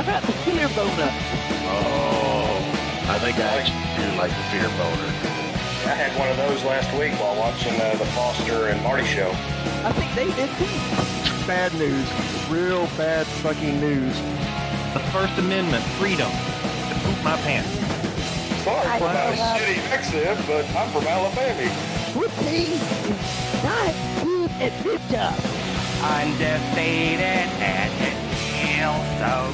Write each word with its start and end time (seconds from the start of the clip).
How 0.00 0.16
about 0.16 0.22
the 0.22 0.32
fear 0.48 0.66
boner? 0.68 1.12
Oh, 1.68 2.56
I 3.04 3.18
think 3.18 3.36
I 3.36 3.60
actually 3.60 3.84
do 4.00 4.16
like 4.16 4.32
the 4.32 4.44
fear 4.48 4.64
boner. 4.80 5.12
I 5.84 5.92
had 5.92 6.16
one 6.18 6.30
of 6.32 6.38
those 6.38 6.64
last 6.64 6.88
week 6.96 7.12
while 7.20 7.36
watching 7.36 7.78
uh, 7.78 8.00
the 8.00 8.06
Foster 8.16 8.68
and 8.68 8.82
Marty 8.82 9.04
show. 9.04 9.28
I 9.84 9.92
think 9.92 10.08
they 10.16 10.32
did 10.40 10.48
too. 10.56 11.44
Bad 11.44 11.74
news. 11.76 12.08
Real 12.48 12.88
bad 12.96 13.26
fucking 13.44 13.78
news. 13.78 14.16
The 14.96 15.04
First 15.12 15.36
Amendment, 15.36 15.84
freedom 16.00 16.32
to 16.32 16.94
poop 17.04 17.20
my 17.20 17.36
pants. 17.44 17.68
Sorry 18.64 18.88
for 18.96 19.04
my 19.04 19.36
shitty 19.52 19.84
accent, 19.92 20.40
but 20.48 20.64
I'm 20.80 20.88
from 20.96 21.04
Alabama. 21.04 21.68
Whoopsie 22.16 22.72
is 22.72 23.64
not 23.68 23.92
good 24.24 24.50
at 24.64 24.72
this 24.80 25.00
job. 25.12 25.36
Undefeated 26.00 27.52
and 27.60 27.92
it 27.92 27.99
feels 28.80 29.04
so 29.20 29.52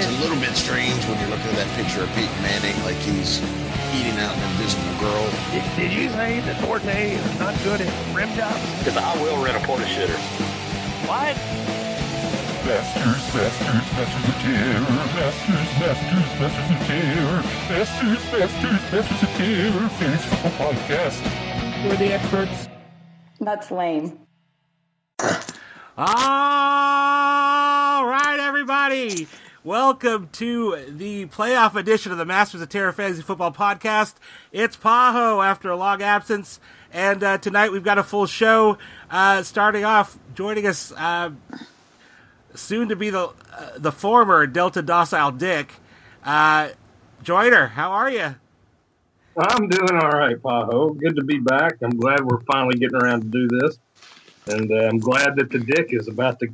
It's 0.00 0.08
a 0.08 0.18
little 0.24 0.40
bit 0.40 0.56
strange 0.56 1.04
when 1.04 1.20
you're 1.20 1.28
looking 1.28 1.52
at 1.52 1.60
that 1.60 1.70
picture 1.76 2.02
of 2.02 2.08
Peyton 2.16 2.40
Manning 2.40 2.76
like 2.80 2.96
he's 3.04 3.44
eating 3.92 4.16
out 4.24 4.32
an 4.32 4.42
invisible 4.56 4.96
girl. 5.04 5.24
Did, 5.52 5.64
did 5.76 5.92
you 5.92 6.08
say 6.16 6.40
that 6.40 6.56
Forte 6.64 6.88
is 6.88 7.38
not 7.38 7.52
good 7.62 7.82
at 7.84 7.92
rim 8.16 8.32
jobs? 8.32 8.64
Because 8.78 8.96
I 8.96 9.12
will 9.20 9.36
rent 9.44 9.56
a 9.60 9.66
porta 9.66 9.84
shitter. 9.84 10.16
What? 11.04 11.36
Masters, 12.64 13.20
masters, 13.36 13.84
masters 13.92 14.24
of 14.32 14.36
terror. 14.40 14.80
Masters, 15.20 15.70
masters, 15.76 16.30
masters 16.40 16.68
of 16.72 16.80
terror. 16.88 17.40
Masters, 17.68 18.22
masters, 18.32 18.80
masters 18.88 19.22
of 19.22 19.32
terror. 19.36 19.88
Fantasy 20.00 20.28
football 20.40 20.72
podcast. 20.72 21.20
We're 21.84 21.96
the 21.96 22.14
experts. 22.14 22.68
That's 23.40 23.70
lame. 23.70 24.18
All 25.96 26.06
right, 26.06 27.23
everybody. 28.54 29.26
Welcome 29.64 30.28
to 30.34 30.76
the 30.88 31.26
playoff 31.26 31.74
edition 31.74 32.12
of 32.12 32.18
the 32.18 32.24
Masters 32.24 32.60
of 32.60 32.68
Terror 32.68 32.92
Fantasy 32.92 33.20
Football 33.20 33.50
Podcast. 33.50 34.14
It's 34.52 34.76
Paho 34.76 35.44
after 35.44 35.70
a 35.70 35.76
long 35.76 36.02
absence, 36.02 36.60
and 36.92 37.20
uh, 37.24 37.38
tonight 37.38 37.72
we've 37.72 37.82
got 37.82 37.98
a 37.98 38.04
full 38.04 38.26
show. 38.26 38.78
Uh, 39.10 39.42
starting 39.42 39.84
off, 39.84 40.16
joining 40.36 40.68
us 40.68 40.92
uh, 40.96 41.30
soon 42.54 42.90
to 42.90 42.94
be 42.94 43.10
the 43.10 43.24
uh, 43.24 43.32
the 43.76 43.90
former 43.90 44.46
Delta 44.46 44.82
Docile 44.82 45.32
Dick, 45.32 45.72
uh, 46.24 46.68
Joiner. 47.24 47.66
How 47.66 47.90
are 47.90 48.08
you? 48.08 48.36
I'm 49.36 49.68
doing 49.68 50.00
all 50.00 50.12
right, 50.12 50.40
Paho. 50.40 50.96
Good 50.96 51.16
to 51.16 51.24
be 51.24 51.40
back. 51.40 51.78
I'm 51.82 51.98
glad 51.98 52.24
we're 52.24 52.44
finally 52.44 52.78
getting 52.78 53.02
around 53.02 53.22
to 53.22 53.26
do 53.26 53.48
this, 53.48 53.80
and 54.46 54.70
uh, 54.70 54.86
I'm 54.86 54.98
glad 54.98 55.34
that 55.38 55.50
the 55.50 55.58
dick 55.58 55.88
is 55.90 56.06
about 56.06 56.38
to 56.38 56.46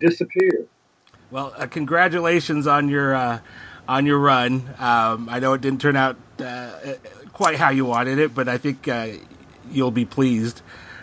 disappear. 0.00 0.66
Well, 1.32 1.52
uh, 1.56 1.66
congratulations 1.66 2.66
on 2.66 2.88
your 2.90 3.14
uh, 3.14 3.40
on 3.88 4.04
your 4.06 4.18
run. 4.18 4.68
Um, 4.78 5.28
I 5.30 5.40
know 5.40 5.54
it 5.54 5.62
didn't 5.62 5.80
turn 5.80 5.96
out 5.96 6.16
uh, 6.38 6.72
quite 7.32 7.56
how 7.56 7.70
you 7.70 7.86
wanted 7.86 8.18
it, 8.18 8.34
but 8.34 8.48
I 8.48 8.58
think 8.58 8.86
uh, 8.86 9.08
you'll 9.70 9.90
be 9.90 10.04
pleased. 10.04 10.60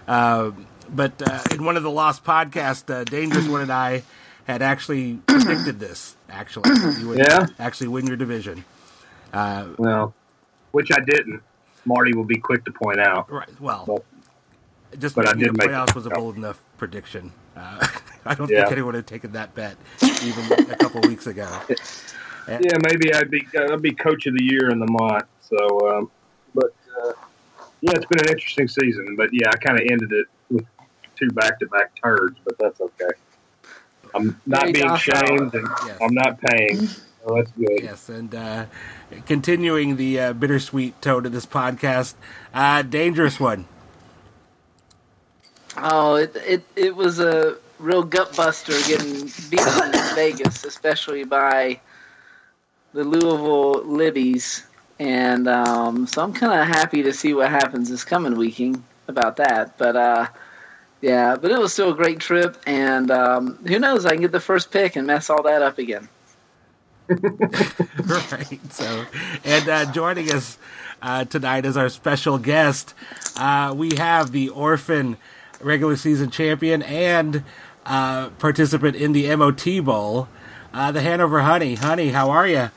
Uh, 0.08 0.52
but 0.88 1.20
uh, 1.28 1.42
in 1.52 1.66
one 1.66 1.78
of 1.78 1.84
the 1.84 1.90
lost 1.92 2.24
podcasts, 2.24 2.88
uh, 2.94 3.04
Dangerous 3.06 3.48
One 3.48 3.62
and 3.62 3.72
I 3.72 4.04
had 4.46 4.62
actually 4.62 5.16
predicted 5.28 5.80
this. 5.80 6.16
Actually, 6.30 6.70
you 7.00 7.08
would 7.10 7.18
Yeah? 7.18 7.48
actually 7.58 7.88
win 7.88 8.06
your 8.08 8.16
division. 8.18 8.64
Uh, 9.34 9.70
Well, 9.78 10.14
which 10.72 10.92
I 10.92 11.00
didn't. 11.00 11.42
Marty 11.86 12.14
will 12.14 12.24
be 12.26 12.38
quick 12.38 12.66
to 12.66 12.72
point 12.72 13.00
out. 13.00 13.32
right. 13.32 13.50
Well, 13.60 13.86
But- 13.88 15.00
just 15.00 15.16
but 15.16 15.28
I 15.28 15.34
did 15.34 15.50
the 15.50 15.54
make 15.54 15.70
playoffs 15.70 15.90
it. 15.90 15.96
was 15.96 16.06
a 16.08 16.10
bold 16.12 16.36
enough 16.38 16.60
prediction. 16.80 17.32
Uh, 17.56 17.86
I 18.30 18.36
don't 18.36 18.50
Yeah. 18.50 18.62
think 18.62 18.74
anyone 18.74 18.94
had 18.94 19.08
taken 19.08 19.32
that 19.34 19.56
bet 19.56 19.76
even 20.24 20.46
a 20.70 20.76
couple 20.76 21.02
weeks 21.02 21.28
ago. 21.28 21.50
Yeah, 22.48 22.78
maybe 22.82 23.14
I'd 23.14 23.30
be 23.30 23.46
I'd 23.56 23.80
be 23.80 23.92
coach 23.92 24.26
of 24.26 24.34
the 24.34 24.44
year 24.44 24.72
in 24.72 24.80
the 24.80 24.88
month. 24.90 25.26
So, 25.42 25.98
um, 25.98 26.10
but 26.56 26.74
uh, 27.00 27.12
yeah, 27.82 27.92
it's 27.92 28.06
been 28.08 28.22
an 28.22 28.30
interesting 28.32 28.68
season. 28.68 29.16
But 29.16 29.30
yeah, 29.32 29.50
I 29.54 29.58
kind 29.58 29.80
of 29.80 29.86
ended 29.88 30.12
it 30.12 30.26
with 30.50 30.66
two 31.16 31.28
back-to-back 31.30 31.92
turds, 32.04 32.38
but 32.44 32.58
that's 32.58 32.82
okay. 32.82 33.12
I'm 34.16 34.42
not 34.48 34.62
Very 34.62 34.72
being 34.74 34.88
docile. 34.88 35.28
shamed, 35.28 35.54
and 35.54 35.68
Yes. 35.86 36.00
I'm 36.02 36.14
not 36.16 36.40
paying. 36.42 36.88
So 36.88 37.36
that's 37.36 37.52
good. 37.52 37.82
Yes, 37.84 38.10
and 38.10 38.34
uh, 38.34 38.66
continuing 39.28 39.98
the 39.98 40.20
uh, 40.20 40.34
bittersweet 40.34 41.00
tone 41.04 41.28
of 41.28 41.32
this 41.32 41.46
podcast, 41.46 42.16
uh, 42.52 42.82
dangerous 42.82 43.40
one. 43.40 43.66
Oh, 45.78 46.16
it, 46.16 46.36
it 46.36 46.64
it 46.76 46.96
was 46.96 47.20
a 47.20 47.58
real 47.80 48.04
gut 48.04 48.36
buster 48.36 48.74
getting 48.88 49.26
beaten 49.50 49.94
in 49.94 50.02
Vegas, 50.16 50.64
especially 50.64 51.24
by 51.24 51.80
the 52.94 53.04
Louisville 53.04 53.84
Libbies, 53.86 54.66
and 55.00 55.48
um, 55.48 56.06
so 56.08 56.22
I'm 56.22 56.34
kind 56.34 56.60
of 56.60 56.68
happy 56.68 57.04
to 57.04 57.14
see 57.14 57.34
what 57.34 57.50
happens 57.50 57.90
this 57.90 58.04
coming 58.04 58.38
weekend 58.38 58.84
about 59.08 59.38
that. 59.38 59.78
But 59.78 59.96
uh, 59.96 60.28
yeah, 61.02 61.36
but 61.36 61.52
it 61.52 61.60
was 61.60 61.72
still 61.74 61.92
a 61.92 61.96
great 61.96 62.20
trip, 62.20 62.58
and 62.68 63.10
um, 63.12 63.56
who 63.66 63.80
knows? 63.80 64.06
I 64.06 64.12
can 64.12 64.22
get 64.22 64.32
the 64.32 64.40
first 64.40 64.72
pick 64.72 64.96
and 64.96 65.08
mess 65.08 65.30
all 65.30 65.44
that 65.44 65.62
up 65.62 65.78
again. 65.78 66.10
right. 67.10 68.60
So, 68.72 69.06
and 69.44 69.70
uh, 69.70 69.92
joining 69.92 70.32
us 70.32 70.58
uh, 71.02 71.26
tonight 71.26 71.66
as 71.66 71.78
our 71.78 71.90
special 71.90 72.38
guest, 72.38 72.94
uh, 73.38 73.74
we 73.76 73.96
have 73.96 74.32
the 74.32 74.50
Orphan 74.50 75.18
regular 75.62 75.96
season 75.96 76.30
champion 76.30 76.82
and 76.84 77.44
uh, 77.86 78.30
participant 78.40 78.96
in 78.96 79.12
the 79.14 79.34
MOT 79.36 79.84
Bowl, 79.84 80.28
uh, 80.74 80.92
the 80.92 81.02
Hanover 81.02 81.42
Honey. 81.42 81.76
Honey, 81.76 82.10
how 82.10 82.30
are 82.30 82.48
you? 82.48 82.70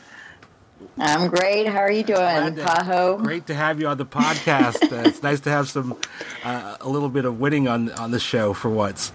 I'm 0.99 1.29
great. 1.29 1.67
How 1.67 1.79
are 1.79 1.91
you 1.91 2.03
doing, 2.03 2.57
to- 2.57 2.65
Paho? 2.65 3.23
Great 3.23 3.47
to 3.47 3.55
have 3.55 3.81
you 3.81 3.87
on 3.89 3.97
the 3.99 4.05
podcast. 4.07 4.93
uh, 4.93 5.03
it's 5.09 5.23
nice 5.23 5.41
to 5.41 5.51
have 5.51 5.69
some 5.69 5.97
uh, 6.45 6.77
a 6.81 6.89
little 6.89 7.09
bit 7.09 7.25
of 7.25 7.41
winning 7.41 7.69
on 7.69 7.91
on 7.93 8.11
the 8.11 8.21
show 8.21 8.53
for 8.53 8.69
once. 8.69 9.13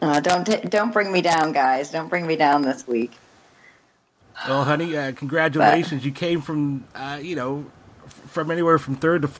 Uh, 0.00 0.18
don't 0.20 0.44
t- 0.44 0.56
don't 0.68 0.92
bring 0.92 1.12
me 1.12 1.20
down, 1.20 1.52
guys. 1.52 1.90
Don't 1.90 2.08
bring 2.08 2.26
me 2.26 2.36
down 2.36 2.62
this 2.62 2.86
week. 2.86 3.12
Well, 4.48 4.64
honey, 4.64 4.96
uh, 4.96 5.12
congratulations! 5.12 6.04
You 6.04 6.10
came 6.10 6.40
from, 6.40 6.84
uh, 6.94 7.20
you 7.22 7.36
know, 7.36 7.66
from 8.06 8.50
anywhere 8.50 8.78
from 8.78 8.96
third 8.96 9.22
to 9.22 9.30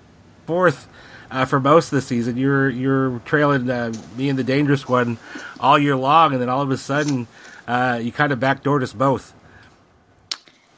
fourth 0.47 0.87
uh, 1.33 1.45
for 1.47 1.59
most 1.59 1.87
of 1.87 1.97
the 1.97 2.03
season. 2.03 2.37
You're 2.37 2.69
you're 2.69 3.19
trailing 3.21 3.69
uh, 3.69 3.93
me 4.17 4.29
and 4.29 4.39
the 4.39 4.45
dangerous 4.45 4.87
one 4.87 5.19
all 5.59 5.79
year 5.79 5.97
long, 5.97 6.33
and 6.33 6.41
then 6.41 6.49
all 6.49 6.63
of 6.63 6.71
a 6.71 6.77
sudden, 6.77 7.27
uh, 7.67 7.99
you 8.01 8.13
kind 8.13 8.33
of 8.33 8.39
backdoored 8.39 8.83
us 8.83 8.93
both. 8.93 9.35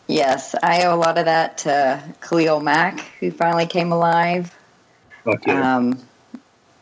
Yes, 0.06 0.54
I 0.62 0.84
owe 0.84 0.94
a 0.94 0.96
lot 0.96 1.18
of 1.18 1.24
that 1.24 1.58
to 1.58 2.02
Khalil 2.20 2.60
Mack, 2.60 3.00
who 3.20 3.30
finally 3.30 3.66
came 3.66 3.90
alive. 3.90 4.56
Fuck 5.24 5.46
yeah. 5.46 5.76
Um, 5.76 5.98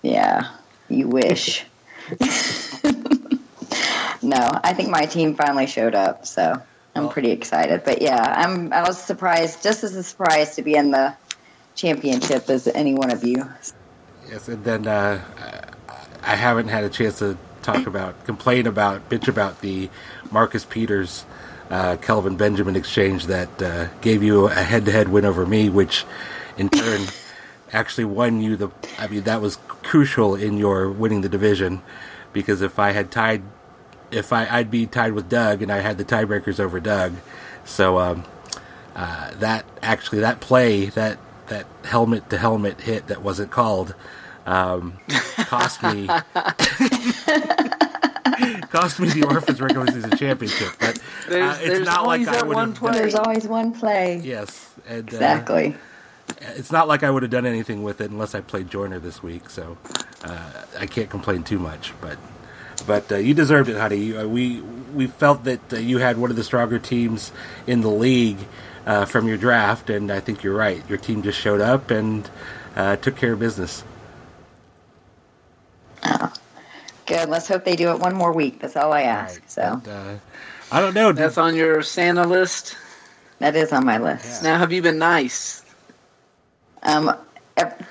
yeah, 0.02 0.50
you 0.88 1.08
wish. 1.08 1.64
no, 4.22 4.50
I 4.64 4.74
think 4.74 4.90
my 4.90 5.06
team 5.06 5.34
finally 5.36 5.68
showed 5.68 5.94
up, 5.94 6.26
so 6.26 6.60
I'm 6.94 7.08
pretty 7.08 7.30
excited. 7.30 7.84
But 7.84 8.02
yeah, 8.02 8.20
I'm. 8.20 8.72
I 8.72 8.82
was 8.82 9.00
surprised, 9.00 9.62
just 9.62 9.84
as 9.84 9.94
a 9.96 10.02
surprise, 10.02 10.56
to 10.56 10.62
be 10.62 10.74
in 10.74 10.90
the 10.90 11.14
championship 11.74 12.48
as 12.50 12.66
any 12.68 12.94
one 12.94 13.10
of 13.10 13.24
you. 13.24 13.48
Yes, 14.28 14.48
and 14.48 14.64
then 14.64 14.86
uh, 14.86 15.20
I 16.22 16.36
haven't 16.36 16.68
had 16.68 16.84
a 16.84 16.88
chance 16.88 17.18
to 17.18 17.36
talk 17.62 17.86
about, 17.86 18.24
complain 18.24 18.66
about, 18.66 19.08
bitch 19.08 19.28
about 19.28 19.60
the 19.60 19.90
Marcus 20.30 20.64
Peters, 20.64 21.24
uh, 21.70 21.96
Kelvin 21.96 22.36
Benjamin 22.36 22.76
exchange 22.76 23.26
that 23.26 23.62
uh, 23.62 23.88
gave 24.00 24.22
you 24.22 24.46
a 24.46 24.54
head-to-head 24.54 25.08
win 25.08 25.24
over 25.24 25.46
me, 25.46 25.68
which 25.68 26.04
in 26.56 26.68
turn 26.68 27.00
actually 27.72 28.04
won 28.04 28.40
you 28.40 28.56
the. 28.56 28.68
I 28.98 29.08
mean, 29.08 29.22
that 29.22 29.40
was 29.40 29.56
crucial 29.66 30.34
in 30.34 30.58
your 30.58 30.90
winning 30.90 31.22
the 31.22 31.28
division, 31.28 31.82
because 32.32 32.62
if 32.62 32.78
I 32.78 32.92
had 32.92 33.10
tied, 33.10 33.42
if 34.10 34.32
I 34.32 34.46
I'd 34.48 34.70
be 34.70 34.86
tied 34.86 35.12
with 35.12 35.28
Doug, 35.28 35.62
and 35.62 35.72
I 35.72 35.78
had 35.78 35.98
the 35.98 36.04
tiebreakers 36.04 36.60
over 36.60 36.78
Doug, 36.78 37.14
so 37.64 37.98
um, 37.98 38.24
uh, 38.94 39.30
that 39.36 39.64
actually 39.82 40.20
that 40.20 40.40
play 40.40 40.86
that 40.86 41.18
that 41.52 41.66
helmet 41.84 42.30
to 42.30 42.38
helmet 42.38 42.80
hit 42.80 43.08
that 43.08 43.22
wasn't 43.22 43.50
called 43.50 43.94
um, 44.46 44.98
cost 45.46 45.82
me 45.82 46.06
cost 48.70 48.98
me 49.00 49.08
the 49.10 49.24
Orphans 49.28 49.60
regular 49.60 49.86
season 49.88 50.16
championship. 50.16 50.72
But 50.80 50.98
uh, 51.30 51.58
it's 51.60 51.84
not 51.86 52.06
like 52.06 52.26
I 52.28 52.32
that 52.32 52.46
would 52.46 52.54
one 52.54 52.68
have. 52.70 52.76
play. 52.78 52.92
There's 52.92 53.14
always 53.14 53.46
one 53.46 53.72
play. 53.72 54.20
Yes, 54.24 54.74
and 54.88 55.08
uh, 55.14 55.16
Exactly. 55.16 55.76
it's 56.40 56.72
not 56.72 56.88
like 56.88 57.02
I 57.02 57.10
would 57.10 57.22
have 57.22 57.30
done 57.30 57.46
anything 57.46 57.82
with 57.82 58.00
it 58.00 58.10
unless 58.10 58.34
I 58.34 58.40
played 58.40 58.70
Joyner 58.70 58.98
this 58.98 59.22
week. 59.22 59.50
So 59.50 59.76
uh, 60.24 60.52
I 60.78 60.86
can't 60.86 61.10
complain 61.10 61.44
too 61.44 61.58
much. 61.58 61.92
But 62.00 62.18
but 62.86 63.12
uh, 63.12 63.16
you 63.16 63.34
deserved 63.34 63.68
it, 63.68 63.76
honey. 63.76 63.96
You, 63.98 64.20
uh, 64.20 64.26
we 64.26 64.60
we 64.94 65.06
felt 65.06 65.44
that 65.44 65.72
uh, 65.72 65.76
you 65.76 65.98
had 65.98 66.18
one 66.18 66.30
of 66.30 66.36
the 66.36 66.44
stronger 66.44 66.78
teams 66.78 67.32
in 67.66 67.82
the 67.82 67.90
league 67.90 68.38
uh, 68.86 69.04
from 69.04 69.28
your 69.28 69.36
draft, 69.36 69.90
and 69.90 70.10
I 70.10 70.20
think 70.20 70.42
you're 70.42 70.56
right. 70.56 70.82
Your 70.88 70.98
team 70.98 71.22
just 71.22 71.38
showed 71.38 71.60
up 71.60 71.90
and 71.90 72.28
uh, 72.76 72.96
took 72.96 73.16
care 73.16 73.32
of 73.34 73.38
business. 73.38 73.84
Good. 76.02 76.28
good. 77.06 77.28
Let's 77.28 77.48
hope 77.48 77.64
they 77.64 77.76
do 77.76 77.90
it 77.90 77.98
one 78.00 78.14
more 78.14 78.32
week. 78.32 78.60
That's 78.60 78.76
all 78.76 78.92
I 78.92 79.02
ask. 79.02 79.40
Right, 79.40 79.50
So 79.50 79.80
but, 79.84 79.90
uh, 79.90 80.14
I 80.70 80.80
don't 80.80 80.94
know. 80.94 81.12
That's 81.12 81.38
on 81.38 81.54
your 81.54 81.82
Santa 81.82 82.26
list. 82.26 82.76
that 83.38 83.54
is 83.56 83.72
on 83.72 83.84
my 83.84 83.98
list. 83.98 84.42
Now, 84.42 84.58
have 84.58 84.72
you 84.72 84.82
been 84.82 84.98
nice? 84.98 85.62
Um, 86.82 87.16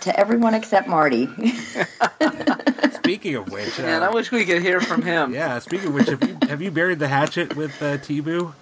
to 0.01 0.19
everyone 0.19 0.53
except 0.53 0.87
Marty. 0.87 1.27
Speaking 2.93 3.35
of 3.35 3.49
which, 3.51 3.79
uh, 3.79 3.83
Man, 3.83 4.03
I 4.03 4.09
wish 4.09 4.31
we 4.31 4.43
could 4.45 4.61
hear 4.61 4.81
from 4.81 5.01
him. 5.01 5.33
yeah. 5.33 5.59
Speaking 5.59 5.89
of 5.89 5.93
which, 5.93 6.07
have 6.07 6.23
you 6.27 6.37
have 6.47 6.61
you 6.61 6.71
buried 6.71 6.99
the 6.99 7.07
hatchet 7.07 7.55
with 7.55 7.71
uh, 7.81 7.97
Tibu? 7.99 8.53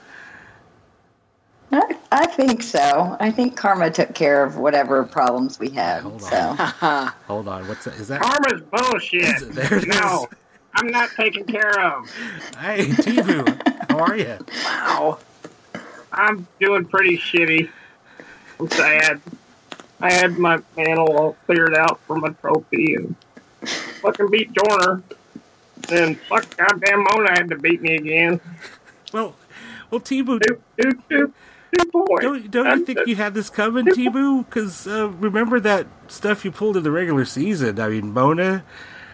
I, 1.72 1.98
I 2.12 2.26
think 2.26 2.64
so. 2.64 3.16
I 3.20 3.32
think 3.32 3.56
Karma 3.56 3.92
took 3.92 4.16
care 4.16 4.44
of 4.44 4.58
whatever 4.58 5.04
problems 5.04 5.60
we 5.60 5.70
had. 5.70 6.02
Hold 6.02 6.24
on. 6.24 6.30
So 6.30 6.54
Hold 7.28 7.48
on. 7.48 7.68
What's 7.68 7.86
that? 7.86 7.96
Is 7.96 8.08
that? 8.08 8.22
Karma's 8.22 8.62
bullshit. 8.62 9.54
There 9.54 9.76
it 9.76 9.88
no, 9.88 10.28
is. 10.32 10.38
I'm 10.76 10.88
not 10.88 11.12
taken 11.12 11.46
care 11.46 11.80
of. 11.80 12.10
Hey, 12.58 12.88
Tibu, 12.88 13.90
how 13.90 14.00
are 14.00 14.18
you? 14.18 14.38
Wow. 14.66 15.20
I'm 16.12 16.48
doing 16.60 16.86
pretty 16.86 17.18
shitty. 17.18 17.70
I'm 18.60 18.70
sad. 18.70 19.22
I 20.02 20.12
had 20.12 20.38
my 20.38 20.58
panel 20.76 21.16
all 21.16 21.34
cleared 21.46 21.76
out 21.76 22.00
for 22.08 22.16
my 22.16 22.30
trophy 22.30 22.96
and 22.96 23.16
fucking 24.02 24.30
beat 24.32 24.54
Jorner. 24.54 25.04
And 25.92 26.20
fuck 26.22 26.56
goddamn 26.58 27.04
Mona 27.04 27.32
had 27.32 27.50
to 27.50 27.58
beat 27.58 27.82
me 27.82 27.96
again. 27.96 28.40
Well, 29.14 29.36
well, 29.92 30.02
Tibu, 30.02 30.40
Two, 30.46 30.62
two, 30.80 31.04
two, 31.10 31.34
don't 31.72 32.52
don't 32.52 32.80
you 32.80 32.86
think 32.86 33.00
you 33.06 33.16
had 33.16 33.34
this 33.34 33.50
coming, 33.50 33.86
Tibu? 33.86 34.46
Because 34.46 34.88
uh, 34.88 35.10
remember 35.10 35.60
that 35.60 35.88
stuff 36.08 36.44
you 36.44 36.52
pulled 36.52 36.78
in 36.78 36.84
the 36.84 36.92
regular 36.92 37.26
season. 37.26 37.80
I 37.80 37.90
mean, 37.90 38.14
Mona, 38.14 38.64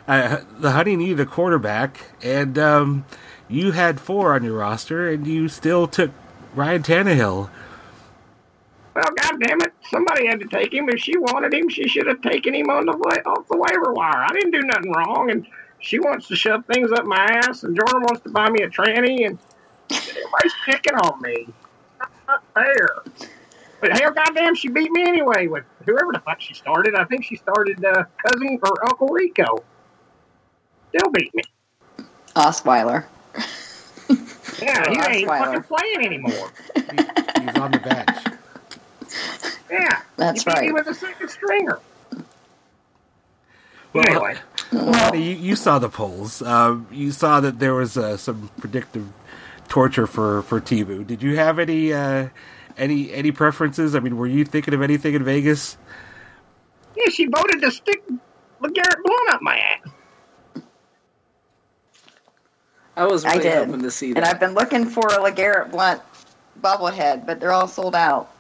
uh, 0.08 0.38
the 0.60 0.72
Honey 0.72 0.96
needed 0.96 1.20
a 1.20 1.26
quarterback, 1.26 2.12
and 2.22 2.58
um, 2.58 3.06
you 3.48 3.72
had 3.72 4.00
four 4.00 4.34
on 4.34 4.44
your 4.44 4.58
roster, 4.58 5.10
and 5.10 5.28
you 5.28 5.48
still 5.48 5.88
took 5.88 6.12
Ryan 6.54 6.84
Tannehill. 6.84 7.50
Well, 8.96 9.12
goddamn 9.22 9.60
it, 9.62 9.74
somebody 9.90 10.26
had 10.26 10.40
to 10.40 10.48
take 10.48 10.74
him. 10.74 10.88
If 10.88 11.00
she 11.00 11.18
wanted 11.18 11.54
him, 11.54 11.68
she 11.68 11.88
should 11.90 12.08
have 12.08 12.22
taken 12.22 12.56
him 12.56 12.70
on 12.70 12.86
the 12.86 12.94
off 13.26 13.48
the 13.50 13.58
waiver 13.58 13.92
wire. 13.92 14.24
I 14.24 14.32
didn't 14.32 14.52
do 14.52 14.62
nothing 14.62 14.92
wrong, 14.92 15.32
and 15.32 15.46
she 15.80 16.00
wants 16.00 16.30
to 16.30 16.36
shove 16.36 16.66
things 16.66 16.92
up 16.94 17.06
my 17.06 17.42
ass, 17.44 17.64
and 17.64 17.76
Jordan 17.76 18.04
wants 18.04 18.22
to 18.22 18.30
buy 18.30 18.50
me 18.50 18.64
a 18.64 18.70
tranny, 18.70 19.26
and 19.26 19.38
everybody's 19.92 20.54
picking 20.66 20.96
on 20.96 21.22
me. 21.22 21.48
That's 22.28 22.44
not 22.56 22.66
fair. 22.66 23.04
But 23.82 24.00
hell, 24.00 24.12
goddamn, 24.12 24.56
she 24.56 24.70
beat 24.70 24.92
me 24.92 25.04
anyway 25.08 25.48
with 25.48 25.64
whoever 25.86 26.12
the 26.14 26.20
fuck 26.20 26.42
she 26.42 26.54
started. 26.54 26.96
I 26.96 27.04
think 27.06 27.26
she 27.26 27.36
started 27.36 27.84
uh, 27.84 28.06
cousin 28.26 28.60
or 28.64 28.86
Uncle 28.90 29.08
Rico. 29.10 29.64
Still 30.90 31.12
beat 31.12 31.34
me. 31.36 31.44
Osweiler. 32.36 33.06
Yeah, 34.62 34.90
he 34.90 35.18
ain't 35.20 35.28
fucking 35.28 35.64
playing 35.64 36.06
anymore. 36.06 36.52
He, 36.76 36.82
he's 37.42 37.58
on 37.58 37.72
the 37.72 37.80
bench. 37.80 38.40
Yeah, 39.70 40.02
That's 40.16 40.46
right. 40.48 40.60
he 40.60 40.68
beat 40.68 40.68
me 40.68 40.72
right. 40.72 40.86
with 40.86 40.88
a 40.88 41.00
second 41.00 41.30
stringer. 41.30 41.80
Well, 43.94 44.06
anyway. 44.08 44.38
Well, 44.72 45.16
you, 45.16 45.36
you 45.36 45.56
saw 45.56 45.80
the 45.80 45.90
polls. 45.90 46.42
Um, 46.42 46.88
you 46.92 47.12
saw 47.12 47.40
that 47.40 47.60
there 47.60 47.74
was 47.74 47.98
uh, 47.98 48.18
some 48.18 48.50
predictive 48.58 49.08
torture 49.68 50.08
for 50.08 50.42
for 50.44 50.62
Tibu. 50.62 51.06
Did 51.06 51.22
you 51.24 51.36
have 51.38 51.60
any 51.60 51.94
uh, 51.94 52.30
any 52.78 53.12
any 53.12 53.32
preferences? 53.32 53.96
I 53.96 54.00
mean, 54.00 54.18
were 54.18 54.28
you 54.28 54.46
thinking 54.46 54.74
of 54.74 54.82
anything 54.82 55.14
in 55.14 55.24
Vegas? 55.24 55.78
Yeah, 56.96 57.10
she 57.12 57.26
voted 57.26 57.62
to 57.62 57.72
stick 57.72 58.04
LeGarrette 58.62 59.04
Blunt 59.04 59.30
up 59.30 59.42
my 59.42 59.58
ass. 59.58 60.62
I 62.98 63.06
was 63.06 63.26
I 63.26 63.32
really 63.32 63.44
did. 63.44 63.68
hoping 63.68 63.82
to 63.82 63.92
see 63.92 64.14
that. 64.14 64.24
And. 64.24 64.26
I've 64.26 64.40
been 64.40 64.54
looking 64.54 64.86
for 64.86 65.08
a 65.08 65.18
LeGarrette 65.18 65.72
Blunt 65.72 66.02
bobblehead, 66.62 67.26
but 67.26 67.40
they're 67.40 67.52
all 67.52 67.68
sold 67.68 67.96
out. 67.96 68.32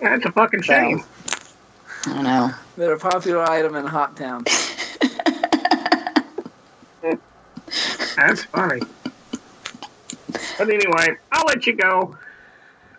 That's 0.00 0.24
a 0.24 0.32
fucking 0.32 0.62
shame. 0.62 1.02
I 2.06 2.22
know. 2.22 2.50
They're 2.76 2.94
a 2.94 2.98
popular 2.98 3.42
item 3.42 3.74
in 3.76 3.84
Hoptown. 3.84 4.46
That's 8.16 8.44
funny. 8.44 8.80
But 10.60 10.68
anyway, 10.68 11.16
I'll 11.32 11.46
let 11.46 11.66
you 11.66 11.72
go. 11.74 12.18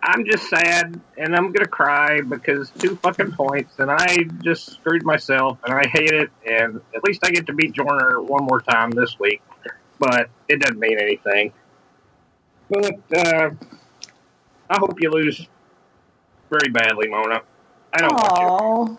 I'm 0.02 0.24
just 0.24 0.48
sad, 0.48 1.00
and 1.16 1.36
I'm 1.36 1.52
gonna 1.52 1.68
cry 1.68 2.20
because 2.20 2.70
two 2.70 2.96
fucking 2.96 3.30
points, 3.30 3.78
and 3.78 3.88
I 3.88 4.24
just 4.42 4.72
screwed 4.72 5.04
myself, 5.04 5.58
and 5.64 5.72
I 5.72 5.86
hate 5.86 6.10
it. 6.10 6.28
And 6.44 6.80
at 6.92 7.04
least 7.04 7.24
I 7.24 7.30
get 7.30 7.46
to 7.46 7.52
beat 7.52 7.74
Jorner 7.74 8.20
one 8.20 8.44
more 8.46 8.60
time 8.60 8.90
this 8.90 9.16
week, 9.20 9.42
but 10.00 10.28
it 10.48 10.58
doesn't 10.60 10.80
mean 10.80 10.98
anything. 10.98 11.52
But 12.68 12.98
uh, 13.16 13.50
I 14.68 14.78
hope 14.78 15.00
you 15.00 15.10
lose 15.10 15.46
very 16.50 16.68
badly, 16.72 17.06
Mona. 17.06 17.42
I 17.92 17.98
don't 17.98 18.12
want 18.12 18.98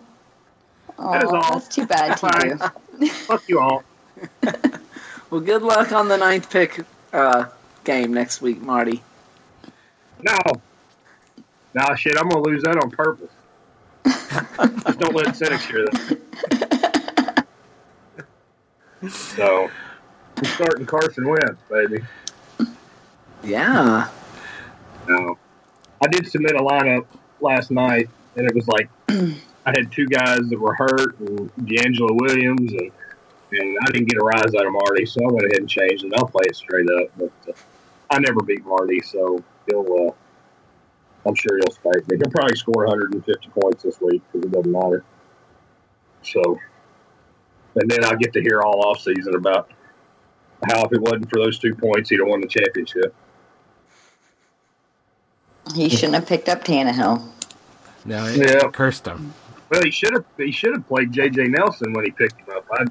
Oh, 0.98 1.12
That 1.12 1.22
is 1.24 1.30
all. 1.30 1.52
that's 1.58 1.68
too 1.68 1.86
bad 1.86 2.16
to 2.16 2.68
you. 3.00 3.08
Fuck 3.10 3.46
you 3.46 3.60
all. 3.60 3.84
Well, 5.30 5.40
good 5.40 5.62
luck 5.62 5.90
on 5.90 6.06
the 6.06 6.16
ninth 6.16 6.48
pick 6.48 6.80
uh, 7.12 7.46
game 7.84 8.12
next 8.12 8.42
week, 8.42 8.60
Marty. 8.60 9.02
No. 10.22 10.38
No, 11.74 11.94
shit, 11.94 12.16
I'm 12.18 12.28
going 12.28 12.42
to 12.42 12.50
lose 12.50 12.62
that 12.62 12.76
on 12.76 12.90
purpose. 12.90 13.30
Just 14.04 14.98
don't 14.98 15.14
let 15.14 15.36
Cynics 15.36 15.66
hear 15.66 15.84
that. 15.86 17.46
So, 19.08 19.70
we're 20.40 20.48
starting 20.48 20.86
Carson 20.86 21.28
Wentz, 21.28 21.60
baby. 21.70 22.02
Yeah. 23.42 24.08
No. 25.08 25.38
I 26.02 26.06
did 26.08 26.26
submit 26.26 26.52
a 26.52 26.60
lineup 26.60 27.06
last 27.40 27.70
night, 27.70 28.08
and 28.36 28.46
it 28.46 28.54
was 28.54 28.66
like 28.68 28.88
I 29.08 29.72
had 29.76 29.92
two 29.92 30.06
guys 30.06 30.40
that 30.48 30.58
were 30.58 30.74
hurt, 30.74 31.18
and 31.20 31.54
DeAngelo 31.56 32.18
Williams, 32.20 32.72
and 32.72 32.90
and 33.52 33.78
I 33.82 33.90
didn't 33.92 34.08
get 34.08 34.18
a 34.20 34.24
rise 34.24 34.54
out 34.54 34.66
of 34.66 34.72
Marty, 34.72 35.06
so 35.06 35.20
I 35.22 35.32
went 35.32 35.46
ahead 35.46 35.58
and 35.58 35.68
changed 35.68 36.04
it. 36.04 36.12
I'll 36.16 36.26
play 36.26 36.44
it 36.46 36.56
straight 36.56 36.88
up, 36.90 37.08
but 37.16 37.32
uh, 37.48 37.52
I 38.10 38.18
never 38.18 38.40
beat 38.42 38.64
Marty, 38.64 39.00
so 39.00 39.42
he'll. 39.68 40.08
Uh, 40.08 40.12
I'm 41.28 41.34
sure 41.34 41.56
he'll 41.56 41.72
spike 41.74 42.06
me. 42.08 42.18
He'll 42.18 42.30
probably 42.30 42.54
score 42.56 42.84
150 42.86 43.48
points 43.58 43.82
this 43.82 43.98
week 44.00 44.22
because 44.30 44.46
it 44.46 44.52
doesn't 44.52 44.70
matter. 44.70 45.02
So, 46.22 46.60
and 47.76 47.90
then 47.90 48.04
I'll 48.04 48.16
get 48.16 48.34
to 48.34 48.42
hear 48.42 48.60
all 48.62 48.86
off 48.86 49.00
season 49.00 49.34
about 49.34 49.70
how 50.68 50.84
if 50.84 50.92
it 50.92 51.00
wasn't 51.00 51.30
for 51.30 51.38
those 51.38 51.58
two 51.58 51.74
points, 51.74 52.10
he'd 52.10 52.20
have 52.20 52.28
won 52.28 52.40
the 52.42 52.46
championship. 52.46 53.14
He 55.74 55.88
shouldn't 55.88 56.14
have 56.14 56.26
picked 56.26 56.48
up 56.50 56.62
Tannehill. 56.64 57.26
No, 58.04 58.26
it 58.26 58.36
Yeah. 58.36 58.68
cursed 58.70 59.06
him. 59.06 59.32
Well, 59.70 59.82
he 59.82 59.90
should 59.90 60.12
have. 60.12 60.24
He 60.36 60.52
should 60.52 60.74
have 60.74 60.86
played 60.86 61.10
J.J. 61.10 61.44
Nelson 61.48 61.94
when 61.94 62.04
he 62.04 62.10
picked 62.10 62.38
him 62.38 62.54
up. 62.54 62.66
I 62.70 62.84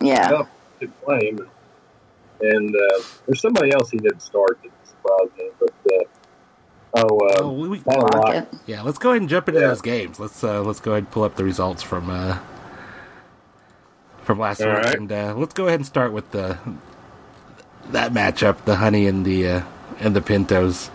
Yeah. 0.00 0.30
up 0.32 0.48
to 0.80 0.88
play 1.04 1.26
him. 1.30 1.48
And 2.40 2.74
uh, 2.74 3.02
there's 3.26 3.40
somebody 3.40 3.72
else 3.72 3.90
he 3.90 3.98
didn't 3.98 4.22
start 4.22 4.58
that 4.62 4.70
surprised 4.88 5.36
me. 5.38 5.50
But 5.58 5.74
uh, 5.92 6.04
oh, 7.08 7.18
uh, 7.28 7.42
Oh, 7.42 7.52
we, 7.52 7.68
we, 7.68 7.78
Tyler 7.80 8.02
Lockett. 8.02 8.44
Rocket. 8.44 8.48
yeah, 8.66 8.82
let's 8.82 8.98
go 8.98 9.10
ahead 9.10 9.22
and 9.22 9.28
jump 9.30 9.48
into 9.48 9.60
Yeah. 9.60 9.68
those 9.68 9.82
games. 9.82 10.20
Let's 10.20 10.42
uh, 10.44 10.62
let's 10.62 10.80
go 10.80 10.92
ahead 10.92 11.04
and 11.04 11.10
pull 11.10 11.24
up 11.24 11.36
the 11.36 11.44
results 11.44 11.82
from 11.82 12.10
uh, 12.10 12.38
from 14.22 14.38
last 14.38 14.60
All 14.60 14.68
week, 14.68 14.76
right. 14.84 14.94
and 14.96 15.10
uh, 15.10 15.34
let's 15.36 15.54
go 15.54 15.66
ahead 15.66 15.80
and 15.80 15.86
start 15.86 16.12
with 16.12 16.30
the 16.32 16.58
that 17.90 18.12
matchup: 18.12 18.64
the 18.64 18.76
Honey 18.76 19.06
and 19.06 19.24
the 19.24 19.48
uh, 19.48 19.62
and 20.00 20.14
the 20.14 20.20
Pintos. 20.22 20.90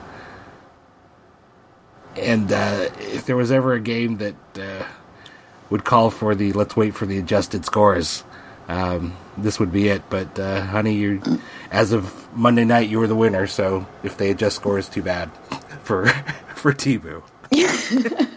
And 2.15 2.51
uh, 2.51 2.89
if 2.99 3.25
there 3.25 3.35
was 3.35 3.51
ever 3.51 3.73
a 3.73 3.79
game 3.79 4.17
that 4.17 4.35
uh, 4.55 4.85
would 5.71 5.83
call 5.83 6.09
for 6.11 6.35
the 6.35 6.53
let's 6.53 6.75
wait 6.77 6.93
for 6.93 7.05
the 7.07 7.17
adjusted 7.17 7.65
scores, 7.65 8.23
um, 8.67 9.15
this 9.37 9.59
would 9.59 9.71
be 9.71 9.87
it. 9.89 10.03
But 10.09 10.37
uh, 10.39 10.61
Honey, 10.61 10.95
you 10.95 11.21
as 11.71 11.91
of 11.91 12.27
Monday 12.35 12.65
night, 12.65 12.89
you 12.89 12.99
were 12.99 13.07
the 13.07 13.15
winner. 13.15 13.47
So 13.47 13.85
if 14.03 14.17
they 14.17 14.31
adjust 14.31 14.55
scores, 14.57 14.89
too 14.89 15.01
bad 15.03 15.31
for 15.83 16.07
for 16.55 16.73
Tibu. 16.73 17.23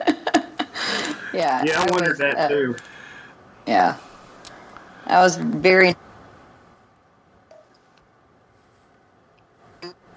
Yeah. 1.35 1.62
yeah, 1.66 1.83
I, 1.83 1.90
wondered 1.90 2.11
was, 2.11 2.18
that 2.18 2.37
uh, 2.38 2.49
too. 2.49 2.76
Yeah. 3.66 3.97
I 5.06 5.21
was 5.21 5.37
very 5.37 5.95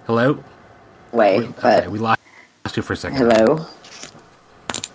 Hello. 0.06 0.44
way, 1.12 1.40
We- 1.40 1.48
but 1.48 1.80
okay, 1.80 1.88
we 1.90 2.00
lost 2.00 2.20
you 2.76 2.82
for 2.84 2.94
a 2.94 2.96
second. 2.96 3.18
hello. 3.18 3.66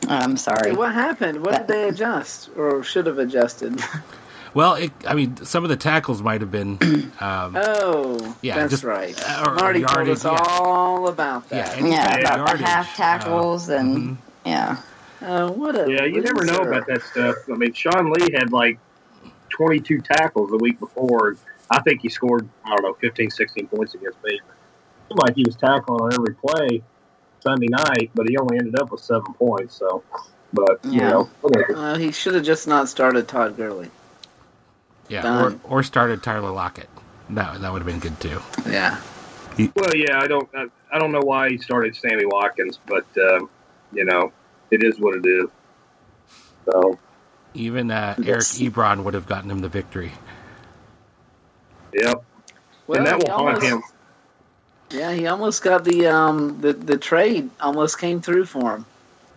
I'm 0.09 0.37
sorry. 0.37 0.73
What 0.73 0.93
happened? 0.95 1.45
What 1.45 1.53
did 1.59 1.69
they 1.69 1.89
adjust 1.89 2.51
or 2.57 2.83
should 2.83 3.07
have 3.07 3.19
adjusted? 3.19 3.81
Well, 4.55 4.75
it, 4.75 4.93
I 5.07 5.15
mean, 5.15 5.37
some 5.45 5.65
of 5.65 5.71
the 5.71 5.77
tackles 5.77 6.23
might 6.23 6.41
have 6.41 6.51
been. 6.51 6.79
Um, 7.21 7.57
Oh, 7.61 8.37
Yeah, 8.41 8.55
that's 8.57 8.71
just- 8.71 8.85
right. 8.85 9.15
uh, 9.29 9.45
or 9.51 9.55
Marty 9.57 9.81
told 9.81 9.91
yardage, 9.97 10.17
us 10.19 10.25
yeah. 10.25 10.39
all 10.49 11.09
about 11.09 11.45
yeah, 11.51 11.65
that. 11.69 11.79
any 11.79 11.91
yeah, 11.91 12.13
kind 12.13 12.25
of 12.27 12.41
about 12.43 12.59
the 12.59 12.65
half 12.65 12.97
tackles 12.97 13.69
uh, 13.69 13.75
and 13.75 13.97
mhm. 13.99 14.17
yeah. 14.47 14.77
Uh, 15.21 15.51
what 15.51 15.75
a 15.75 15.91
Yeah, 15.91 16.05
you 16.05 16.21
never 16.21 16.45
know 16.45 16.59
about 16.63 16.87
that 16.87 17.03
stuff. 17.03 17.37
I 17.51 17.55
mean, 17.57 17.73
Sean 17.73 18.13
Lee 18.13 18.31
had 18.33 18.53
like 18.53 18.79
22 19.51 20.01
tackles 20.03 20.51
the 20.51 20.59
week 20.59 20.79
before. 20.79 21.37
I 21.71 21.81
think 21.81 22.03
he 22.03 22.09
scored, 22.09 22.47
I 22.65 22.71
don't 22.71 22.83
know, 22.83 22.95
15, 23.01 23.31
16 23.31 23.67
points 23.69 23.95
against 23.95 24.23
me. 24.23 24.39
Seemed 25.09 25.19
like 25.21 25.35
he 25.35 25.45
was 25.45 25.57
tackling 25.57 26.01
on 26.01 26.13
every 26.13 26.35
play 26.35 26.83
Sunday 27.41 27.69
night, 27.69 28.11
but 28.15 28.29
he 28.29 28.37
only 28.37 28.59
ended 28.59 28.79
up 28.79 28.91
with 28.93 29.01
seven 29.01 29.33
points. 29.35 29.77
So, 29.77 30.03
but 30.53 30.85
you 30.85 31.01
Yeah. 31.01 31.11
know, 31.11 31.31
whatever. 31.41 31.75
Uh, 31.77 31.97
he 31.99 32.13
should 32.13 32.35
have 32.35 32.45
just 32.45 32.69
not 32.69 32.89
started 32.89 33.27
Todd 33.27 33.57
Gurley. 33.57 33.91
Yeah, 35.09 35.23
Done. 35.23 35.61
or, 35.65 35.79
or 35.79 35.83
started 35.83 36.23
Tyler 36.23 36.51
Lockett. 36.51 36.89
No, 37.29 37.59
that 37.59 37.73
would 37.73 37.83
have 37.83 37.87
been 37.87 37.99
good 38.01 38.19
too. 38.21 38.41
Yeah. 38.69 39.01
Well, 39.77 39.95
yeah, 39.95 40.19
I 40.21 40.27
don't, 40.27 40.49
I, 40.55 40.67
I 40.93 40.99
don't 40.99 41.13
know 41.13 41.21
why 41.23 41.51
he 41.51 41.59
started 41.59 41.95
Sammy 41.97 42.25
Watkins, 42.27 42.79
but 42.87 43.07
um, 43.19 43.49
you 43.93 44.05
know, 44.05 44.33
it 44.71 44.83
is 44.83 44.99
what 44.99 45.17
it 45.17 45.27
is. 45.27 45.49
So, 46.65 46.99
Even 47.55 47.91
uh, 47.91 48.15
Eric 48.25 48.41
Ebron 48.43 49.05
would 49.05 49.15
have 49.15 49.27
gotten 49.27 49.51
him 49.51 49.61
the 49.61 49.69
victory. 49.69 50.13
yep. 51.93 52.25
Well, 52.87 52.99
and 52.99 53.07
that 53.07 53.17
he 53.23 53.31
will 53.31 53.37
haunt 53.39 53.55
almost- 53.57 53.67
him. 53.67 53.83
Yeah, 54.91 55.13
he 55.13 55.27
almost 55.27 55.63
got 55.63 55.83
the 55.83 56.07
um 56.09 56.61
the 56.61 56.73
the 56.73 56.97
trade 56.99 57.51
almost 57.61 57.99
came 57.99 58.21
through 58.21 58.45
for 58.45 58.77
him. 58.77 58.87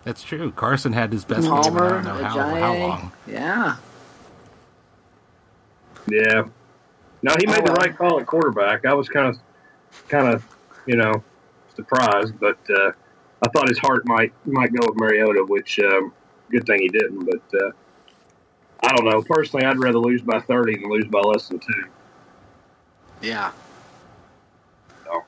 That's 0.03 0.21
true. 0.21 0.51
Carson 0.51 0.93
had 0.93 1.11
his 1.11 1.25
best 1.25 1.43
game. 1.43 1.51
in 1.51 1.57
I 1.57 1.61
Palmer, 1.61 1.89
don't 1.89 2.03
know 2.03 2.23
how, 2.23 2.55
how 2.55 2.73
long. 2.75 3.11
Yeah. 3.25 3.75
Yeah. 6.07 6.43
No, 7.21 7.35
he 7.39 7.45
made 7.47 7.61
Oh, 7.61 7.65
the 7.65 7.73
right 7.73 7.95
call 7.95 8.19
at 8.19 8.25
quarterback. 8.27 8.85
I 8.85 8.93
was 8.93 9.09
kind 9.09 9.27
of, 9.27 9.37
kind 10.07 10.33
of, 10.33 10.45
you 10.85 10.95
know, 10.95 11.23
surprised, 11.75 12.39
but 12.39 12.57
uh, 12.69 12.91
I 13.45 13.49
thought 13.49 13.67
his 13.69 13.79
heart 13.79 14.07
might 14.07 14.33
might 14.45 14.71
go 14.71 14.85
with 14.87 14.97
Mariota, 14.97 15.43
which 15.47 15.79
um, 15.79 16.13
good 16.49 16.65
thing 16.65 16.79
he 16.79 16.89
didn't. 16.89 17.25
But 17.25 17.59
uh, 17.61 17.71
I 18.83 18.95
don't 18.95 19.05
know. 19.05 19.21
Personally, 19.21 19.65
I'd 19.65 19.79
rather 19.79 19.99
lose 19.99 20.21
by 20.21 20.39
thirty 20.39 20.75
than 20.75 20.89
lose 20.89 21.07
by 21.07 21.19
less 21.19 21.47
than 21.49 21.59
two. 21.59 21.85
Yeah. 23.21 23.51
So. 25.05 25.23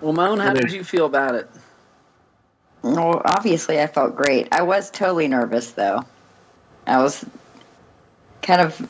Well, 0.00 0.12
Moan, 0.12 0.38
how 0.38 0.54
then- 0.54 0.62
did 0.62 0.72
you 0.72 0.84
feel 0.84 1.06
about 1.06 1.34
it? 1.34 1.50
Well, 2.82 3.20
obviously, 3.24 3.80
I 3.80 3.88
felt 3.88 4.14
great. 4.14 4.48
I 4.52 4.62
was 4.62 4.88
totally 4.90 5.26
nervous, 5.26 5.72
though. 5.72 6.04
I 6.86 7.02
was 7.02 7.24
kind 8.40 8.60
of 8.60 8.88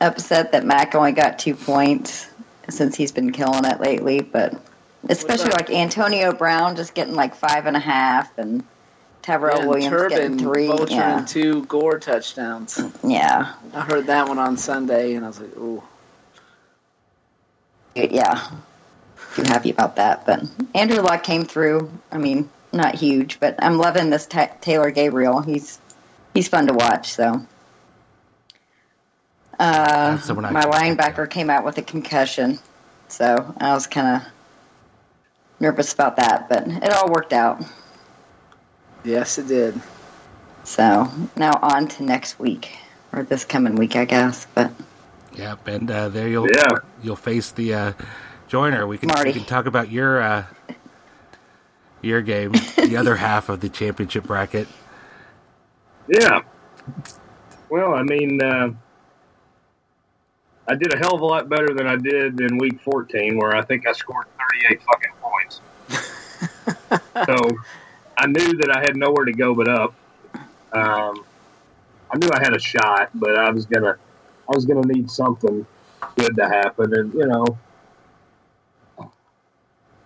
upset 0.00 0.52
that 0.52 0.64
Mack 0.64 0.94
only 0.94 1.12
got 1.12 1.38
two 1.38 1.54
points 1.54 2.26
since 2.68 2.96
he's 2.96 3.12
been 3.12 3.32
killing 3.32 3.64
it 3.64 3.80
lately, 3.80 4.20
but 4.20 4.60
especially 5.08 5.50
like 5.50 5.70
Antonio 5.70 6.32
Brown 6.32 6.76
just 6.76 6.94
getting 6.94 7.14
like 7.14 7.34
five 7.34 7.66
and 7.66 7.76
a 7.76 7.80
half 7.80 8.36
and 8.38 8.64
Tyrell 9.22 9.60
Yeah, 9.60 9.66
Williams 9.66 9.92
Turbin 9.92 10.08
getting 10.10 10.38
three. 10.38 10.66
vulturing 10.66 10.90
Yeah. 10.90 11.24
two 11.26 11.64
Gore 11.66 11.98
touchdowns. 11.98 12.80
Yeah. 13.02 13.54
I 13.74 13.80
heard 13.80 14.06
that 14.06 14.28
one 14.28 14.38
on 14.38 14.56
Sunday, 14.56 15.14
and 15.14 15.24
I 15.24 15.28
was 15.28 15.40
like, 15.40 15.56
"Ooh, 15.56 15.82
Yeah. 17.94 18.40
Too 19.34 19.42
happy 19.42 19.70
about 19.70 19.96
that. 19.96 20.24
But 20.26 20.44
Andrew 20.74 21.00
Luck 21.00 21.22
came 21.22 21.44
through. 21.44 21.90
I 22.12 22.18
mean, 22.18 22.48
not 22.72 22.94
huge, 22.94 23.38
but 23.40 23.56
I'm 23.58 23.78
loving 23.78 24.10
this 24.10 24.26
Ta 24.26 24.48
Taylor 24.60 24.90
Gabriel. 24.90 25.40
He's 25.40 25.78
he's 26.34 26.48
fun 26.48 26.66
to 26.68 26.72
watch. 26.74 27.12
So, 27.12 27.44
uh, 29.58 30.16
That's 30.16 30.26
the 30.28 30.34
one 30.34 30.44
I 30.44 30.50
my 30.50 30.62
linebacker 30.64 31.28
came 31.28 31.50
out 31.50 31.64
with 31.64 31.78
a 31.78 31.82
concussion, 31.82 32.58
so 33.08 33.54
I 33.58 33.72
was 33.74 33.86
kind 33.86 34.16
of 34.22 34.28
nervous 35.60 35.92
about 35.92 36.16
that, 36.16 36.48
but 36.48 36.66
it 36.68 36.90
all 36.92 37.08
worked 37.10 37.32
out. 37.32 37.64
yes, 39.04 39.38
it 39.38 39.48
did." 39.48 39.80
So 40.64 41.08
now 41.36 41.58
on 41.62 41.88
to 41.88 42.02
next 42.02 42.38
week 42.38 42.76
or 43.12 43.22
this 43.22 43.44
coming 43.44 43.76
week, 43.76 43.94
I 43.96 44.04
guess. 44.04 44.46
But 44.54 44.72
Yep, 45.34 45.68
and 45.68 45.90
uh, 45.90 46.08
there 46.08 46.28
you'll 46.28 46.48
Yeah. 46.50 46.68
you'll 47.02 47.16
face 47.16 47.50
the 47.52 47.74
uh, 47.74 47.92
joiner. 48.48 48.86
We 48.86 48.98
can 48.98 49.08
Marty. 49.08 49.30
we 49.30 49.34
can 49.34 49.44
talk 49.44 49.66
about 49.66 49.90
your 49.90 50.20
uh, 50.20 50.44
your 52.02 52.20
game, 52.22 52.52
the 52.76 52.96
other 52.96 53.16
half 53.28 53.48
of 53.48 53.60
the 53.60 53.68
championship 53.68 54.24
bracket. 54.24 54.68
Yeah. 56.08 56.42
Well, 57.68 57.94
I 57.94 58.02
mean, 58.02 58.40
uh, 58.42 58.70
I 60.68 60.74
did 60.74 60.92
a 60.92 60.98
hell 60.98 61.14
of 61.14 61.20
a 61.20 61.24
lot 61.24 61.48
better 61.48 61.72
than 61.74 61.86
I 61.86 61.96
did 61.96 62.40
in 62.40 62.58
week 62.58 62.80
14, 62.80 63.36
where 63.38 63.54
I 63.54 63.62
think 63.62 63.86
I 63.86 63.92
scored 63.92 64.26
38 64.68 64.82
fucking 64.82 65.12
points. 65.22 65.60
so 67.26 67.50
I 68.18 68.26
knew 68.26 68.56
that 68.58 68.70
I 68.74 68.80
had 68.80 68.96
nowhere 68.96 69.24
to 69.24 69.32
go 69.32 69.54
but 69.54 69.68
up. 69.68 69.94
Um, 70.72 71.24
I 72.10 72.18
knew 72.18 72.28
I 72.32 72.40
had 72.40 72.54
a 72.54 72.58
shot, 72.58 73.10
but 73.14 73.38
I 73.38 73.50
was 73.50 73.66
gonna, 73.66 73.96
I 74.48 74.54
was 74.54 74.64
gonna 74.66 74.86
need 74.86 75.10
something 75.10 75.64
good 76.16 76.36
to 76.36 76.48
happen, 76.48 76.92
and 76.94 77.14
you 77.14 77.26
know, 77.26 77.58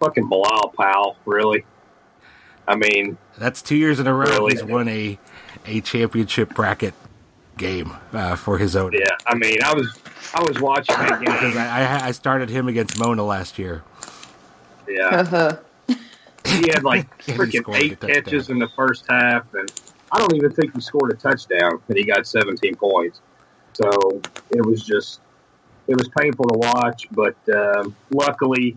fucking 0.00 0.28
Bilal 0.28 0.74
Powell, 0.76 1.16
really. 1.24 1.64
I 2.68 2.76
mean, 2.76 3.16
That's 3.38 3.62
two 3.62 3.76
years 3.76 3.98
in 3.98 4.06
a 4.06 4.14
row 4.14 4.26
Really? 4.26 4.52
he's 4.52 4.62
won 4.62 4.88
a 4.88 5.18
a 5.66 5.80
championship 5.80 6.54
bracket 6.54 6.94
game 7.60 7.92
uh, 8.12 8.34
for 8.34 8.58
his 8.58 8.74
own. 8.74 8.92
yeah. 8.92 9.04
I 9.26 9.36
mean, 9.36 9.62
I 9.62 9.72
was, 9.74 9.96
I 10.34 10.42
was 10.42 10.60
watching 10.60 10.96
that 10.96 11.20
game. 11.24 11.32
Because 11.32 11.56
I, 11.56 11.82
I 11.82 12.06
I 12.08 12.10
started 12.10 12.48
him 12.50 12.66
against 12.66 12.98
Mona 12.98 13.22
last 13.22 13.58
year. 13.58 13.84
Yeah. 14.88 15.56
he 15.86 16.68
had 16.70 16.82
like 16.82 17.16
freaking 17.24 17.72
eight 17.76 18.00
catches 18.00 18.48
in 18.48 18.58
the 18.58 18.68
first 18.74 19.04
half, 19.08 19.44
and 19.54 19.70
I 20.10 20.18
don't 20.18 20.34
even 20.34 20.50
think 20.50 20.74
he 20.74 20.80
scored 20.80 21.12
a 21.12 21.16
touchdown, 21.16 21.80
and 21.86 21.96
he 21.96 22.04
got 22.04 22.26
17 22.26 22.74
points. 22.74 23.20
So 23.74 24.20
it 24.50 24.64
was 24.64 24.84
just, 24.84 25.20
it 25.86 25.96
was 25.96 26.08
painful 26.18 26.46
to 26.46 26.58
watch, 26.58 27.06
but 27.12 27.36
um, 27.54 27.94
luckily, 28.10 28.76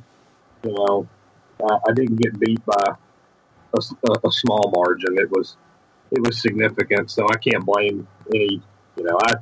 you 0.63 0.71
know, 0.71 1.07
I, 1.67 1.77
I 1.89 1.93
didn't 1.93 2.17
get 2.17 2.39
beat 2.39 2.63
by 2.65 2.95
a 3.75 4.31
small 4.31 4.71
margin. 4.75 5.17
It 5.17 5.31
was, 5.31 5.57
it 6.11 6.21
was 6.21 6.39
significant, 6.41 7.09
so 7.09 7.27
I 7.27 7.37
can't 7.37 7.65
blame 7.65 8.07
any. 8.33 8.61
You 9.03 9.09
know, 9.09 9.19
I, 9.21 9.33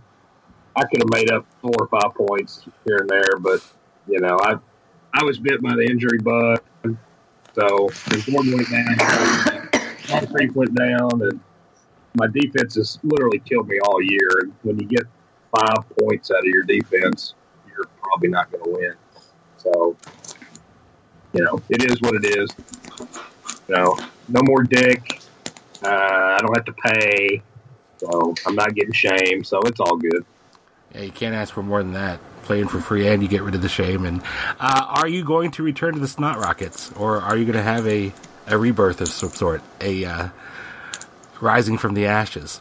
I 0.75 0.85
could 0.85 1.03
have 1.03 1.13
made 1.13 1.29
up 1.29 1.45
four 1.61 1.75
or 1.77 1.87
five 1.87 2.15
points 2.15 2.63
here 2.83 2.97
and 2.97 3.07
there, 3.07 3.37
but 3.37 3.61
you 4.07 4.19
know, 4.19 4.39
I, 4.41 4.55
I 5.13 5.23
was 5.23 5.37
bit 5.37 5.61
by 5.61 5.75
the 5.75 5.83
injury 5.83 6.17
bug. 6.17 6.63
So 7.53 7.89
Gordon 8.25 8.55
went 8.55 8.71
down, 8.71 9.69
Moncrief 10.09 10.55
went 10.55 10.73
down, 10.73 11.21
and 11.21 11.39
my 12.15 12.25
defense 12.25 12.73
has 12.73 12.97
literally 13.03 13.37
killed 13.37 13.67
me 13.67 13.79
all 13.81 14.01
year. 14.01 14.29
And 14.41 14.51
when 14.63 14.79
you 14.79 14.87
get 14.87 15.03
five 15.55 15.85
points 15.99 16.31
out 16.31 16.39
of 16.39 16.45
your 16.45 16.63
defense, 16.63 17.35
you're 17.67 17.85
probably 18.01 18.29
not 18.29 18.51
going 18.51 18.63
to 18.63 18.69
win. 18.71 18.95
So, 19.57 19.95
you 21.33 21.43
know, 21.43 21.61
it 21.69 21.91
is 21.91 22.01
what 22.01 22.15
it 22.15 22.25
is. 22.35 22.49
You 23.67 23.75
know, 23.75 23.99
no 24.27 24.41
more 24.43 24.63
dick. 24.63 25.21
Uh, 25.83 25.87
I 25.87 26.39
don't 26.39 26.55
have 26.55 26.65
to 26.65 26.73
pay. 26.73 27.43
So 28.01 28.33
I'm 28.47 28.55
not 28.55 28.73
getting 28.73 28.93
shamed. 28.93 29.45
So 29.45 29.59
it's 29.61 29.79
all 29.79 29.95
good. 29.95 30.25
Yeah, 30.93 31.01
you 31.01 31.11
can't 31.11 31.35
ask 31.35 31.53
for 31.53 31.61
more 31.61 31.83
than 31.83 31.93
that. 31.93 32.19
Playing 32.43 32.67
for 32.67 32.81
free 32.81 33.07
and 33.07 33.21
you 33.21 33.29
get 33.29 33.43
rid 33.43 33.53
of 33.53 33.61
the 33.61 33.69
shame. 33.69 34.05
And 34.05 34.21
uh, 34.59 34.85
are 34.89 35.07
you 35.07 35.23
going 35.23 35.51
to 35.51 35.63
return 35.63 35.93
to 35.93 35.99
the 35.99 36.07
Snot 36.07 36.37
Rockets, 36.37 36.91
or 36.93 37.21
are 37.21 37.37
you 37.37 37.45
going 37.45 37.55
to 37.57 37.63
have 37.63 37.87
a 37.87 38.11
a 38.47 38.57
rebirth 38.57 38.99
of 38.99 39.07
some 39.07 39.29
sort, 39.29 39.61
a 39.79 40.03
uh, 40.03 40.29
rising 41.39 41.77
from 41.77 41.93
the 41.93 42.07
ashes? 42.07 42.59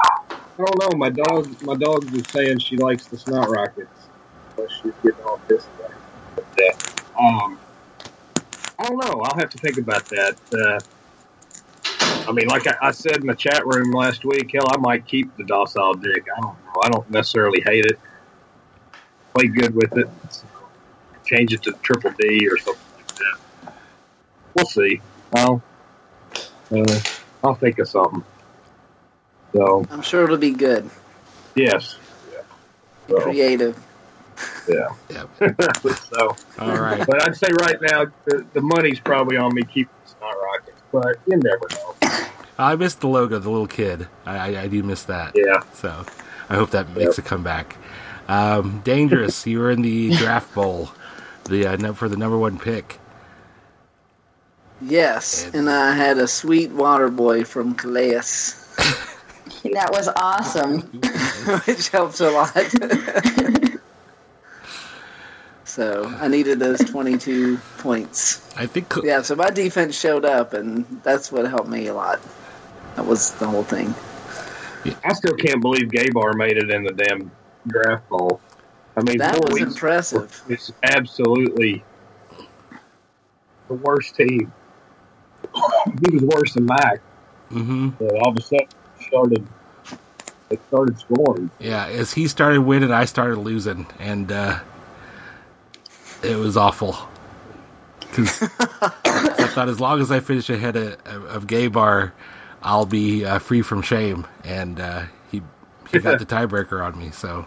I 0.00 0.64
don't 0.64 0.78
know. 0.80 0.96
My 0.96 1.10
dog, 1.10 1.62
my 1.62 1.74
dog 1.74 2.08
was 2.10 2.26
saying 2.28 2.60
she 2.60 2.76
likes 2.76 3.06
the 3.08 3.18
snot 3.18 3.50
rockets, 3.50 4.08
so 4.56 4.66
she's 4.68 4.92
getting 5.02 5.22
all 5.24 5.38
pissed 5.48 5.68
about 5.78 5.90
it. 5.90 5.96
But, 6.36 6.60
uh, 7.18 7.22
um, 7.22 7.58
I 8.78 8.88
don't 8.88 8.96
know. 9.04 9.20
I'll 9.22 9.38
have 9.38 9.50
to 9.50 9.58
think 9.58 9.76
about 9.76 10.06
that. 10.06 10.36
Uh, 10.54 10.80
I 12.28 12.32
mean, 12.32 12.48
like 12.48 12.66
I, 12.66 12.74
I 12.82 12.90
said 12.90 13.16
in 13.18 13.26
the 13.26 13.34
chat 13.34 13.64
room 13.66 13.92
last 13.92 14.24
week, 14.24 14.50
hell, 14.52 14.66
I 14.68 14.76
might 14.78 15.06
keep 15.06 15.36
the 15.36 15.44
docile 15.44 15.94
dick. 15.94 16.26
I 16.36 16.40
don't 16.40 16.56
know. 16.64 16.80
I 16.82 16.88
don't 16.88 17.10
necessarily 17.10 17.62
hate 17.64 17.86
it. 17.86 17.98
Play 19.34 19.48
good 19.48 19.74
with 19.74 19.96
it. 19.96 20.08
Change 21.24 21.52
it 21.52 21.62
to 21.62 21.72
triple 21.82 22.12
D 22.18 22.48
or 22.48 22.58
something 22.58 22.82
like 22.96 23.14
that. 23.16 23.72
We'll 24.54 24.66
see. 24.66 25.00
I'll, 25.34 25.62
uh, 26.72 27.00
I'll 27.44 27.54
think 27.54 27.78
of 27.78 27.88
something. 27.88 28.24
So 29.52 29.86
I'm 29.90 30.02
sure 30.02 30.24
it'll 30.24 30.36
be 30.36 30.50
good, 30.50 30.90
yes, 31.54 31.98
yeah. 32.30 32.42
So, 33.08 33.20
creative. 33.20 33.78
yeah. 34.68 34.88
Yep. 35.08 35.56
so, 36.12 36.36
All 36.58 36.76
right. 36.78 37.06
but 37.06 37.22
I'd 37.22 37.36
say 37.36 37.48
right 37.60 37.80
now 37.80 38.06
the, 38.26 38.44
the 38.52 38.60
money's 38.60 39.00
probably 39.00 39.38
on 39.38 39.54
me 39.54 39.62
keeping 39.62 39.94
the 40.04 40.26
not 40.26 40.34
Rockets, 40.34 40.75
but 40.92 41.16
you 41.26 41.36
never 41.36 41.66
know. 41.70 42.26
I 42.58 42.74
missed 42.76 43.00
the 43.00 43.08
logo, 43.08 43.38
the 43.38 43.50
little 43.50 43.66
kid. 43.66 44.08
I, 44.24 44.54
I, 44.54 44.62
I 44.62 44.68
do 44.68 44.82
miss 44.82 45.04
that. 45.04 45.32
Yeah. 45.34 45.62
So 45.74 46.04
I 46.48 46.54
hope 46.54 46.70
that 46.70 46.94
makes 46.96 47.18
a 47.18 47.22
comeback. 47.22 47.76
Um, 48.28 48.80
dangerous. 48.84 49.46
you 49.46 49.60
were 49.60 49.70
in 49.70 49.82
the 49.82 50.10
draft 50.16 50.54
bowl, 50.54 50.90
the 51.44 51.66
uh, 51.66 51.92
for 51.92 52.08
the 52.08 52.16
number 52.16 52.38
one 52.38 52.58
pick. 52.58 52.98
Yes, 54.82 55.50
and 55.54 55.70
I 55.70 55.94
had 55.94 56.18
a 56.18 56.26
sweet 56.26 56.70
water 56.70 57.08
boy 57.08 57.44
from 57.44 57.74
Calais. 57.74 58.20
That 59.72 59.90
was 59.90 60.08
awesome. 60.16 60.80
which 61.66 61.88
helps 61.88 62.20
a 62.20 62.30
lot. 62.30 63.72
So 65.76 66.10
I 66.18 66.28
needed 66.28 66.58
those 66.58 66.78
22 66.90 67.58
points. 67.78 68.40
I 68.56 68.64
think 68.64 68.94
Yeah, 69.04 69.20
so 69.20 69.36
my 69.36 69.50
defense 69.50 69.94
showed 69.94 70.24
up, 70.24 70.54
and 70.54 70.86
that's 71.02 71.30
what 71.30 71.46
helped 71.46 71.68
me 71.68 71.86
a 71.88 71.94
lot. 71.94 72.18
That 72.96 73.04
was 73.04 73.32
the 73.32 73.46
whole 73.46 73.62
thing. 73.62 73.94
I 75.04 75.12
still 75.12 75.36
can't 75.36 75.60
believe 75.60 75.88
Gabar 75.88 76.34
made 76.34 76.56
it 76.56 76.70
in 76.70 76.82
the 76.82 76.92
damn 76.92 77.30
draft 77.66 78.08
ball. 78.08 78.40
I 78.96 79.02
mean, 79.02 79.18
That 79.18 79.38
was 79.38 79.60
impressive. 79.60 80.42
It's 80.48 80.72
absolutely 80.82 81.84
the 83.68 83.74
worst 83.74 84.16
team. 84.16 84.50
he 85.52 86.10
was 86.16 86.22
worse 86.22 86.54
than 86.54 86.64
Mac. 86.64 87.00
hmm 87.50 87.90
But 87.98 88.14
all 88.14 88.30
of 88.30 88.38
a 88.38 88.40
sudden, 88.40 88.68
started 89.08 89.46
they 90.48 90.58
started 90.68 90.98
scoring. 90.98 91.50
Yeah, 91.58 91.86
as 91.86 92.14
he 92.14 92.28
started 92.28 92.60
winning, 92.62 92.92
I 92.92 93.04
started 93.04 93.36
losing, 93.38 93.86
and 93.98 94.30
uh, 94.32 94.60
it 96.22 96.36
was 96.36 96.56
awful. 96.56 96.96
Because 98.00 98.42
I 99.38 99.48
thought 99.48 99.68
as 99.68 99.80
long 99.80 100.00
as 100.00 100.10
I 100.12 100.20
finish 100.20 100.50
ahead 100.50 100.76
of, 100.76 100.98
of 101.06 101.46
Gay 101.46 101.68
Bar, 101.68 102.14
I'll 102.62 102.86
be 102.86 103.24
uh, 103.24 103.38
free 103.40 103.62
from 103.62 103.82
shame. 103.82 104.26
And 104.44 104.80
uh, 104.80 105.04
he 105.30 105.42
he 105.90 106.00
got 106.00 106.18
the 106.18 106.26
tiebreaker 106.26 106.84
on 106.84 106.98
me. 106.98 107.10
So 107.12 107.46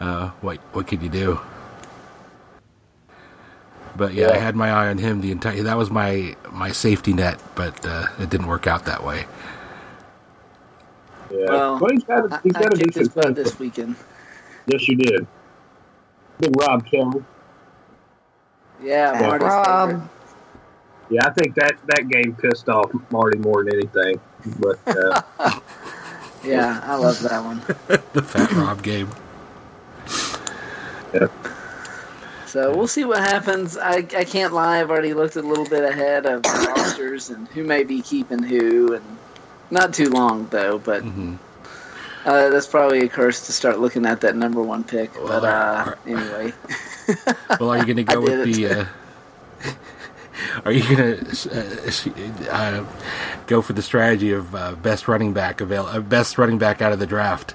uh, 0.00 0.30
what 0.42 0.60
what 0.72 0.86
could 0.88 1.02
you 1.02 1.10
do? 1.10 1.40
But 3.96 4.14
yeah, 4.14 4.30
I 4.30 4.38
had 4.38 4.56
my 4.56 4.70
eye 4.70 4.88
on 4.88 4.98
him 4.98 5.20
the 5.20 5.32
entire. 5.32 5.62
That 5.64 5.78
was 5.78 5.90
my 5.90 6.36
my 6.52 6.72
safety 6.72 7.12
net, 7.14 7.40
but 7.54 7.84
uh, 7.86 8.06
it 8.18 8.30
didn't 8.30 8.48
work 8.48 8.66
out 8.66 8.86
that 8.86 9.04
way. 9.04 9.26
Yeah, 11.30 11.46
Well, 11.48 11.80
but 11.80 11.92
he's 11.92 12.04
got 12.04 12.26
a, 12.26 12.30
I, 12.30 12.40
he's 12.42 12.56
I 12.56 12.62
got 12.62 12.74
a 12.74 12.78
kicked 12.78 12.96
his 12.96 13.08
decent 13.08 13.14
butt 13.14 13.34
this 13.36 13.58
weekend. 13.58 13.96
Yes, 14.66 14.88
you 14.88 14.96
did. 14.96 15.28
Big 16.40 16.52
Rob 16.60 16.84
Kelley. 16.86 17.24
Yeah, 18.82 19.12
Yeah. 19.12 19.20
Marty's 19.20 19.46
Rob. 19.48 20.10
Yeah, 21.10 21.26
I 21.26 21.30
think 21.30 21.54
that 21.56 21.74
that 21.88 22.08
game 22.08 22.34
pissed 22.34 22.68
off 22.68 22.90
Marty 23.10 23.38
more 23.38 23.64
than 23.64 23.74
anything. 23.74 24.20
But 24.58 24.78
uh, 24.88 25.22
Yeah, 26.44 26.80
I 26.84 26.96
love 26.96 27.20
that 27.20 27.44
one. 27.44 27.60
the 28.12 28.22
Fat 28.22 28.52
Rob 28.52 28.82
game. 28.82 29.08
So 32.46 32.76
we'll 32.76 32.86
see 32.88 33.04
what 33.04 33.20
happens. 33.20 33.78
I, 33.78 33.96
I 33.96 34.24
can't 34.24 34.52
lie. 34.52 34.80
I've 34.80 34.90
already 34.90 35.14
looked 35.14 35.36
a 35.36 35.42
little 35.42 35.64
bit 35.64 35.84
ahead 35.84 36.26
of 36.26 36.42
the 36.42 36.66
rosters 36.76 37.30
and 37.30 37.48
who 37.48 37.64
may 37.64 37.84
be 37.84 38.02
keeping 38.02 38.42
who, 38.42 38.94
and 38.94 39.04
not 39.70 39.94
too 39.94 40.10
long 40.10 40.46
though. 40.48 40.78
But 40.78 41.02
hmm 41.02 41.36
uh, 42.24 42.48
that's 42.50 42.66
probably 42.66 43.00
a 43.00 43.08
curse 43.08 43.46
to 43.46 43.52
start 43.52 43.78
looking 43.80 44.06
at 44.06 44.20
that 44.22 44.36
number 44.36 44.62
one 44.62 44.84
pick. 44.84 45.14
Well, 45.14 45.40
But 45.40 45.44
uh, 45.44 45.94
anyway, 46.06 46.52
Well, 47.60 47.70
are 47.70 47.78
you 47.78 47.84
going 47.84 47.96
to 48.04 48.04
go 48.04 48.20
with 48.20 48.44
the? 48.44 48.66
Uh, 48.66 48.84
are 50.64 50.72
you 50.72 50.82
going 50.96 51.24
to 51.24 52.50
uh, 52.50 52.52
uh, 52.52 52.86
go 53.46 53.62
for 53.62 53.72
the 53.72 53.82
strategy 53.82 54.32
of 54.32 54.54
uh, 54.54 54.72
best 54.76 55.08
running 55.08 55.32
back 55.32 55.60
avail- 55.60 55.86
uh, 55.86 56.00
best 56.00 56.38
running 56.38 56.58
back 56.58 56.80
out 56.82 56.92
of 56.92 56.98
the 56.98 57.06
draft 57.06 57.54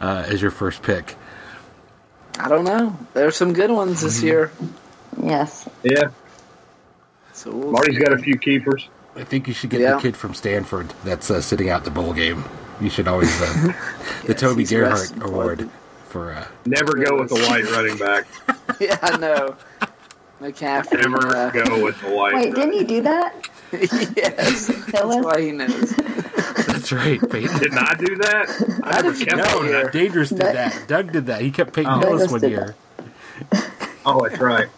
uh, 0.00 0.24
as 0.26 0.40
your 0.42 0.50
first 0.50 0.82
pick? 0.82 1.16
I 2.38 2.48
don't 2.48 2.64
know. 2.64 2.96
There's 3.14 3.34
some 3.36 3.52
good 3.52 3.70
ones 3.70 4.00
this 4.02 4.22
year. 4.22 4.52
Yes. 5.20 5.68
yeah, 5.82 6.10
So 7.32 7.50
we'll 7.50 7.72
Marty's 7.72 7.96
see. 7.96 8.02
got 8.04 8.12
a 8.12 8.18
few 8.18 8.38
keepers. 8.38 8.88
I 9.16 9.24
think 9.24 9.48
you 9.48 9.54
should 9.54 9.70
get 9.70 9.80
Yeah. 9.80 9.94
the 9.96 10.00
kid 10.02 10.16
from 10.16 10.34
Stanford 10.34 10.94
that's 11.02 11.28
uh, 11.28 11.40
sitting 11.40 11.70
out 11.70 11.82
the 11.82 11.90
bowl 11.90 12.12
game. 12.12 12.44
You 12.80 12.90
should 12.90 13.08
always 13.08 13.40
uh, 13.40 13.46
the 14.24 14.28
Yes, 14.28 14.40
Toby 14.40 14.64
Gerhart 14.64 15.12
Award 15.22 15.58
blood. 15.58 15.70
for. 16.08 16.32
Uh, 16.32 16.46
Never 16.66 16.92
go 16.94 17.18
with 17.18 17.28
the 17.30 17.34
white 17.48 17.64
running 17.72 17.96
back. 17.98 18.26
yeah, 18.80 18.98
I 19.02 19.16
know. 19.16 19.56
McCaffrey. 20.40 21.02
Never 21.02 21.36
uh, 21.36 21.50
go 21.50 21.82
with 21.84 22.00
the 22.00 22.10
white. 22.10 22.34
Wait, 22.34 22.54
didn't 22.54 22.72
he 22.74 22.84
do 22.84 23.02
that? 23.02 23.48
yes, 23.72 24.66
that's 24.68 24.84
Phyllis? 24.90 25.24
why 25.24 25.40
he 25.40 25.50
knows. 25.50 25.90
that's 26.66 26.92
right, 26.92 27.18
Peyton. 27.28 27.58
Didn't 27.58 27.78
I 27.78 27.94
do 27.94 28.14
that? 28.16 28.80
I 28.84 28.90
never 29.02 29.10
did 29.10 29.20
you 29.20 29.26
kept 29.26 29.38
know 29.38 29.58
on 29.60 29.66
that. 29.72 29.92
Dangerous 29.92 30.28
did 30.28 30.38
That- 30.38 30.54
that. 30.72 30.88
Doug 30.88 31.12
did 31.12 31.26
that. 31.26 31.40
He 31.40 31.50
kept 31.50 31.72
Peyton 31.72 31.92
Oh. 31.92 31.98
Hillis 31.98 32.22
Douglas 32.22 32.30
one 32.32 32.40
did 32.42 32.50
year. 32.50 32.74
Oh, 34.06 34.26
that's 34.28 34.40
right. 34.40 34.68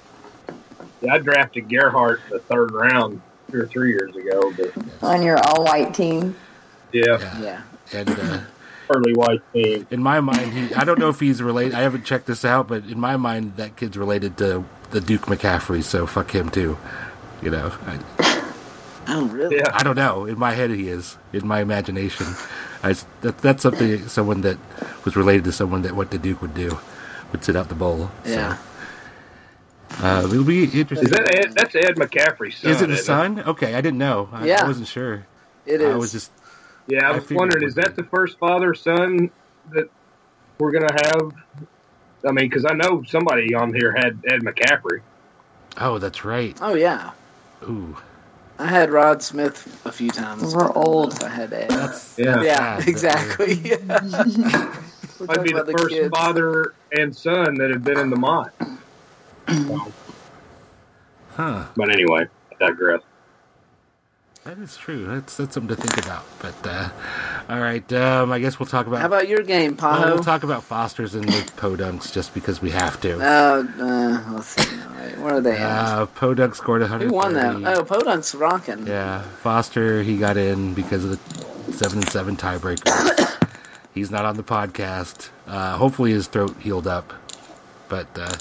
Yeah, 1.02 1.14
I 1.14 1.18
drafted 1.18 1.68
Gerhart 1.68 2.20
the 2.30 2.38
third 2.40 2.72
round 2.72 3.20
two 3.50 3.60
or 3.60 3.66
three 3.66 3.90
years 3.90 4.16
ago, 4.16 4.52
but 4.56 4.72
On 5.02 5.22
your 5.22 5.36
all 5.38 5.64
white 5.64 5.92
team. 5.94 6.34
yeah, 6.92 7.18
Yeah, 7.18 7.40
Yeah. 7.40 7.62
And. 7.92 8.09
Uh, 8.11 8.40
early 8.92 9.12
white 9.14 9.40
team. 9.53 9.87
in 9.92 10.03
my 10.03 10.18
mind, 10.18 10.53
he, 10.53 10.74
I 10.74 10.83
don't 10.85 10.98
know 10.98 11.11
if 11.11 11.20
he's 11.20 11.40
related. 11.40 11.74
I 11.76 11.83
haven't 11.83 12.05
checked 12.05 12.26
this 12.26 12.44
out, 12.44 12.66
but 12.66 12.83
in 12.87 12.98
my 12.98 13.16
mind, 13.16 13.53
that 13.57 13.76
kid's 13.76 13.96
related 13.96 14.37
to 14.38 14.64
the 14.90 15.00
Duke 15.00 15.26
McCaffrey, 15.26 15.85
so 15.85 16.09
fuck 16.09 16.35
him 16.35 16.48
too. 16.50 16.76
You 17.40 17.50
know, 17.53 17.72
I, 17.87 18.42
Oh, 19.07 19.26
really? 19.26 19.59
Yeah, 19.59 19.70
I 19.72 19.85
don't 19.85 19.94
know. 19.94 20.24
In 20.26 20.38
my 20.40 20.53
head, 20.55 20.70
he 20.70 20.88
is. 20.88 21.16
In 21.33 21.46
my 21.46 21.61
imagination, 21.61 22.26
I, 22.83 22.90
s- 22.90 23.07
that, 23.20 23.38
that's 23.38 23.62
something 23.62 24.09
someone 24.09 24.40
that 24.40 24.59
was 25.05 25.14
related 25.14 25.44
to 25.44 25.53
someone 25.53 25.83
that 25.83 25.94
what 25.94 26.11
the 26.11 26.18
Duke 26.18 26.42
would 26.42 26.55
do, 26.55 26.76
would 27.31 27.44
sit 27.44 27.55
out 27.55 27.68
the 27.68 27.76
bowl. 27.76 28.11
Yeah. 28.24 28.57
So, 28.57 30.05
uh, 30.05 30.22
it'll 30.31 30.42
be 30.44 30.64
interesting. 30.64 31.07
is 31.07 31.11
that 31.12 31.33
Ed? 31.35 31.53
That's 31.55 31.74
Ed 31.74 31.94
McCaffrey's 31.96 32.57
son. 32.59 32.70
Is 32.72 32.83
it 32.83 32.90
a 32.90 32.94
isn't 32.94 33.05
son? 33.05 33.40
Okay, 33.40 33.74
I 33.74 33.81
didn't 33.81 33.98
know. 33.98 34.29
I, 34.33 34.46
Yeah. 34.46 34.64
I 34.64 34.66
wasn't 34.66 34.88
sure. 34.88 35.26
It 35.66 35.81
is. 35.81 35.92
I 35.94 35.96
was 35.96 36.12
just 36.12 36.31
Yeah, 36.88 37.08
I 37.08 37.12
I 37.12 37.12
was 37.12 37.24
figured 37.24 37.38
wondering, 37.38 37.64
is 37.66 37.74
that 37.76 37.94
be. 37.94 37.96
the 37.96 38.04
first 38.04 38.38
father 38.38 38.74
son 38.74 39.30
that 39.70 39.88
we're 40.58 40.72
gonna 40.72 40.92
have? 40.92 41.32
I 42.28 42.32
mean, 42.32 42.48
because 42.48 42.64
I 42.66 42.74
know 42.74 43.02
somebody 43.06 43.54
on 43.54 43.74
here 43.74 43.94
had 43.96 44.22
Ed 44.28 44.40
McCaffrey. 44.42 45.02
Oh, 45.78 45.98
that's 45.98 46.24
right. 46.24 46.56
Oh, 46.60 46.74
yeah. 46.74 47.12
Ooh, 47.64 47.96
I 48.58 48.66
had 48.66 48.90
Rod 48.90 49.22
Smith 49.22 49.80
a 49.86 49.92
few 49.92 50.10
times. 50.10 50.54
We're 50.54 50.70
but 50.70 50.76
I 50.76 50.84
don't 50.84 51.00
know 51.00 51.08
old. 51.08 51.22
I 51.24 51.28
had 51.28 51.52
Ed. 51.52 51.70
that's 51.74 52.02
Yeah. 52.18 52.42
yeah, 52.42 52.78
sad 52.82 52.86
exactly. 52.86 53.56
We're 55.18 55.28
Might 55.28 55.42
be 55.44 55.52
the 55.52 55.64
the 55.66 55.72
first 55.72 55.94
kids. 55.94 56.10
father 56.10 56.74
and 56.92 57.14
son 57.16 57.54
that 57.56 57.70
have 57.70 57.84
been 57.84 57.98
in 57.98 58.10
the 58.10 58.16
mine. 58.16 58.50
So, 59.68 59.94
Huh. 61.36 61.64
but 61.76 61.90
anyway, 61.90 62.26
I 62.52 62.66
digress. 62.66 63.02
That 64.44 64.59
is 64.59 64.74
true. 64.74 65.05
That's 65.05 65.37
that's 65.37 65.53
something 65.53 65.76
to 65.76 65.83
think 65.83 66.03
about. 66.03 66.24
But 66.38 66.55
uh, 66.66 66.88
all 67.50 67.61
right, 67.61 67.92
um, 67.92 68.33
I 68.33 68.38
guess 68.38 68.59
we'll 68.59 68.66
talk 68.66 68.87
about. 68.87 69.00
How 69.00 69.07
about 69.07 69.29
your 69.29 69.42
game, 69.42 69.76
well, 69.76 70.14
we'll 70.14 70.24
talk 70.24 70.44
about 70.44 70.64
Foster's 70.64 71.14
and 71.14 71.24
the 71.24 71.53
Podunks 71.57 72.11
just 72.11 72.33
because 72.33 72.62
we 72.62 72.70
have 72.70 72.98
to. 73.03 73.20
Uh, 73.20 73.64
uh, 73.79 74.33
let's 74.33 74.46
see. 74.46 74.81
All 74.81 74.94
right, 74.94 75.18
where 75.18 75.35
are 75.35 75.40
they? 75.42 75.59
Uh, 75.59 76.07
Podunk 76.07 76.55
scored 76.55 76.81
130. 76.81 77.05
Who 77.05 77.14
won 77.14 77.35
that? 77.35 77.76
Oh, 77.76 77.85
Podunk's 77.85 78.35
rocking. 78.35 78.87
Yeah, 78.87 79.20
Foster 79.42 80.03
he 80.03 80.16
got 80.16 80.38
in 80.38 80.72
because 80.72 81.05
of 81.05 81.11
the 81.66 81.72
seven 81.74 81.98
and 81.98 82.09
seven 82.09 82.35
tiebreaker. 82.35 83.46
He's 83.94 84.11
not 84.11 84.24
on 84.24 84.38
the 84.38 84.42
podcast. 84.42 85.29
Uh, 85.46 85.76
hopefully 85.76 86.12
his 86.12 86.29
throat 86.29 86.57
healed 86.59 86.87
up, 86.87 87.12
but 87.90 88.09
uh, 88.18 88.35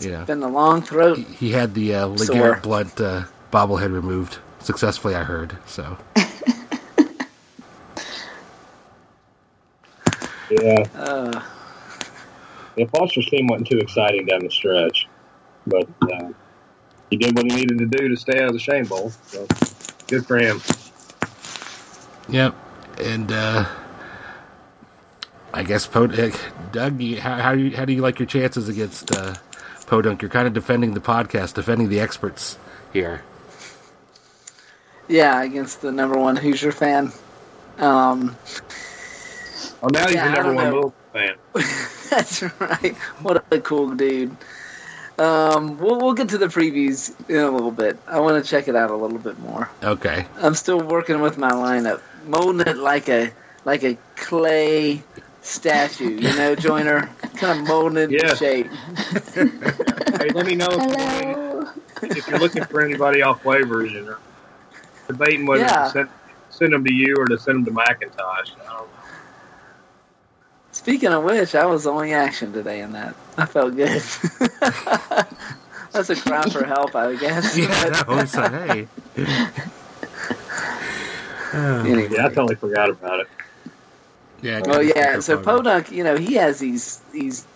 you 0.00 0.10
know 0.10 0.24
been 0.24 0.42
a 0.42 0.48
long 0.48 0.82
throat. 0.82 1.18
he, 1.18 1.22
he 1.22 1.52
had 1.52 1.72
the 1.74 1.94
uh. 1.94 2.08
LeGarrette 2.08 2.62
Blunt 2.62 3.00
uh, 3.00 3.24
bobblehead 3.52 3.92
removed 3.92 4.38
successfully. 4.64 5.14
I 5.14 5.24
heard 5.24 5.56
so. 5.66 5.96
Yeah, 10.50 10.84
Uh, 10.94 11.42
yeah. 12.76 12.86
Foster's 12.94 13.26
team 13.26 13.46
wasn't 13.46 13.68
too 13.68 13.78
exciting 13.78 14.26
down 14.26 14.40
the 14.40 14.50
stretch, 14.50 15.08
but 15.66 15.88
uh, 16.02 16.28
he 17.10 17.16
did 17.16 17.34
what 17.36 17.50
he 17.50 17.56
needed 17.56 17.78
to 17.78 17.86
do 17.86 18.08
to 18.08 18.16
stay 18.16 18.38
out 18.40 18.48
of 18.48 18.52
the 18.52 18.58
Shame 18.58 18.84
Bowl. 18.84 19.10
So 19.26 19.46
good 20.06 20.26
for 20.26 20.36
him. 20.38 20.60
Yep, 22.28 22.54
and 23.00 23.32
uh, 23.32 23.66
I 25.52 25.62
guess 25.62 25.86
Pod- 25.86 26.18
uh, 26.18 26.30
Doug, 26.72 27.00
how 27.18 27.36
how 27.36 27.54
do 27.54 27.60
you, 27.62 27.76
how 27.76 27.84
do 27.84 27.92
you 27.92 28.02
like 28.02 28.18
your 28.18 28.26
chances 28.26 28.68
against 28.68 29.14
uh, 29.16 29.34
Podunk? 29.86 30.20
You're 30.22 30.30
kind 30.30 30.46
of 30.46 30.52
defending 30.52 30.94
the 30.94 31.00
podcast, 31.00 31.54
defending 31.54 31.88
the 31.88 32.00
experts 32.00 32.58
here. 32.92 33.22
Yeah, 35.08 35.42
against 35.42 35.80
the 35.82 35.92
number 35.92 36.18
one 36.18 36.36
Hoosier 36.36 36.72
fan. 36.72 37.12
Um, 37.78 38.36
Oh, 39.82 39.88
now 39.88 40.06
he's 40.06 40.14
Yeah, 40.14 40.28
the 40.28 40.34
number 40.34 40.54
one 40.54 40.64
know. 40.64 40.72
Louisville 40.72 40.94
fan. 41.12 41.34
that's 42.10 42.42
right. 42.60 42.94
What 43.22 43.44
a 43.50 43.60
cool 43.60 43.90
dude. 43.94 44.34
Um, 45.18 45.78
we'll 45.78 45.98
we'll 46.00 46.14
get 46.14 46.30
to 46.30 46.38
the 46.38 46.46
previews 46.46 47.12
in 47.28 47.36
a 47.36 47.50
little 47.50 47.70
bit. 47.70 47.98
I 48.06 48.20
want 48.20 48.42
to 48.42 48.48
check 48.50 48.66
it 48.68 48.74
out 48.76 48.90
a 48.90 48.96
little 48.96 49.18
bit 49.18 49.38
more. 49.40 49.68
Okay, 49.82 50.26
I'm 50.38 50.54
still 50.54 50.80
working 50.80 51.20
with 51.20 51.36
my 51.38 51.50
lineup, 51.52 52.00
molding 52.26 52.66
it 52.66 52.78
like 52.78 53.08
a 53.08 53.30
like 53.64 53.84
a 53.84 53.96
clay 54.16 55.02
statue. 55.42 56.10
You 56.18 56.34
know, 56.36 56.54
Joiner, 56.56 57.10
kind 57.36 57.60
of 57.60 57.68
molding 57.68 57.98
it 57.98 58.10
Yeah. 58.10 58.22
into 58.30 58.36
shape. 58.36 58.70
Hey, 59.34 60.30
let 60.30 60.46
me 60.46 60.54
know 60.54 60.66
if, 60.70 60.80
Hello. 60.80 61.68
if 62.02 62.26
you're 62.28 62.38
looking 62.38 62.64
for 62.64 62.80
anybody 62.82 63.22
off 63.22 63.42
waivers. 63.44 63.92
You 63.92 64.02
know, 64.02 64.16
debating 65.06 65.46
whether 65.46 65.64
Yeah. 65.64 65.84
to 65.84 65.90
send, 65.90 66.08
send 66.50 66.72
them 66.72 66.84
to 66.84 66.92
you 66.92 67.16
or 67.16 67.26
to 67.26 67.38
send 67.38 67.64
them 67.66 67.74
to 67.74 67.80
McIntosh. 67.80 68.18
I 68.18 68.44
don't 68.56 68.66
know. 68.66 68.86
Speaking 70.72 71.12
of 71.12 71.24
which, 71.24 71.54
I 71.54 71.66
was 71.66 71.84
the 71.84 71.90
only 71.92 72.12
action 72.12 72.52
today 72.52 72.80
in 72.80 72.92
that. 72.92 73.14
I 73.38 73.46
felt 73.46 73.76
good. 73.76 73.88
That's 75.92 76.10
a 76.10 76.16
cry 76.16 76.48
for 76.50 76.64
help, 76.64 76.94
I 76.96 77.14
guess. 77.14 77.56
Yeah, 77.58 78.02
no, 78.08 78.24
so 78.24 78.42
hey. 78.48 78.88
Anyway. 81.54 82.08
Yeah, 82.10 82.26
I 82.26 82.28
totally 82.30 82.56
forgot 82.56 82.90
about 82.90 83.20
it. 83.20 83.28
Yeah. 84.42 84.60
Well, 84.66 84.82
yeah. 84.82 85.20
So 85.20 85.38
Podunk. 85.38 85.86
Podunk, 85.86 85.92
you 85.92 86.02
know, 86.02 86.16
he 86.16 86.34
has 86.34 86.58
these 86.58 86.98
these 87.12 87.46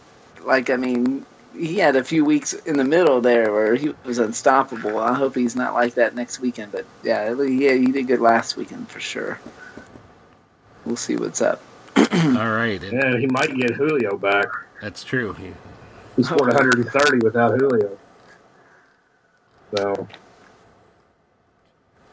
like 0.45 0.71
I 0.71 0.77
mean, 0.77 1.27
he 1.59 1.79
had 1.79 1.97
a 1.97 2.05
few 2.05 2.25
weeks 2.25 2.53
in 2.53 2.77
the 2.77 2.85
middle 2.85 3.21
there 3.21 3.53
where 3.53 3.75
he 3.75 3.95
was 4.05 4.19
unstoppable. 4.19 4.99
I 4.99 5.15
hope 5.15 5.35
he's 5.35 5.57
not 5.57 5.75
like 5.75 5.95
that 5.95 6.15
next 6.15 6.41
weekend. 6.41 6.73
But 6.73 6.87
yeah, 7.03 7.33
yeah, 7.43 7.73
he 7.75 7.93
did 7.93 8.07
good 8.07 8.21
last 8.21 8.57
weekend 8.57 8.89
for 8.89 9.01
sure. 9.01 9.41
We'll 10.85 10.97
see 10.97 11.17
what's 11.17 11.43
up. 11.43 11.61
All 11.97 12.05
right, 12.53 12.81
and 12.83 12.93
Yeah, 12.93 13.19
he 13.19 13.27
might 13.27 13.55
get 13.57 13.73
Julio 13.73 14.17
back. 14.17 14.47
that's 14.81 15.03
true. 15.05 15.33
He- 15.35 15.53
He 16.17 16.23
scored 16.23 16.49
130 16.55 17.19
without 17.25 17.59
Julio. 17.59 17.99
So 19.77 20.09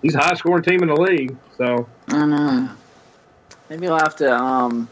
he's 0.01 0.13
the 0.13 0.19
highest 0.19 0.39
scoring 0.39 0.63
team 0.63 0.81
in 0.83 0.89
the 0.89 0.95
league. 0.95 1.35
So 1.57 1.87
I 2.09 2.25
know. 2.25 2.69
Maybe 3.69 3.87
I'll 3.87 3.97
have 3.97 4.15
to 4.17 4.31
um, 4.35 4.87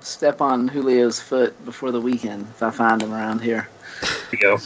step 0.00 0.40
on 0.40 0.68
Julio's 0.68 1.20
foot 1.20 1.62
before 1.64 1.90
the 1.92 2.00
weekend 2.00 2.46
if 2.50 2.62
I 2.62 2.70
find 2.70 3.02
him 3.02 3.12
around 3.12 3.40
here. 3.40 3.68
There 4.00 4.40
go. 4.40 4.58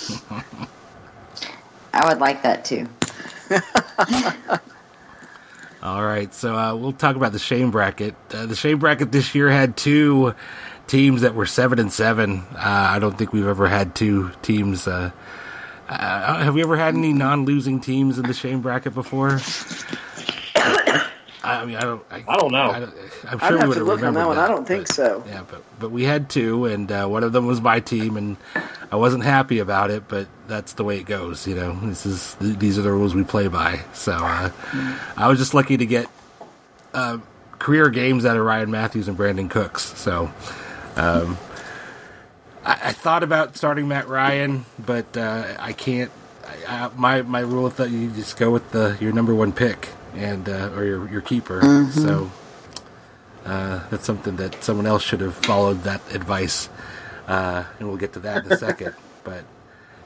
I 1.92 2.08
would 2.08 2.18
like 2.18 2.42
that 2.42 2.64
too. 2.64 2.88
All 5.82 6.04
right, 6.04 6.32
so 6.32 6.56
uh, 6.56 6.76
we'll 6.76 6.92
talk 6.92 7.16
about 7.16 7.32
the 7.32 7.40
shame 7.40 7.72
bracket. 7.72 8.14
Uh, 8.32 8.46
the 8.46 8.54
shame 8.54 8.78
bracket 8.78 9.10
this 9.10 9.34
year 9.34 9.50
had 9.50 9.76
two 9.76 10.32
teams 10.86 11.22
that 11.22 11.34
were 11.34 11.46
seven 11.46 11.80
and 11.80 11.92
seven. 11.92 12.44
Uh, 12.54 12.58
I 12.58 12.98
don't 13.00 13.18
think 13.18 13.32
we've 13.32 13.46
ever 13.48 13.66
had 13.66 13.94
two 13.94 14.30
teams. 14.42 14.86
Uh, 14.86 15.10
uh, 15.88 16.38
have 16.38 16.54
we 16.54 16.62
ever 16.62 16.76
had 16.76 16.94
any 16.94 17.12
non-losing 17.12 17.80
teams 17.80 18.18
in 18.18 18.26
the 18.26 18.34
shame 18.34 18.62
bracket 18.62 18.94
before? 18.94 19.40
I 21.44 21.64
mean, 21.64 21.76
I 21.76 21.80
don't. 21.80 22.02
I, 22.10 22.24
I 22.28 22.36
don't 22.36 22.52
know. 22.52 22.70
I 22.70 22.78
don't, 22.80 22.94
I'm 23.28 23.38
I'd 23.42 23.48
sure 23.48 23.52
we 23.52 23.58
have 23.60 23.68
would 23.68 23.74
to 23.74 23.80
have 23.80 23.86
look 23.88 23.98
on 24.00 24.06
remembered 24.06 24.20
that 24.20 24.26
one. 24.28 24.38
I 24.38 24.48
don't 24.48 24.58
but- 24.58 24.68
think 24.68 24.86
so. 24.86 25.24
Yeah, 25.26 25.42
but 25.50 25.62
but 25.80 25.90
we 25.90 26.04
had 26.04 26.30
two, 26.30 26.66
and 26.66 26.90
uh, 26.90 27.06
one 27.06 27.24
of 27.24 27.32
them 27.32 27.46
was 27.46 27.60
my 27.60 27.80
team, 27.80 28.16
and 28.16 28.36
I 28.92 28.96
wasn't 28.96 29.24
happy 29.24 29.58
about 29.58 29.90
it. 29.90 30.04
But 30.06 30.28
that's 30.46 30.74
the 30.74 30.84
way 30.84 30.98
it 30.98 31.04
goes, 31.06 31.46
you 31.46 31.56
know. 31.56 31.74
This 31.82 32.06
is 32.06 32.36
these 32.40 32.78
are 32.78 32.82
the 32.82 32.92
rules 32.92 33.14
we 33.14 33.24
play 33.24 33.48
by. 33.48 33.80
So 33.92 34.12
uh, 34.12 34.50
I 35.16 35.28
was 35.28 35.38
just 35.38 35.52
lucky 35.52 35.76
to 35.76 35.86
get 35.86 36.06
uh, 36.94 37.18
career 37.58 37.90
games 37.90 38.24
out 38.24 38.36
of 38.36 38.44
Ryan 38.44 38.70
Mathews 38.70 39.08
and 39.08 39.18
Brandin 39.18 39.50
Cooks. 39.50 39.82
So 39.98 40.30
um, 40.94 41.36
I, 42.64 42.78
I 42.84 42.92
thought 42.92 43.24
about 43.24 43.56
starting 43.56 43.88
Matt 43.88 44.08
Ryan, 44.08 44.64
but 44.78 45.16
uh, 45.16 45.56
I 45.58 45.72
can't. 45.72 46.12
I, 46.68 46.84
I, 46.84 46.90
my 46.96 47.22
my 47.22 47.40
rule 47.40 47.66
is 47.66 47.74
that 47.74 47.90
you 47.90 48.10
just 48.10 48.36
go 48.36 48.50
with 48.52 48.70
the 48.70 48.96
your 49.00 49.12
number 49.12 49.34
one 49.34 49.52
pick 49.52 49.88
and 50.14 50.48
uh, 50.48 50.70
or 50.74 50.84
your 50.84 51.08
your 51.08 51.20
keeper. 51.20 51.60
So 51.92 52.30
uh, 53.44 53.80
that's 53.90 54.04
something 54.04 54.36
that 54.36 54.62
someone 54.62 54.86
else 54.86 55.02
should 55.02 55.20
have 55.20 55.34
followed 55.34 55.82
that 55.84 56.00
advice, 56.14 56.68
uh, 57.26 57.64
and 57.78 57.88
we'll 57.88 57.96
get 57.96 58.12
to 58.14 58.20
that 58.20 58.44
in 58.44 58.52
a 58.52 58.56
second. 58.56 58.94
But 59.24 59.44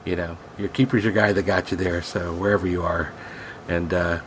you 0.05 0.15
know, 0.15 0.37
your 0.59 0.69
keeper's 0.69 1.03
your 1.03 1.11
guy 1.11 1.33
that 1.33 1.41
got 1.41 1.71
you 1.71 1.77
there. 1.77 2.03
So 2.03 2.31
wherever 2.35 2.67
you 2.67 2.83
are, 2.83 3.11
and 3.67 3.91
uh, 3.91 4.19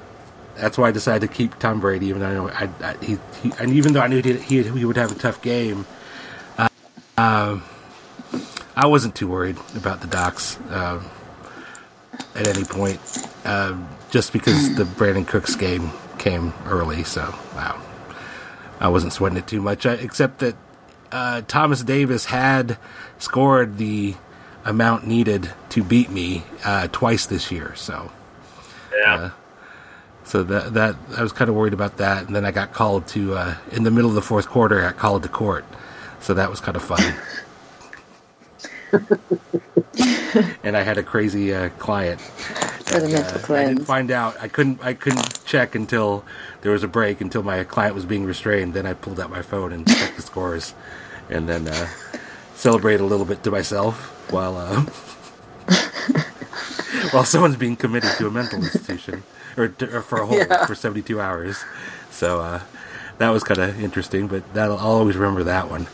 that's 0.57 0.77
why 0.77 0.89
I 0.89 0.91
decided 0.91 1.29
to 1.29 1.33
keep 1.33 1.59
Tom 1.61 1.79
Brady, 1.81 2.07
even 2.07 2.21
though 2.21 2.27
I 2.27 2.35
know 2.35 2.49
I, 2.49 2.69
I, 2.83 2.97
he, 3.05 3.19
he, 3.41 3.53
and 3.61 3.73
even 3.73 3.93
though 3.93 4.01
I 4.01 4.09
knew 4.09 4.21
he, 4.21 4.37
he, 4.37 4.63
he 4.65 4.85
would 4.85 4.97
have 4.97 5.13
a 5.13 5.15
tough 5.15 5.41
game. 5.43 5.87
Uh, 6.59 6.69
um, 7.17 7.63
I 8.77 8.87
wasn't 8.87 9.15
too 9.15 9.29
worried 9.29 9.59
about 9.77 10.01
the 10.01 10.07
Docs 10.07 10.59
um, 10.71 11.05
at 12.35 12.47
any 12.49 12.65
point, 12.65 13.01
um, 13.45 13.89
just 14.11 14.33
because 14.33 14.75
the 14.77 14.85
Brandin 14.85 15.27
Cooks 15.27 15.55
game 15.55 15.91
came 16.19 16.53
early. 16.67 17.05
So 17.05 17.35
wow. 17.55 17.81
I 18.81 18.89
wasn't 18.89 19.13
sweating 19.13 19.39
it 19.39 19.47
too 19.47 19.61
much, 19.61 19.87
I, 19.87 19.95
except 19.95 20.39
that 20.39 20.57
uh, 21.13 21.43
Thomas 21.43 21.83
Davis 21.83 22.25
had 22.25 22.79
scored 23.19 23.77
the 23.77 24.15
amount 24.65 25.07
needed 25.07 25.51
to 25.71 25.83
beat 25.83 26.11
me 26.11 26.45
uh, 26.65 26.89
twice 26.91 27.27
this 27.27 27.51
year. 27.51 27.75
So, 27.77 28.11
Yeah. 28.97 29.15
Uh, 29.15 29.31
so 30.25 30.45
that 30.45 30.75
that 30.75 30.97
I 31.17 31.23
was 31.23 31.33
kind 31.33 31.49
of 31.49 31.57
worried 31.57 31.73
about 31.73 31.97
that, 31.97 32.27
and 32.27 32.37
then 32.37 32.45
I 32.45 32.53
got 32.53 32.73
called 32.73 33.09
to 33.09 33.35
uh, 33.35 33.57
in 33.73 33.83
the 33.83 33.91
middle 33.91 34.11
of 34.11 34.15
the 34.15 34.23
fourth 34.23 34.49
quarter. 34.49 34.79
I 34.79 34.83
got 34.91 34.97
called 34.97 35.25
to 35.25 35.29
court, 35.29 35.65
so 36.21 36.35
that 36.35 36.49
was 36.49 36.61
kind 36.61 36.77
of 36.77 36.85
fun. 36.85 37.01
and 40.63 40.77
I 40.77 40.83
had 40.83 40.99
a 40.99 41.03
crazy 41.03 41.55
uh, 41.55 41.69
client 41.79 42.21
the 42.99 43.51
uh, 43.51 43.55
I 43.55 43.65
didn't 43.67 43.85
find 43.85 44.11
out. 44.11 44.37
I 44.41 44.49
couldn't. 44.49 44.83
I 44.85 44.95
couldn't 44.95 45.45
check 45.45 45.75
until 45.75 46.25
there 46.63 46.73
was 46.73 46.83
a 46.83 46.89
break 46.89 47.21
until 47.21 47.43
my 47.43 47.63
client 47.65 47.95
was 47.95 48.05
being 48.05 48.25
restrained. 48.25 48.75
Then 48.75 48.87
I 48.87 48.95
pulled 48.95 49.21
out 49.21 49.31
my 49.31 49.43
phone 49.43 49.73
and 49.73 49.87
checked 49.87 50.17
the 50.17 50.23
scores, 50.23 50.75
and 51.29 51.49
then 51.49 51.69
uh, 51.69 51.89
celebrated 52.55 53.01
a 53.03 53.07
little 53.07 53.27
bit 53.27 53.43
to 53.45 53.51
myself 53.51 54.31
while 54.33 54.57
uh, 54.57 54.83
while 57.13 57.25
someone's 57.25 57.57
being 57.57 57.77
committed 57.77 58.11
to 58.19 58.27
a 58.27 58.31
mental 58.31 58.59
institution 58.59 59.23
or, 59.57 59.69
to, 59.69 59.97
or 59.97 60.03
for 60.03 60.23
a 60.23 60.27
hold 60.27 60.39
Yeah. 60.41 60.67
for 60.67 60.75
seventy 60.75 61.03
two 61.03 61.21
hours. 61.21 61.63
So 62.11 62.41
uh, 62.41 62.61
that 63.19 63.31
was 63.31 63.45
kind 63.45 63.61
of 63.61 63.81
interesting. 63.83 64.27
But 64.27 64.43
I'll 64.57 64.77
always 64.77 65.17
remember 65.17 65.45
that 65.45 65.71
one. 65.71 65.87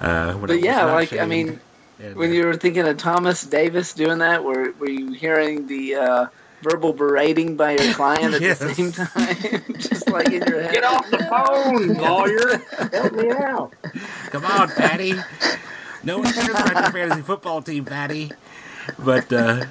Uh, 0.00 0.36
But 0.38 0.60
yeah, 0.60 0.84
like 0.86 1.12
I 1.12 1.26
mean, 1.26 1.60
And, 2.02 2.16
when 2.16 2.30
uh, 2.30 2.34
you 2.34 2.46
were 2.46 2.56
thinking 2.56 2.86
of 2.86 2.96
Thomas 2.96 3.44
Davis 3.44 3.92
doing 3.92 4.18
that, 4.18 4.42
were 4.44 4.72
were 4.78 4.90
you 4.90 5.12
hearing 5.12 5.66
the 5.68 5.94
uh, 5.96 6.26
verbal 6.62 6.92
berating 6.92 7.56
by 7.56 7.72
your 7.76 7.92
client 7.94 8.34
at 8.34 8.40
Yes. 8.42 8.58
the 8.58 8.74
same 8.74 8.92
time, 8.92 9.74
just 9.78 10.08
like 10.10 10.26
in 10.32 10.42
your 10.46 10.62
head? 10.62 10.72
Get 10.74 10.84
off 10.84 11.10
the 11.10 11.18
phone, 11.18 11.94
lawyer. 11.94 12.58
Help 12.92 13.12
me 13.14 13.30
out. 13.30 13.72
Come 14.30 14.44
on, 14.44 14.68
Fatty. 14.68 15.14
No 16.04 16.18
one 16.18 16.32
cares 16.32 16.48
about 16.48 16.74
your 16.74 16.90
fantasy 16.92 17.22
football 17.22 17.62
team, 17.62 17.84
Fatty. 17.84 18.32
But 18.98 19.32
uh, 19.32 19.64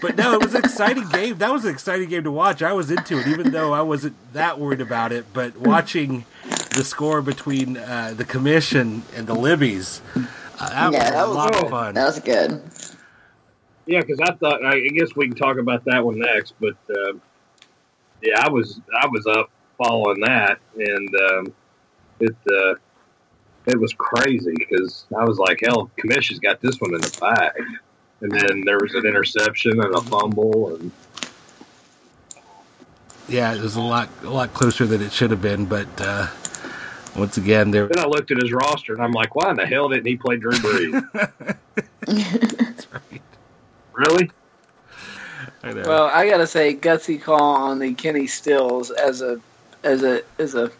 but 0.00 0.16
no, 0.16 0.34
it 0.34 0.44
was 0.44 0.54
an 0.54 0.64
exciting 0.64 1.08
game. 1.08 1.38
That 1.38 1.52
was 1.52 1.64
an 1.64 1.72
exciting 1.72 2.08
game 2.08 2.22
to 2.22 2.30
watch. 2.30 2.62
I 2.62 2.72
was 2.72 2.90
into 2.92 3.18
it, 3.18 3.26
even 3.26 3.50
though 3.50 3.72
I 3.72 3.80
wasn't 3.82 4.14
that 4.32 4.60
worried 4.60 4.80
about 4.80 5.10
it. 5.10 5.26
But 5.32 5.56
watching 5.56 6.24
the 6.76 6.84
score 6.84 7.20
between 7.20 7.76
uh, 7.76 8.14
the 8.16 8.24
commission 8.24 9.02
and 9.16 9.26
the 9.26 9.34
Libbies, 9.34 10.00
that 10.58 10.70
Yeah, 10.70 10.88
was 10.88 10.92
that 11.10 11.24
a 11.24 11.26
was- 11.28 11.36
lot 11.36 11.54
oh, 11.56 11.62
of 11.64 11.70
fun. 11.70 11.94
That 11.94 12.06
was 12.06 12.20
good. 12.20 12.62
Yeah, 13.86 14.00
because 14.00 14.20
I 14.20 14.32
thought 14.34 14.64
I 14.64 14.80
guess 14.80 15.14
we 15.14 15.28
can 15.28 15.36
talk 15.36 15.58
about 15.58 15.84
that 15.84 16.04
one 16.04 16.18
next. 16.18 16.54
But 16.60 16.76
uh, 16.90 17.12
yeah, 18.22 18.40
I 18.40 18.48
was 18.48 18.80
I 19.00 19.06
was 19.08 19.26
up 19.26 19.50
following 19.76 20.20
that, 20.20 20.58
and 20.78 21.14
um, 21.30 21.54
it 22.20 22.34
uh, 22.50 22.74
it 23.66 23.78
was 23.78 23.92
crazy 23.92 24.54
because 24.56 25.04
I 25.16 25.24
was 25.24 25.38
like, 25.38 25.60
"Hell, 25.62 25.90
Commission's 25.98 26.38
got 26.40 26.60
this 26.62 26.80
one 26.80 26.94
in 26.94 27.00
the 27.02 27.18
bag." 27.20 27.62
And 28.22 28.32
then 28.32 28.62
there 28.64 28.78
was 28.80 28.94
an 28.94 29.04
interception 29.04 29.72
and 29.82 29.94
a 29.94 30.00
fumble, 30.00 30.74
and 30.76 30.90
Yeah, 33.28 33.54
it 33.54 33.60
was 33.60 33.76
a 33.76 33.82
lot 33.82 34.08
a 34.22 34.30
lot 34.30 34.54
closer 34.54 34.86
than 34.86 35.02
it 35.02 35.12
should 35.12 35.30
have 35.30 35.42
been. 35.42 35.66
But 35.66 35.88
uh, 36.00 36.28
once 37.16 37.36
again, 37.36 37.70
there. 37.70 37.86
then 37.86 38.04
I 38.04 38.06
looked 38.06 38.30
at 38.30 38.38
his 38.38 38.52
roster 38.52 38.94
and 38.94 39.02
I'm 39.02 39.12
like, 39.12 39.34
"Why 39.34 39.50
in 39.50 39.56
the 39.56 39.66
hell 39.66 39.88
didn't 39.88 40.06
he 40.06 40.16
play 40.16 40.36
Drew 40.36 40.52
Brees?" 40.52 41.08
That's 42.06 42.86
right. 42.92 43.22
really? 43.92 44.30
I. 45.62 45.72
Well, 45.72 46.04
I 46.04 46.28
gotta 46.28 46.46
say, 46.46 46.74
gutsy 46.74 47.20
call 47.20 47.40
on 47.40 47.78
the 47.78 47.94
Kenny 47.94 48.26
Stills 48.26 48.90
as 48.90 49.22
a 49.22 49.40
as 49.82 50.02
a 50.02 50.22
as 50.38 50.54
a 50.54 50.70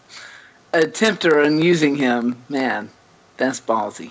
attempter 0.73 1.45
in 1.45 1.61
using 1.61 1.97
him. 1.97 2.37
Man, 2.49 2.91
that's 3.37 3.61
ballsy. 3.61 4.11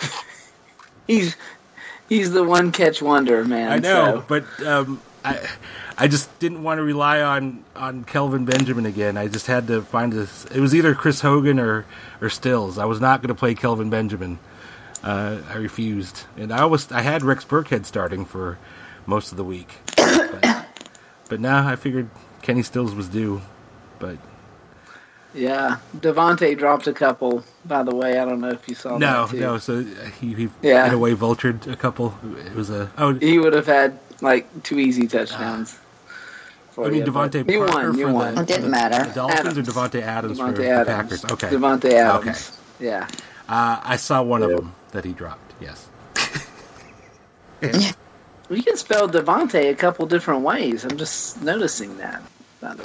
he's 1.06 1.36
he's 2.08 2.32
the 2.32 2.44
one 2.44 2.72
catch 2.72 3.00
wonder, 3.00 3.44
man. 3.44 3.72
I 3.72 3.78
know, 3.78 4.18
so- 4.18 4.24
but 4.28 4.66
um, 4.66 5.00
I 5.24 5.38
I 6.00 6.08
just 6.08 6.36
didn't 6.38 6.62
want 6.62 6.78
to 6.78 6.82
rely 6.82 7.20
on 7.20 7.62
on 7.76 8.04
Kelvin 8.04 8.46
Benjamin 8.46 8.86
again. 8.86 9.18
I 9.18 9.28
just 9.28 9.46
had 9.46 9.66
to 9.66 9.82
find 9.82 10.10
this. 10.10 10.46
It 10.46 10.58
was 10.58 10.74
either 10.74 10.94
Chris 10.94 11.20
Hogan 11.20 11.60
or 11.60 11.84
or 12.22 12.30
Stills. 12.30 12.78
I 12.78 12.86
was 12.86 13.02
not 13.02 13.20
going 13.20 13.28
to 13.28 13.34
play 13.34 13.54
Kelvin 13.54 13.90
Benjamin. 13.90 14.38
Uh, 15.04 15.42
I 15.50 15.56
refused, 15.56 16.24
and 16.38 16.52
I 16.52 16.64
was 16.64 16.90
I 16.90 17.02
had 17.02 17.22
Rex 17.22 17.44
Burkhead 17.44 17.84
starting 17.84 18.24
for 18.24 18.58
most 19.04 19.30
of 19.30 19.36
the 19.36 19.44
week, 19.44 19.68
but, 19.96 20.66
but 21.28 21.38
now 21.40 21.68
I 21.68 21.76
figured 21.76 22.08
Kenny 22.40 22.62
Stills 22.62 22.94
was 22.94 23.08
due. 23.08 23.42
But 23.98 24.16
Yeah, 25.34 25.78
Davante 25.98 26.56
dropped 26.56 26.86
a 26.86 26.94
couple. 26.94 27.44
By 27.66 27.82
the 27.82 27.94
way, 27.94 28.18
I 28.18 28.24
don't 28.24 28.40
know 28.40 28.48
if 28.48 28.66
you 28.68 28.74
saw 28.74 28.96
no, 28.96 29.28
no. 29.34 29.58
So 29.58 29.84
he, 30.18 30.32
he 30.32 30.48
Yeah. 30.62 30.86
in 30.86 30.94
a 30.94 30.98
way 30.98 31.14
vultured 31.14 31.66
a 31.70 31.76
couple. 31.76 32.14
It 32.46 32.54
was 32.54 32.70
a 32.70 32.90
oh. 32.96 33.12
He 33.14 33.38
would 33.38 33.52
have 33.52 33.66
had 33.66 33.98
like 34.22 34.62
two 34.62 34.78
easy 34.78 35.06
touchdowns. 35.06 35.78
For 36.80 36.86
I 36.86 36.90
mean 36.90 37.04
you, 37.04 37.12
but 37.12 37.30
Devontae 37.32 37.50
You 37.52 37.58
Parker 37.66 37.88
won. 37.90 37.98
You 37.98 38.06
for 38.06 38.12
won. 38.12 38.34
the, 38.34 38.40
It 38.40 38.46
didn't 38.46 38.62
the 38.64 38.68
matter. 38.70 39.12
Dolphins 39.12 39.40
Adams. 39.40 39.68
or 39.68 39.72
Davante 39.72 40.02
Adams 40.02 40.38
for 40.38 40.44
Devontae 40.52 40.78
the 40.78 40.84
Packers. 40.86 41.24
Okay, 41.26 41.48
Davante 41.48 41.92
Adams. 41.92 42.52
Okay. 42.80 42.86
Yeah. 42.86 43.06
Uh, 43.48 43.80
I 43.82 43.96
saw 43.96 44.22
one 44.22 44.42
of 44.42 44.50
them 44.50 44.72
that 44.92 45.04
he 45.04 45.12
dropped. 45.12 45.52
Yes. 45.60 45.86
We 48.48 48.62
can 48.62 48.76
spell 48.78 49.08
Devonte 49.08 49.70
a 49.70 49.74
couple 49.74 50.06
different 50.06 50.40
ways. 50.42 50.84
I'm 50.84 50.96
just 50.96 51.42
noticing 51.42 51.98
that. 51.98 52.22
By 52.62 52.74
the 52.74 52.82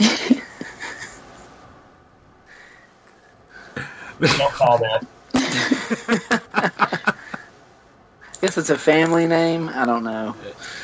way. 4.19 4.27
Don't 4.27 4.51
call 4.51 4.77
that. 4.79 5.05
guess 8.45 8.57
it's 8.59 8.69
a 8.69 8.77
family 8.77 9.25
name. 9.25 9.69
I 9.69 9.85
don't 9.85 10.03
know. 10.03 10.35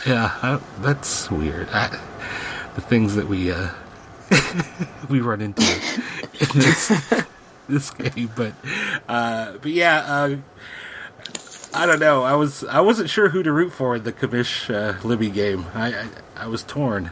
Yeah, 0.07 0.31
I, 0.41 0.59
that's 0.79 1.29
weird. 1.29 1.69
I, 1.69 1.99
the 2.75 2.81
things 2.81 3.15
that 3.15 3.27
we 3.27 3.51
uh, 3.51 3.69
we 5.09 5.19
run 5.19 5.41
into 5.41 5.61
in 5.61 6.47
this 6.53 6.91
this 7.67 7.91
game, 7.91 8.31
but 8.35 8.53
uh, 9.07 9.53
but 9.61 9.71
yeah, 9.71 9.97
uh, 9.99 10.37
I 11.73 11.85
don't 11.85 11.99
know. 11.99 12.23
I 12.23 12.33
was 12.35 12.63
I 12.65 12.81
wasn't 12.81 13.09
sure 13.09 13.29
who 13.29 13.43
to 13.43 13.51
root 13.51 13.71
for 13.71 13.95
in 13.95 14.03
the 14.03 14.13
Kamish 14.13 14.73
uh, 14.73 14.99
Libby 15.05 15.29
game. 15.29 15.65
I, 15.73 15.93
I 15.93 16.07
I 16.37 16.47
was 16.47 16.63
torn, 16.63 17.11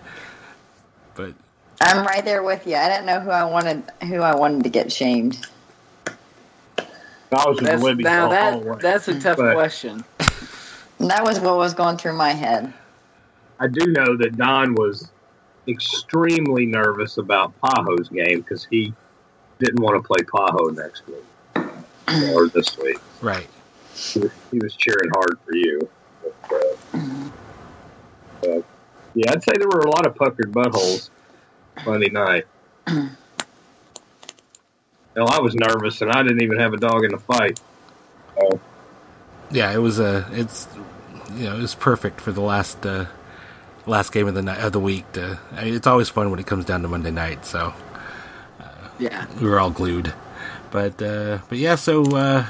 but 1.16 1.34
I'm 1.82 2.06
right 2.06 2.24
there 2.24 2.44
with 2.44 2.68
you. 2.68 2.76
I 2.76 2.90
didn't 2.90 3.06
know 3.06 3.20
who 3.20 3.30
I 3.30 3.44
wanted 3.46 3.84
who 4.04 4.22
I 4.22 4.36
wanted 4.36 4.64
to 4.64 4.70
get 4.70 4.92
shamed. 4.92 5.46
I 7.32 7.48
was 7.48 7.60
That's, 7.60 7.84
Libby 7.84 8.04
now 8.04 8.24
all 8.24 8.30
that 8.30 8.80
that's 8.80 9.08
a 9.08 9.20
tough 9.20 9.38
But 9.38 9.54
question. 9.54 10.04
That 11.00 11.24
was 11.24 11.40
what 11.40 11.58
was 11.58 11.74
going 11.74 11.98
through 11.98 12.14
my 12.14 12.32
head. 12.32 12.74
I 13.60 13.68
do 13.68 13.88
know 13.88 14.18
that 14.18 14.36
Don 14.36 14.74
was 14.74 15.10
extremely 15.70 16.66
nervous 16.66 17.18
about 17.18 17.54
Paho's 17.62 18.10
game 18.10 18.42
because 18.42 18.66
he 18.66 18.94
didn't 19.60 19.82
want 19.82 20.02
to 20.02 20.08
play 20.08 20.20
Paho 20.20 20.76
next 20.76 21.04
week 21.08 21.24
or 22.34 22.48
this 22.50 22.78
week. 22.78 22.98
right. 23.22 23.48
He 23.96 24.20
was, 24.20 24.32
he 24.52 24.60
was 24.60 24.76
cheering 24.76 25.12
hard 25.14 25.38
for 25.46 25.56
you. 25.56 25.90
But, 26.24 26.36
uh, 26.54 27.30
but, 28.42 28.66
yeah, 29.14 29.32
I'd 29.32 29.44
say 29.44 29.52
there 29.58 29.68
were 29.68 29.82
a 29.82 29.90
lot 29.90 30.06
of 30.06 30.16
puckered 30.16 30.52
buttholes 30.52 31.10
Monday 31.86 32.10
night. 32.10 32.46
Hell, 32.88 33.08
I 35.30 35.42
was 35.42 35.56
nervous 35.56 36.02
and 36.02 36.12
I 36.12 36.24
didn't 36.24 36.44
even 36.44 36.60
have 36.60 36.74
a 36.74 36.78
dog 36.78 37.04
in 37.04 37.12
the 37.12 37.18
fight. 37.18 37.60
Yeah, 39.52 39.74
it 39.74 39.80
was 39.80 40.00
a. 40.00 40.28
it's 40.32 40.68
you 41.36 41.46
know 41.46 41.58
it 41.58 41.62
was 41.62 41.76
perfect 41.76 42.22
for 42.22 42.32
the 42.32 42.42
last 42.42 42.86
uh, 42.86 43.06
last 43.90 44.12
game 44.12 44.28
of 44.28 44.36
the 44.36 44.42
night 44.42 44.60
of 44.60 44.72
the 44.72 44.80
week. 44.80 45.12
To, 45.14 45.40
I 45.54 45.66
mean, 45.66 45.74
it's 45.74 45.88
always 45.88 46.10
fun 46.10 46.30
when 46.32 46.40
it 46.40 46.48
comes 46.48 46.66
down 46.66 46.82
to 46.84 46.88
Monday 46.88 47.12
night. 47.12 47.46
So 47.46 47.74
Yeah. 49.00 49.26
we 49.42 49.50
were 49.50 49.60
all 49.60 49.72
glued. 49.72 50.14
But 50.72 51.02
uh, 51.02 51.40
but 51.50 51.58
yeah, 51.58 51.76
so 51.76 52.04
uh, 52.16 52.46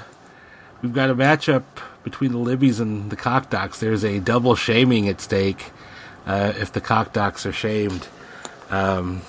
we've 0.82 0.94
got 0.94 1.10
a 1.10 1.16
matchup 1.16 1.64
between 2.04 2.32
the 2.32 2.38
Libbies 2.40 2.80
and 2.80 3.10
the 3.10 3.16
Cockdocks. 3.16 3.80
There's 3.80 4.04
a 4.04 4.20
double 4.20 4.56
shaming 4.56 5.08
at 5.08 5.22
stake 5.22 5.72
uh, 6.26 6.54
if 6.58 6.72
the 6.74 6.82
Cockdocks 6.82 7.46
are 7.46 7.54
shamed. 7.54 8.08
Um, 8.70 9.22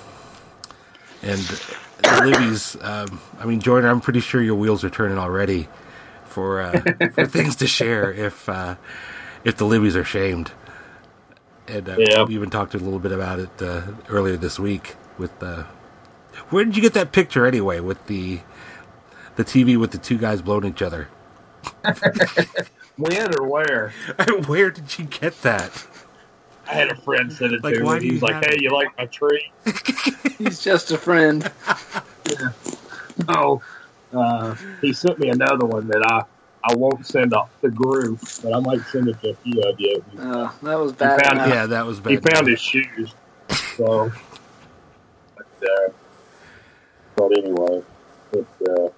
and 1.23 1.39
the 1.39 2.09
Libbies, 2.23 2.83
um, 2.83 3.21
I 3.39 3.45
mean, 3.45 3.59
Jordan, 3.61 3.89
I'm 3.89 4.01
pretty 4.01 4.19
sure 4.19 4.41
your 4.41 4.55
wheels 4.55 4.83
are 4.83 4.89
turning 4.89 5.17
already 5.17 5.67
for 6.25 6.61
uh, 6.61 6.81
for 7.13 7.25
things 7.27 7.55
to 7.57 7.67
share 7.67 8.11
if 8.11 8.49
uh, 8.49 8.75
if 9.45 9.55
the 9.57 9.65
Libbies 9.65 9.95
are 9.95 10.03
shamed. 10.03 10.51
And 11.71 11.89
uh, 11.89 11.99
Yeah. 11.99 12.25
we 12.27 12.35
even 12.35 12.51
talked 12.51 12.75
a 12.75 12.79
little 12.79 12.99
bit 12.99 13.13
about 13.13 13.39
it 13.39 13.51
uh, 13.61 13.83
earlier 14.09 14.37
this 14.37 14.59
week 14.59 14.95
with 15.17 15.31
uh, 15.43 15.63
where 16.51 16.65
did 16.65 16.75
you 16.75 16.81
get 16.83 16.93
that 16.95 17.11
picture 17.13 17.47
anyway? 17.47 17.79
With 17.81 18.05
the 18.07 18.41
the 19.37 19.45
TV 19.45 19.77
with 19.77 19.91
the 19.91 19.99
two 19.99 20.17
guys 20.19 20.41
blowing 20.41 20.65
each 20.65 20.81
other. 20.83 21.09
when 22.97 23.33
or 23.39 23.47
where? 23.49 23.97
where 24.47 24.71
did 24.71 24.99
you 24.99 25.05
get 25.05 25.41
that? 25.43 25.85
I 26.67 26.73
had 26.75 26.89
a 26.89 26.95
friend 26.95 27.31
send 27.31 27.53
it 27.53 27.63
Like, 27.63 27.75
to 27.75 27.79
me. 27.81 27.99
do 27.99 28.07
He 28.07 28.11
was 28.11 28.21
like, 28.21 28.37
"Hey, 28.39 28.55
it? 28.55 28.61
you 28.61 28.71
like 28.73 28.89
my 28.97 29.07
tree?" 29.07 29.43
He's 30.37 30.61
just 30.61 30.91
a 30.91 30.97
friend. 30.99 31.51
Oh, 33.27 33.63
uh, 34.13 34.55
he 34.81 34.93
sent 34.93 35.19
me 35.19 35.29
another 35.29 35.65
one 35.67 35.87
that 35.87 36.03
I 36.05 36.23
I 36.63 36.75
won't 36.75 37.05
send 37.05 37.33
off 37.33 37.49
the 37.61 37.69
group, 37.71 38.19
but 38.43 38.53
I 38.53 38.59
might 38.59 38.81
send 38.91 39.07
it 39.09 39.19
to 39.21 39.29
a 39.31 39.35
few 39.35 39.61
of 39.63 39.79
you. 39.79 40.03
Oh, 40.19 40.55
that 40.63 40.75
was 40.79 40.93
bad. 40.93 41.21
found- 41.25 41.51
Yeah, 41.51 41.65
that 41.65 41.85
was 41.85 41.99
bad. 41.99 42.11
He 42.11 42.17
found 42.17 42.47
his 42.47 42.61
shoes, 42.61 43.13
so. 43.77 44.11
But, 45.35 45.45
uh, 45.63 45.89
but 47.15 47.37
anyway, 47.37 47.81
it, 48.33 48.45
uh, 48.69 48.89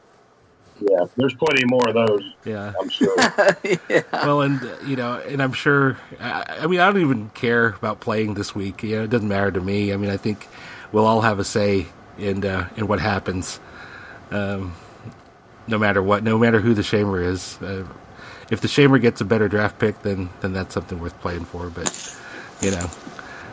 yeah, 0.82 1.06
there's 1.16 1.34
plenty 1.36 1.64
more 1.66 1.88
of 1.88 1.94
those. 1.94 2.22
Yeah. 2.46 2.74
I'm 2.82 2.90
sure. 2.90 3.16
yeah. 3.90 4.02
Well, 4.12 4.42
and 4.42 4.62
uh, 4.62 4.76
you 4.86 4.96
know, 4.98 5.14
and 5.20 5.42
I'm 5.42 5.54
sure. 5.54 5.98
I, 6.20 6.44
I 6.62 6.68
mean, 6.68 6.80
I 6.82 6.88
don't 6.92 7.02
even 7.02 7.30
care 7.30 7.68
about 7.70 8.02
playing 8.02 8.34
this 8.34 8.54
week. 8.54 8.84
You 8.84 8.98
know, 8.98 9.04
it 9.04 9.10
doesn't 9.10 9.28
matter 9.28 9.52
to 9.52 9.62
me. 9.62 9.94
I 9.94 9.98
mean, 9.98 10.10
I 10.10 10.18
think 10.18 10.48
we'll 10.92 11.06
all 11.06 11.22
have 11.22 11.40
a 11.40 11.46
say 11.46 11.86
in 12.18 12.44
uh, 12.46 12.68
in 12.76 12.88
what 12.88 13.00
happens, 13.00 13.60
um, 14.32 14.74
no 15.68 15.78
matter 15.78 16.02
what, 16.02 16.24
no 16.24 16.38
matter 16.38 16.60
who 16.60 16.74
the 16.74 16.82
shamer 16.82 17.24
is. 17.24 17.62
Uh, 17.62 17.86
if 18.50 18.62
the 18.62 18.68
shamer 18.68 19.02
gets 19.02 19.22
a 19.22 19.26
better 19.26 19.48
draft 19.48 19.80
pick, 19.80 20.02
then 20.02 20.30
then 20.42 20.54
that's 20.54 20.74
something 20.74 21.00
worth 21.00 21.20
playing 21.22 21.46
for. 21.46 21.70
But 21.70 22.18
you 22.62 22.72
know, 22.72 22.90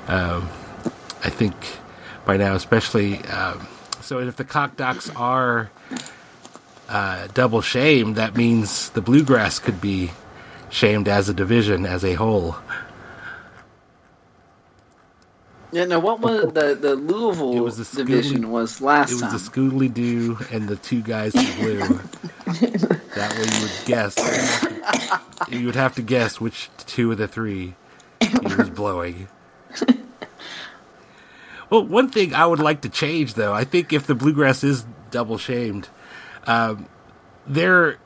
um, 0.09 0.49
I 1.25 1.31
think 1.31 1.55
by 2.25 2.37
now, 2.37 2.55
especially, 2.55 3.19
um, 3.27 3.67
so 4.01 4.19
if 4.19 4.37
the 4.37 4.45
cockdocks 4.45 5.11
are 5.19 5.71
uh, 6.89 7.29
double 7.35 7.61
shamed, 7.63 8.17
that 8.17 8.37
means 8.37 8.91
the 8.91 9.01
bluegrass 9.01 9.59
could 9.59 9.81
be 9.81 10.11
shamed 10.71 11.09
as 11.09 11.29
a 11.29 11.35
division 11.35 11.87
as 11.87 12.05
a 12.05 12.15
whole. 12.15 12.57
Yeah, 15.73 15.85
no, 15.85 16.01
what 16.01 16.21
was 16.21 16.53
the 16.53 16.75
the 16.75 16.97
Louisville 16.97 17.57
It 17.57 17.61
was 17.61 17.77
the 17.77 17.85
Scooby- 17.85 18.07
division 18.09 18.51
was 18.51 18.81
last 18.81 19.11
It 19.11 19.15
was 19.15 19.23
time? 19.23 19.33
the 19.33 19.39
Scoodly 19.39 19.93
Doo 19.95 20.39
and 20.51 20.69
the 20.69 20.77
two 20.77 21.01
guys 21.03 21.35
in 21.35 21.45
blue. 21.61 21.79
that 22.47 23.35
way 23.37 23.45
you 23.45 23.63
would 23.63 23.87
guess. 23.87 24.17
You 25.49 25.67
would 25.67 25.77
have 25.77 25.95
to 25.97 26.03
guess 26.03 26.41
which 26.41 26.69
two 26.87 27.13
of 27.13 27.19
the 27.19 27.29
three 27.29 27.75
he 28.21 28.55
was 28.57 28.71
blowing. 28.71 29.29
Well, 31.71 31.85
one 31.87 32.09
thing 32.11 32.35
I 32.35 32.47
would 32.47 32.59
like 32.59 32.81
to 32.81 32.89
change, 32.89 33.35
though, 33.35 33.53
I 33.53 33.63
think 33.65 33.93
if 33.93 34.07
the 34.07 34.15
bluegrass 34.17 34.65
is 34.65 34.85
double 35.13 35.39
shamed, 35.39 35.89
um, 36.47 36.87
they're 37.47 37.99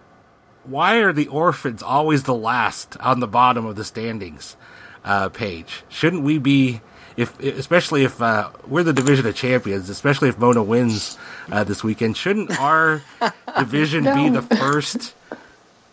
why 0.65 0.97
are 0.99 1.13
the 1.13 1.29
orphans 1.29 1.83
always 1.83 2.23
the 2.25 2.35
last 2.35 2.97
on 2.99 3.21
the 3.21 3.27
bottom 3.27 3.65
of 3.67 3.77
the 3.77 3.85
standings 3.85 4.57
uh, 5.05 5.29
page? 5.31 5.83
Shouldn't 5.89 6.23
we 6.23 6.39
be, 6.39 6.81
if 7.17 7.39
especially 7.41 8.05
if 8.05 8.21
uh, 8.21 8.51
we're 8.67 8.83
the 8.83 8.93
division 8.93 9.27
of 9.27 9.35
champions, 9.37 9.89
especially 9.89 10.29
if 10.29 10.39
Mona 10.39 10.63
wins 10.63 11.17
uh, 11.53 11.65
this 11.65 11.85
weekend? 11.85 12.17
Shouldn't 12.17 12.59
our 12.61 13.03
division 13.59 14.05
be 14.05 14.29
the 14.31 14.43
first 14.57 15.15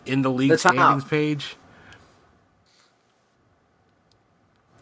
in 0.06 0.22
the 0.22 0.30
league 0.30 0.50
The 0.50 0.58
standings 0.58 1.04
page? 1.04 1.56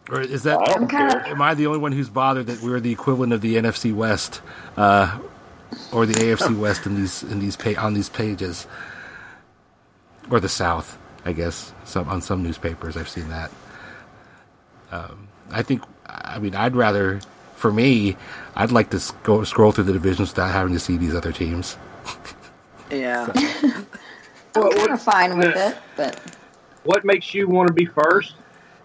Or 0.09 0.19
is 0.21 0.43
that 0.43 0.59
I 0.59 0.65
don't 0.65 0.83
I'm 0.83 0.87
kinda- 0.87 1.29
Am 1.29 1.41
I 1.41 1.53
the 1.53 1.67
only 1.67 1.79
one 1.79 1.91
who's 1.91 2.09
bothered 2.09 2.47
that 2.47 2.61
we're 2.61 2.79
the 2.79 2.91
equivalent 2.91 3.33
of 3.33 3.41
the 3.41 3.55
NFC 3.55 3.93
West 3.93 4.41
uh, 4.77 5.19
or 5.93 6.05
the 6.05 6.13
AFC 6.15 6.57
West 6.59 6.85
in 6.85 6.95
these 6.95 7.23
in 7.23 7.39
these 7.39 7.55
pa- 7.55 7.79
on 7.79 7.93
these 7.93 8.09
pages, 8.09 8.67
or 10.29 10.39
the 10.39 10.49
South? 10.49 10.97
I 11.23 11.33
guess 11.33 11.71
some 11.85 12.09
on 12.09 12.21
some 12.21 12.41
newspapers 12.43 12.97
I've 12.97 13.07
seen 13.09 13.29
that. 13.29 13.51
Um, 14.91 15.27
I 15.51 15.61
think. 15.61 15.83
I 16.11 16.39
mean, 16.39 16.55
I'd 16.55 16.75
rather, 16.75 17.19
for 17.55 17.71
me, 17.71 18.17
I'd 18.55 18.71
like 18.71 18.89
to 18.91 18.97
s- 18.97 19.11
go 19.23 19.43
scroll 19.43 19.71
through 19.71 19.85
the 19.85 19.93
divisions 19.93 20.29
without 20.29 20.51
having 20.51 20.73
to 20.73 20.79
see 20.79 20.97
these 20.97 21.15
other 21.15 21.31
teams. 21.31 21.77
yeah. 22.89 23.31
I'm 24.55 24.69
kind 24.71 24.89
of 24.91 25.01
fine 25.01 25.37
with 25.37 25.55
it, 25.55 25.77
but 25.95 26.19
what 26.83 27.05
makes 27.05 27.33
you 27.33 27.47
want 27.47 27.67
to 27.67 27.73
be 27.73 27.85
first? 27.85 28.33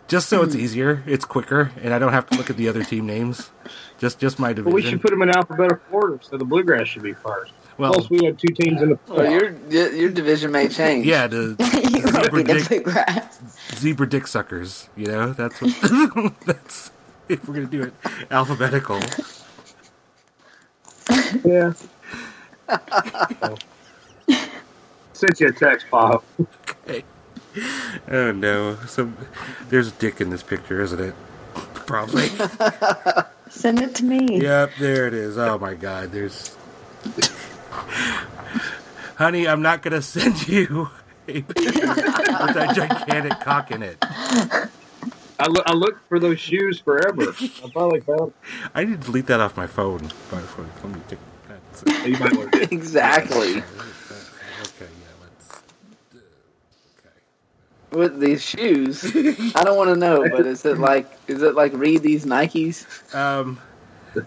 Just 0.06 0.28
so 0.28 0.42
it's 0.44 0.54
easier, 0.54 1.02
it's 1.06 1.24
quicker, 1.24 1.72
and 1.82 1.92
I 1.92 1.98
don't 1.98 2.12
have 2.12 2.28
to 2.28 2.36
look 2.38 2.48
at 2.48 2.56
the 2.56 2.68
other 2.68 2.84
team 2.84 3.06
names. 3.06 3.50
Just 3.98 4.20
just 4.20 4.38
my 4.38 4.50
division. 4.52 4.66
Well, 4.66 4.74
we 4.74 4.82
should 4.88 5.00
put 5.02 5.10
them 5.10 5.22
in 5.22 5.30
alphabetical 5.30 5.80
order, 5.90 6.20
so 6.22 6.36
the 6.38 6.44
bluegrass 6.44 6.86
should 6.86 7.02
be 7.02 7.14
first. 7.14 7.52
Well- 7.78 7.92
Plus, 7.94 8.08
we 8.08 8.24
had 8.24 8.38
two 8.38 8.54
teams 8.54 8.80
in 8.80 8.90
the. 8.90 8.98
Well, 9.08 9.28
your 9.28 9.50
your 9.96 10.10
division 10.10 10.52
may 10.52 10.68
change. 10.68 11.04
yeah, 11.04 11.26
the 11.26 11.56
you 11.92 12.04
want 12.04 12.14
to 12.16 12.22
zebra 12.22 12.30
be 12.30 12.42
the 12.44 12.54
dick 12.68 12.84
bluegrass. 12.84 13.40
zebra 13.74 14.08
dick 14.08 14.28
suckers. 14.28 14.88
You 14.96 15.06
know, 15.06 15.32
that's 15.32 15.60
what 16.14 16.40
that's 16.42 16.92
if 17.28 17.46
we're 17.48 17.54
gonna 17.54 17.66
do 17.66 17.82
it 17.82 17.92
alphabetical. 18.30 19.00
Yeah. 21.44 21.72
Sent 25.12 25.40
you 25.40 25.48
a 25.48 25.52
text, 25.52 25.86
Bob. 25.90 26.22
Okay. 26.88 27.04
Oh 28.10 28.32
no, 28.32 28.76
so 28.86 29.12
there's 29.70 29.88
a 29.88 29.92
dick 29.92 30.20
in 30.20 30.30
this 30.30 30.42
picture, 30.42 30.80
isn't 30.82 31.00
it? 31.00 31.14
Probably. 31.54 32.28
Send 33.48 33.80
it 33.80 33.94
to 33.96 34.04
me. 34.04 34.40
yep, 34.40 34.72
there 34.78 35.06
it 35.06 35.14
is. 35.14 35.38
Oh 35.38 35.58
my 35.58 35.74
god, 35.74 36.12
there's. 36.12 36.54
honey, 39.16 39.48
I'm 39.48 39.62
not 39.62 39.82
gonna 39.82 40.02
send 40.02 40.46
you 40.46 40.90
a 41.28 41.40
picture 41.40 41.86
with 41.86 42.54
that 42.54 42.74
gigantic 42.74 43.40
cock 43.40 43.70
in 43.70 43.82
it. 43.82 44.04
I, 45.38 45.48
look, 45.48 45.64
I 45.66 45.72
looked 45.72 46.08
for 46.08 46.18
those 46.18 46.40
shoes 46.40 46.80
forever. 46.80 47.28
I 47.40 47.70
finally 47.72 48.00
found. 48.00 48.32
I 48.74 48.84
need 48.84 49.00
to 49.00 49.06
delete 49.06 49.26
that 49.26 49.40
off 49.40 49.56
my 49.56 49.66
phone. 49.66 50.02
But 50.30 50.40
for, 50.42 50.62
let 50.62 50.94
me 50.94 51.00
take 51.08 51.18
that. 51.18 52.06
You 52.06 52.18
might 52.18 52.36
want 52.36 52.52
to. 52.52 52.62
exactly. 52.72 53.50
Okay, 53.50 53.60
yeah, 54.80 55.12
let's. 55.20 55.62
With 57.90 58.18
these 58.18 58.42
shoes, 58.42 59.04
I 59.54 59.62
don't 59.62 59.76
want 59.76 59.90
to 59.90 59.96
know, 59.96 60.26
but 60.30 60.46
is 60.46 60.64
it 60.64 60.78
like 60.78 61.06
is 61.26 61.42
it 61.42 61.54
like 61.54 61.72
read 61.74 62.02
these 62.02 62.24
Nikes? 62.24 63.14
Um, 63.14 63.60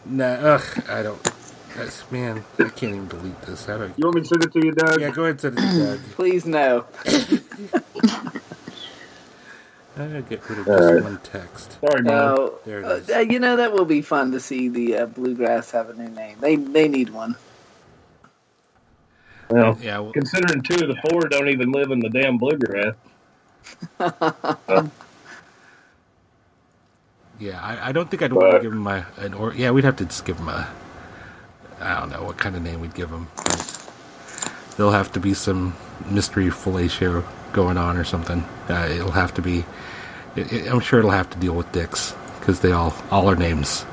no, 0.06 0.26
ugh, 0.26 0.84
I 0.88 1.02
don't. 1.02 1.32
That's, 1.76 2.12
man, 2.12 2.44
I 2.60 2.64
can't 2.64 2.96
even 2.96 3.08
delete 3.08 3.42
this. 3.44 3.70
I 3.70 3.78
don't. 3.78 3.98
You 3.98 4.06
want 4.06 4.16
me 4.16 4.22
to 4.22 4.28
send 4.28 4.44
it 4.44 4.54
to 4.54 4.66
you, 4.66 4.72
Doug? 4.74 5.00
yeah, 5.00 5.10
go 5.12 5.24
ahead 5.24 5.32
and 5.32 5.42
send 5.42 5.60
it 5.60 5.72
to 5.72 5.86
Doug. 5.86 6.00
Please 6.12 6.46
no. 6.46 6.86
How 10.00 10.08
do 10.08 10.18
I 10.18 10.22
get 10.22 10.50
rid 10.50 10.60
of 10.60 10.68
All 10.70 10.78
just 10.78 10.94
right. 10.94 11.04
one 11.04 11.20
text? 11.24 11.78
Sorry, 11.82 12.04
man. 12.04 12.14
No, 12.14 12.54
There 12.64 12.80
it 12.80 12.86
uh, 12.86 13.16
uh, 13.18 13.20
you 13.20 13.40
know 13.40 13.58
that 13.58 13.74
will 13.74 13.84
be 13.84 14.02
fun 14.02 14.32
to 14.32 14.40
see 14.40 14.70
the 14.70 15.00
uh, 15.00 15.06
bluegrass 15.08 15.72
have 15.72 15.90
a 15.90 15.94
new 15.94 16.08
name. 16.08 16.38
They 16.40 16.56
they 16.56 16.88
need 16.88 17.10
one. 17.10 17.36
Well, 19.50 19.78
Yeah, 19.82 20.00
well, 20.00 20.14
considering 20.14 20.62
two 20.62 20.76
of 20.76 20.88
the 20.88 20.96
four 21.10 21.28
don't 21.28 21.50
even 21.50 21.74
live 21.74 21.92
in 21.92 22.00
the 22.00 22.08
damn 22.10 22.38
bluegrass. 22.38 22.96
yeah. 27.40 27.62
I, 27.62 27.90
I 27.90 27.92
don't 27.92 28.10
think 28.10 28.24
I'd 28.24 28.32
want 28.32 28.54
to 28.56 28.62
give 28.62 28.72
him 28.72 28.88
a 28.88 29.06
an 29.18 29.34
or. 29.34 29.54
Yeah, 29.54 29.72
we'd 29.72 29.84
have 29.84 29.98
to 29.98 30.06
just 30.06 30.24
give 30.24 30.38
him 30.38 30.48
a. 30.48 30.66
I 31.82 32.00
don't 32.00 32.10
know 32.10 32.24
what 32.24 32.38
kind 32.38 32.56
of 32.56 32.62
name 32.62 32.80
we'd 32.80 32.94
give 32.94 33.10
him. 33.10 33.28
There'll 34.78 34.94
have 34.94 35.12
to 35.12 35.20
be 35.20 35.34
some 35.34 35.76
mystery 36.10 36.48
fellatio 36.48 37.26
going 37.54 37.78
on 37.78 37.98
or 37.98 38.04
something. 38.04 38.42
Uh, 38.70 38.88
it'll 38.92 39.12
have 39.12 39.34
to 39.36 39.42
be. 39.42 39.66
It, 40.36 40.52
it, 40.54 40.68
I'm 40.72 40.80
sure 40.80 41.00
it'll 41.00 41.12
have 41.12 41.30
to 41.32 41.38
deal 41.38 41.54
with 41.54 41.72
dicks 41.72 42.14
because 42.40 42.60
they 42.62 42.72
all 42.72 42.94
all 43.12 43.28
our 43.28 43.36
names 43.36 43.86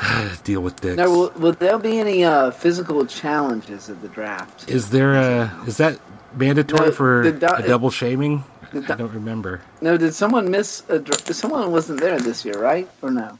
deal 0.44 0.60
with 0.60 0.80
dicks. 0.80 0.96
Now, 0.96 1.10
will, 1.10 1.30
will 1.36 1.52
there 1.52 1.78
be 1.78 1.98
any 1.98 2.24
uh, 2.24 2.50
physical 2.50 3.06
challenges 3.06 3.88
at 3.90 4.00
the 4.02 4.08
draft? 4.08 4.68
Is 4.68 4.90
there 4.90 5.14
a 5.14 5.52
is 5.66 5.76
that 5.78 5.98
mandatory 6.34 6.86
No, 6.88 6.92
for 6.92 7.30
do- 7.32 7.46
a 7.46 7.62
double 7.66 7.90
shaming? 7.90 8.44
the 8.72 8.78
I 8.78 8.80
do- 8.82 8.96
don't 8.96 9.12
remember. 9.12 9.60
No, 9.80 9.96
did 9.96 10.14
someone 10.14 10.50
miss? 10.50 10.82
A 10.88 10.98
dr- 10.98 11.34
someone 11.34 11.70
wasn't 11.72 12.00
there 12.00 12.18
this 12.18 12.44
year, 12.44 12.58
right? 12.60 12.88
Or 13.02 13.10
no? 13.10 13.38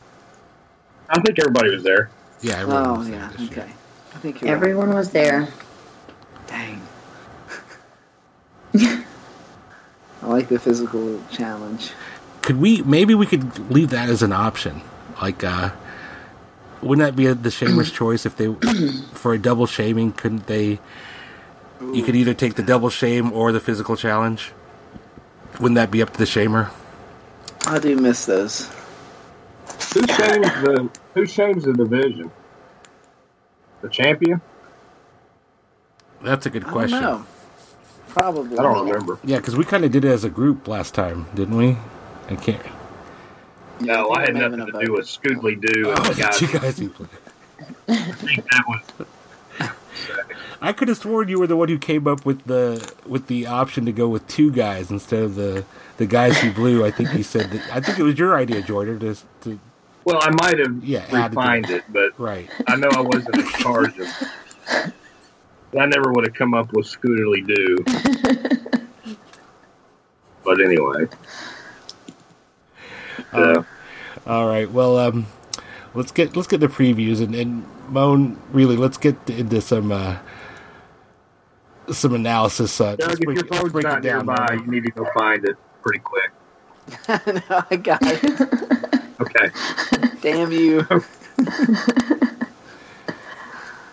I 1.09 1.21
think 1.21 1.39
everybody 1.39 1.71
was 1.75 1.83
there. 1.83 2.11
Yeah, 2.41 2.61
everyone 2.61 2.87
Oh 2.87 2.95
was 2.99 3.09
there 3.09 3.19
yeah, 3.19 3.29
this 3.31 3.41
year. 3.41 3.51
okay. 3.65 3.73
I 4.15 4.19
think 4.19 4.41
you're 4.41 4.51
right. 4.51 4.57
Everyone 4.57 4.95
was 4.95 5.11
there. 5.11 5.49
Dang. 6.47 6.81
I 10.23 10.29
like 10.29 10.49
the 10.49 10.61
physical 10.61 11.21
challenge. 11.31 11.93
Could 12.43 12.59
we 12.59 12.83
maybe 12.83 13.15
we 13.15 13.27
could 13.27 13.71
leave 13.71 13.91
that 13.91 14.09
as 14.09 14.23
an 14.23 14.33
option? 14.33 14.83
Like, 15.23 15.45
uh 15.45 15.73
wouldn't 16.83 17.07
that 17.07 17.17
be 17.17 17.27
a, 17.27 17.35
the 17.35 17.51
shamer's 17.51 17.91
choice 17.93 18.27
if 18.27 18.37
they 18.37 18.55
for 19.15 19.35
a 19.35 19.39
double 19.39 19.67
shaming? 19.67 20.13
Couldn't 20.13 20.47
they? 20.47 20.81
You 21.93 22.03
could 22.03 22.17
either 22.17 22.35
take 22.35 22.55
the 22.55 22.63
double 22.63 22.91
shame 22.91 23.33
or 23.33 23.53
the 23.53 23.61
physical 23.61 23.97
challenge. 23.97 24.53
Wouldn't 25.61 25.77
that 25.77 25.91
be 25.91 26.03
up 26.03 26.13
to 26.13 26.19
the 26.19 26.25
shamer? 26.25 26.71
I 27.67 27.79
do 27.79 27.97
miss 27.97 28.27
those. 28.27 28.71
Who 29.95 30.07
shames 30.09 30.55
the 30.61 30.91
Who 31.15 31.27
shames 31.27 31.65
the 31.65 31.75
division? 31.75 32.33
The 33.83 33.91
champion? 33.91 34.43
That's 36.23 36.47
a 36.47 36.51
good 36.51 36.67
I 36.67 36.71
don't 36.75 36.83
question. 36.91 37.01
Know. 38.17 38.23
Probably. 38.23 38.59
I 38.59 38.63
don't 38.63 38.87
remember. 38.89 39.19
Yeah, 39.25 39.37
because 39.39 39.57
we 39.57 39.65
kind 39.65 39.85
of 39.85 39.91
did 39.93 40.05
it 40.05 40.09
as 40.11 40.25
a 40.25 40.31
group 40.31 40.69
last 40.69 40.95
time, 40.95 41.27
didn't 41.35 41.57
we? 41.57 41.77
I 42.29 42.37
can't. 42.37 42.63
No, 43.81 44.05
think 44.15 44.19
I 44.19 44.21
had 44.23 44.35
nothing 44.37 44.67
to 44.73 44.85
do 44.87 44.93
with 44.93 45.07
Scoodly 45.07 45.61
Doo 45.61 45.91
and 45.91 45.99
Oh, 45.99 46.03
the 46.13 46.23
guys. 46.23 46.41
you 46.41 46.49
guys 46.49 46.79
who 46.79 46.89
played. 46.91 47.09
I 47.89 47.95
think 48.13 48.45
that 48.51 48.65
was 48.69 49.07
I 50.61 50.73
could 50.73 50.89
have 50.89 50.99
sworn 50.99 51.29
you 51.29 51.41
were 51.41 51.47
the 51.49 51.57
one 51.57 51.69
who 51.69 51.79
came 51.79 52.07
up 52.07 52.25
with 52.25 52.45
the 52.45 52.93
with 53.07 53.27
the 53.27 53.47
option 53.47 53.85
to 53.87 53.93
go 53.93 54.09
with 54.09 54.27
two 54.29 54.53
guys 54.53 54.91
instead 54.91 55.23
of 55.25 55.35
the 55.35 55.65
the 55.97 56.07
guys 56.07 56.39
who 56.39 56.53
blew. 56.53 56.85
I 56.85 56.91
think 56.93 57.13
you 57.15 57.23
said 57.25 57.51
that. 57.51 57.75
I 57.75 57.81
think 57.81 57.99
it 57.99 58.03
was 58.05 58.19
your 58.19 58.37
idea, 58.37 58.63
Jordan. 58.63 59.01
To, 59.01 59.17
to 59.43 59.59
well. 60.05 60.21
I 60.23 60.31
might 60.31 60.59
have 60.59 60.85
Yeah, 60.85 61.05
added 61.11 61.37
refined 61.37 61.71
it, 61.71 61.83
but 61.89 62.19
right. 62.19 62.49
I 62.69 62.77
know 62.77 62.89
I 62.93 63.01
wasn't 63.01 63.37
in 63.37 63.49
charge 63.49 63.99
of. 63.99 64.09
I 65.79 65.87
never 65.87 66.13
would 66.13 66.27
have 66.27 66.35
come 66.35 66.55
up 66.55 66.73
with 66.73 66.87
Scooterly 66.87 67.47
Do. 67.47 67.79
but 70.45 70.61
anyway, 70.61 71.07
Uh, 73.33 73.63
all 74.27 74.47
right. 74.49 74.71
Well, 74.71 74.99
um, 74.99 75.27
let's 75.95 76.13
get 76.13 76.37
let's 76.37 76.49
get 76.49 76.61
the 76.61 76.69
previews 76.69 77.23
and, 77.23 77.35
and 77.35 77.65
Moan. 77.89 78.41
Really, 78.53 78.77
let's 78.77 78.99
get 78.99 79.17
into 79.31 79.61
some 79.61 79.93
uh, 79.93 80.19
some 81.91 82.15
analysis. 82.15 82.81
Uh, 82.81 82.97
Doug, 82.97 83.09
let's 83.09 83.21
if 83.21 83.27
break, 83.27 83.37
your 83.37 83.45
let's 83.51 83.63
phone's 83.63 83.73
break 83.73 83.85
not 83.85 83.99
it 83.99 84.03
down. 84.03 84.27
nearby, 84.27 84.47
Moan. 84.51 84.65
you 84.65 84.67
need 84.71 84.85
to 84.85 84.91
go 84.93 85.07
find 85.15 85.45
it 85.47 85.57
pretty 85.83 86.01
quick. 86.01 86.31
no, 87.49 87.65
I 87.71 87.77
got 87.77 88.01
it. 88.03 88.23
Okay. 89.21 89.51
Damn 90.21 90.51
you. 90.53 90.87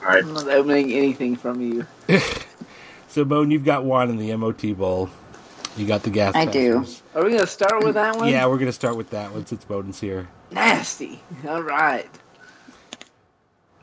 All 0.10 0.16
right. 0.16 0.24
I'm 0.24 0.34
not 0.34 0.48
opening 0.48 0.92
anything 0.92 1.36
from 1.36 1.62
you. 1.62 1.86
So, 3.12 3.26
Moan, 3.26 3.50
you've 3.50 3.66
got 3.66 3.84
one 3.86 4.12
in 4.12 4.18
the 4.18 4.36
MOT 4.36 4.78
bowl. 4.78 5.10
You 5.76 5.88
got 5.88 6.04
the 6.04 6.12
gas. 6.12 6.36
I 6.36 6.46
do. 6.46 6.86
Are 7.16 7.24
we 7.24 7.30
going 7.30 7.40
to 7.40 7.48
start 7.48 7.84
with 7.84 7.96
that 7.96 8.16
one? 8.16 8.30
Yeah, 8.30 8.46
we're 8.46 8.60
gonna 8.60 8.72
start 8.72 8.98
with 8.98 9.10
that 9.10 9.32
one 9.32 9.48
since 9.48 9.66
Bowden's 9.66 10.00
here. 10.00 10.28
Nasty. 10.52 11.20
All 11.48 11.64
right. 11.64 12.08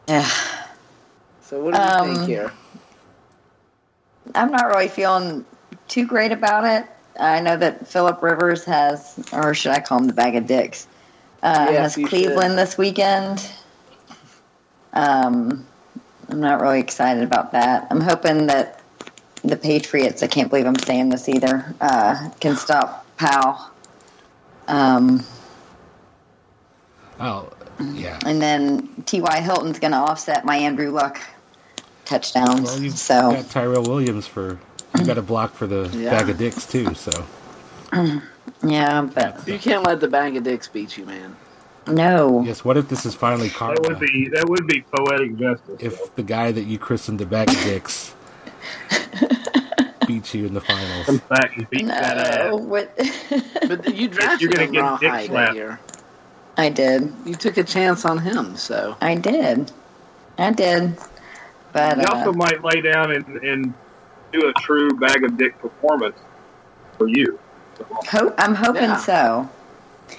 Yeah. 0.09 0.29
So 1.43 1.61
what 1.61 1.75
do 1.75 1.81
you 1.81 1.87
Um, 1.89 2.15
think 2.15 2.29
here? 2.29 2.53
I'm 4.37 4.53
not 4.53 4.67
really 4.69 4.87
feeling 4.89 5.45
too 5.89 6.07
great 6.07 6.31
about 6.31 6.65
it. 6.65 6.89
I 7.19 7.41
know 7.41 7.57
that 7.57 7.89
Philip 7.89 8.23
Rivers 8.23 8.65
has, 8.67 9.19
or 9.33 9.55
should 9.55 9.73
I 9.73 9.81
call 9.81 9.99
him 9.99 10.07
the 10.07 10.13
bag 10.13 10.37
of 10.37 10.47
dicks, 10.47 10.87
uh, 11.43 11.67
Yes, 11.73 11.97
has 11.97 12.09
Cleveland 12.09 12.53
should. 12.53 12.59
this 12.59 12.79
weekend. 12.79 13.45
Um, 14.93 15.67
I'm 16.29 16.41
not 16.41 16.61
really 16.61 16.81
excited 16.81 17.23
about 17.23 17.53
that. 17.53 17.87
I'm 17.91 18.01
hoping 18.01 18.47
that 18.49 18.81
the 19.45 19.57
Patriots, 19.57 20.23
I 20.23 20.27
can't 20.27 20.51
believe 20.51 20.67
I'm 20.67 20.79
saying 20.79 21.11
this 21.11 21.29
either, 21.29 21.75
uh, 21.81 22.31
can 22.41 22.57
stop 22.57 23.07
Powell. 23.17 23.71
Um, 24.69 25.25
Oh, 27.19 27.51
yeah. 27.95 28.19
and 28.27 28.43
then 28.43 28.89
T.Y. 29.07 29.41
Hilton's 29.41 29.79
going 29.79 29.93
to 29.93 29.99
offset 29.99 30.45
my 30.45 30.57
Andrew 30.57 30.91
Luck 30.91 31.21
touchdowns. 32.05 32.63
Well, 32.63 32.79
you've 32.81 32.99
so 32.99 33.33
got 33.33 33.51
Tyrell 33.51 33.83
Williams 33.83 34.27
for. 34.27 34.59
You 34.95 35.05
got 35.05 35.19
a 35.19 35.23
block 35.23 35.55
for 35.55 35.67
the 35.67 35.91
Yeah. 35.93 36.11
bag 36.11 36.31
of 36.31 36.39
dicks 36.39 36.67
too. 36.67 36.95
So 36.95 37.25
yeah, 38.63 39.03
but 39.03 39.47
You 39.47 39.59
can't 39.59 39.85
let 39.85 40.01
the 40.01 40.09
bag 40.09 40.37
of 40.37 40.45
dicks 40.45 40.69
beat 40.69 40.97
you, 40.97 41.05
man. 41.07 41.37
No. 41.89 42.45
yes. 42.45 42.65
What 42.65 42.77
if 42.77 42.89
this 42.89 43.07
is 43.07 43.15
finally 43.15 43.49
That 43.69 43.81
karma? 43.81 43.81
would 43.83 44.01
be 44.01 44.29
that 44.33 44.49
would 44.49 44.67
be 44.67 44.85
poetic 44.95 45.37
justice. 45.37 45.77
if 45.81 46.15
the 46.17 46.23
guy 46.23 46.53
that 46.53 46.65
you 46.65 46.79
christened 46.79 47.19
the 47.21 47.27
bag 47.27 47.49
of 47.49 47.57
dicks 47.65 48.15
beats 50.07 50.35
you 50.35 50.47
in 50.47 50.55
the 50.55 50.61
finals. 50.61 51.07
comes 51.07 51.21
back 51.23 51.57
and 51.57 51.69
beats 51.71 51.89
that 51.89 52.19
ass. 52.19 52.39
No, 52.51 52.57
what? 52.57 52.93
But 53.69 53.95
you 53.95 54.09
drafted 54.09 54.41
You're 54.41 54.51
gonna 54.53 54.65
him 54.67 54.73
get 54.73 55.01
dick 55.01 55.27
slapped. 55.27 55.55
year. 55.55 55.81
I 56.57 56.71
did. 56.71 57.13
You 57.25 57.35
took 57.35 57.57
a 57.59 57.65
chance 57.65 58.05
on 58.05 58.19
him, 58.19 58.57
so 58.57 58.97
I 59.01 59.17
did. 59.17 59.71
I 60.39 60.53
did. 60.53 60.97
But 61.73 61.99
You 61.99 62.05
also 62.07 62.31
uh, 62.31 62.33
might 62.33 62.63
lay 62.65 62.81
down 62.81 63.13
and, 63.13 63.27
and 63.43 63.75
do 64.33 64.49
a 64.49 64.53
true 64.55 64.91
bag 64.99 65.25
of 65.25 65.37
dick 65.37 65.59
performance 65.61 66.17
for 66.99 67.09
you. 67.09 67.39
hope, 68.09 68.35
I'm 68.39 68.55
hoping 68.55 68.83
Yeah. 68.85 68.97
so. 68.97 69.51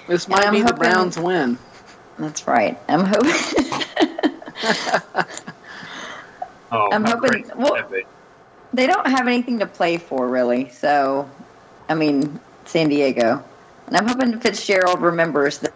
this 0.08 0.28
might 0.28 0.46
I'm 0.46 0.54
be 0.54 0.62
the 0.62 0.74
Browns' 0.74 1.18
win. 1.18 1.58
That's 2.20 2.48
right. 2.48 2.78
I'm 2.88 3.06
hoping. 3.06 5.24
Oh, 6.70 6.90
I'm 6.92 7.06
hoping- 7.06 7.44
great 7.44 7.56
well- 7.56 7.88
they 8.74 8.88
don't 8.88 9.08
have 9.08 9.26
anything 9.28 9.60
to 9.60 9.66
play 9.66 9.96
for, 9.98 10.28
really. 10.28 10.70
So, 10.70 11.30
I 11.88 11.96
mean, 11.96 12.42
San 12.66 12.90
Diego. 12.90 13.42
And 13.88 13.96
I'm 13.96 14.06
hoping 14.06 14.38
Fitzgerald 14.42 15.02
remembers 15.02 15.60
that 15.60 15.72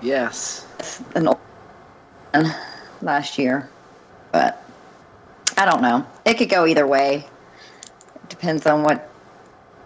Yes. 0.00 0.66
it's 0.78 1.02
an 1.14 1.28
old 1.28 1.38
last 3.02 3.38
year. 3.38 3.68
But 4.32 4.62
I 5.58 5.66
don't 5.66 5.82
know. 5.82 6.06
It 6.24 6.38
could 6.38 6.48
go 6.48 6.66
either 6.66 6.86
way. 6.86 7.26
It 8.14 8.28
depends 8.30 8.66
on 8.66 8.82
what 8.82 9.10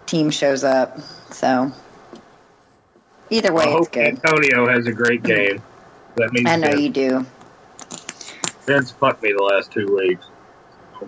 team 0.06 0.30
shows 0.30 0.62
up. 0.62 1.00
So, 1.32 1.72
either 3.30 3.52
way, 3.52 3.64
I 3.64 3.66
it's 3.68 3.74
hope 3.76 3.92
good. 3.92 4.06
Antonio 4.06 4.68
has 4.68 4.86
a 4.86 4.92
great 4.92 5.22
game. 5.34 5.62
That 6.16 6.32
means 6.32 6.48
I 6.48 6.56
know 6.56 6.70
that- 6.70 6.80
you 6.80 6.90
do. 6.90 7.26
Vince 8.66 8.90
fucked 8.90 9.22
me 9.22 9.32
the 9.32 9.42
last 9.42 9.72
two 9.72 9.86
weeks. 9.96 10.26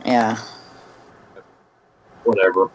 Yeah. 0.07 0.39
Whatever. 2.25 2.71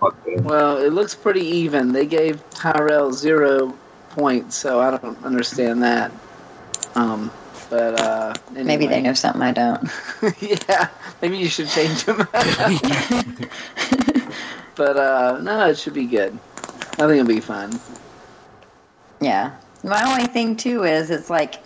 Fuck 0.00 0.24
them. 0.24 0.42
Well, 0.44 0.78
it 0.78 0.92
looks 0.92 1.14
pretty 1.14 1.42
even. 1.44 1.92
They 1.92 2.06
gave 2.06 2.42
Tyrell 2.50 3.12
zero 3.12 3.76
points, 4.10 4.56
so 4.56 4.80
I 4.80 4.96
don't 4.96 5.22
understand 5.24 5.82
that. 5.84 6.10
Um, 6.96 7.30
but 7.70 8.00
uh, 8.00 8.34
anyway. 8.50 8.64
Maybe 8.64 8.86
they 8.86 9.00
know 9.02 9.12
something 9.12 9.42
I 9.42 9.52
don't. 9.52 9.88
yeah, 10.40 10.88
maybe 11.22 11.36
you 11.38 11.48
should 11.48 11.68
change 11.68 12.04
them. 12.04 12.16
but 14.74 14.96
uh, 14.96 15.38
no, 15.42 15.68
it 15.68 15.78
should 15.78 15.94
be 15.94 16.06
good. 16.06 16.36
I 16.92 17.06
think 17.06 17.12
it'll 17.20 17.26
be 17.26 17.40
fun. 17.40 17.78
Yeah. 19.20 19.56
My 19.84 20.02
only 20.10 20.26
thing 20.26 20.56
too 20.56 20.84
is 20.84 21.10
it's 21.10 21.30
like 21.30 21.56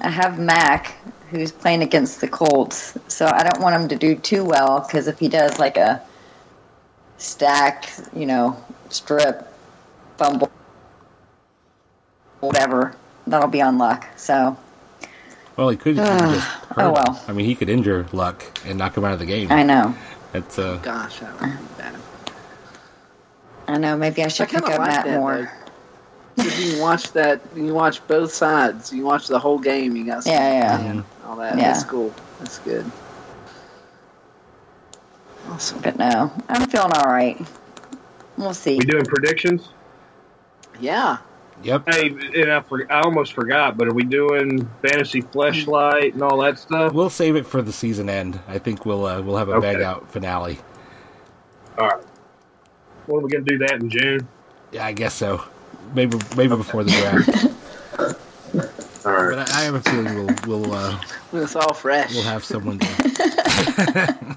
I 0.00 0.10
have 0.10 0.38
Mack 0.38 0.94
who's 1.30 1.50
playing 1.52 1.82
against 1.82 2.20
the 2.20 2.28
Colts, 2.28 2.96
so 3.08 3.26
I 3.26 3.42
don't 3.42 3.60
want 3.62 3.74
him 3.74 3.88
to 3.88 3.96
do 3.96 4.14
too 4.14 4.44
well 4.44 4.80
because 4.80 5.08
if 5.08 5.18
he 5.18 5.28
does 5.28 5.58
like 5.58 5.76
a 5.76 6.02
stack, 7.18 7.90
you 8.14 8.26
know, 8.26 8.62
strip, 8.90 9.46
fumble, 10.18 10.50
whatever, 12.40 12.94
that'll 13.26 13.48
be 13.48 13.62
on 13.62 13.78
luck. 13.78 14.06
So 14.16 14.56
Well, 15.56 15.70
he 15.70 15.76
could, 15.76 15.96
he 15.96 16.02
could 16.02 16.18
just 16.18 16.48
Oh, 16.70 16.74
hurt 16.74 16.86
him. 16.86 16.92
well. 16.92 17.24
I 17.28 17.32
mean, 17.32 17.46
he 17.46 17.54
could 17.54 17.68
injure 17.70 18.06
Luck 18.12 18.44
and 18.66 18.78
knock 18.78 18.96
him 18.96 19.04
out 19.04 19.12
of 19.14 19.18
the 19.18 19.26
game. 19.26 19.50
I 19.50 19.62
know, 19.62 19.94
That's 20.32 20.58
uh, 20.58 20.76
Gosh, 20.82 21.20
that 21.20 21.40
would 21.40 21.50
be 21.50 21.64
bad. 21.78 21.94
I 23.68 23.78
know. 23.78 23.96
Maybe 23.96 24.22
I 24.22 24.28
should 24.28 24.44
I 24.48 24.50
pick 24.50 24.62
up 24.62 24.68
like 24.68 24.80
Matt 24.80 25.04
that, 25.06 25.18
more. 25.18 25.38
If 25.38 25.65
you 26.36 26.50
can 26.72 26.80
watch 26.80 27.12
that, 27.12 27.40
you 27.54 27.64
can 27.66 27.74
watch 27.74 28.06
both 28.06 28.32
sides. 28.32 28.92
You 28.92 28.98
can 28.98 29.06
watch 29.06 29.26
the 29.28 29.38
whole 29.38 29.58
game. 29.58 29.96
You 29.96 30.04
got 30.04 30.24
some 30.24 30.32
Yeah, 30.32 30.50
yeah. 30.80 30.90
and 30.90 31.04
all 31.26 31.36
that. 31.36 31.56
Yeah. 31.56 31.72
That's 31.72 31.84
cool. 31.84 32.14
That's 32.38 32.58
good. 32.60 32.90
Awesome. 35.48 35.80
But 35.80 35.96
no, 35.98 36.32
I'm 36.48 36.68
feeling 36.68 36.92
all 36.92 37.10
right. 37.10 37.40
We'll 38.36 38.52
see. 38.54 38.76
We 38.76 38.84
doing 38.84 39.04
predictions? 39.04 39.68
Yeah. 40.80 41.18
yep. 41.62 41.84
Hey, 41.88 42.08
and 42.08 42.52
I, 42.52 42.60
for, 42.60 42.90
I 42.92 43.00
almost 43.00 43.32
forgot, 43.32 43.78
but 43.78 43.88
are 43.88 43.94
we 43.94 44.02
doing 44.04 44.68
fantasy 44.82 45.22
fleshlight 45.22 46.12
and 46.14 46.22
all 46.22 46.38
that 46.42 46.58
stuff? 46.58 46.92
We'll 46.92 47.08
save 47.08 47.36
it 47.36 47.46
for 47.46 47.62
the 47.62 47.72
season 47.72 48.10
end. 48.10 48.38
I 48.48 48.58
think 48.58 48.84
we'll 48.84 49.06
uh, 49.06 49.22
we'll 49.22 49.36
have 49.38 49.48
a 49.48 49.52
Okay. 49.54 49.72
bag 49.74 49.82
out 49.82 50.10
finale. 50.10 50.58
All 51.78 51.86
right. 51.88 52.02
When 53.06 53.20
are 53.20 53.24
we 53.24 53.30
going 53.30 53.44
to 53.44 53.50
do 53.50 53.58
that 53.58 53.74
in 53.74 53.88
June? 53.88 54.28
Yeah, 54.72 54.84
I 54.84 54.92
guess 54.92 55.14
so. 55.14 55.42
Maybe 55.94 56.18
maybe 56.36 56.56
before 56.56 56.84
the 56.84 56.90
draft. 56.90 57.46
All 59.06 59.12
right. 59.12 59.36
but 59.36 59.50
I, 59.52 59.60
I 59.60 59.64
have 59.64 59.74
a 59.74 59.80
feeling 59.82 60.14
we'll 60.14 60.34
we'll 60.62 60.74
uh, 60.74 61.00
When 61.30 61.42
it's 61.44 61.54
all 61.54 61.72
fresh. 61.74 62.12
we'll 62.12 62.24
have 62.24 62.44
someone. 62.44 62.78
To, 62.80 64.36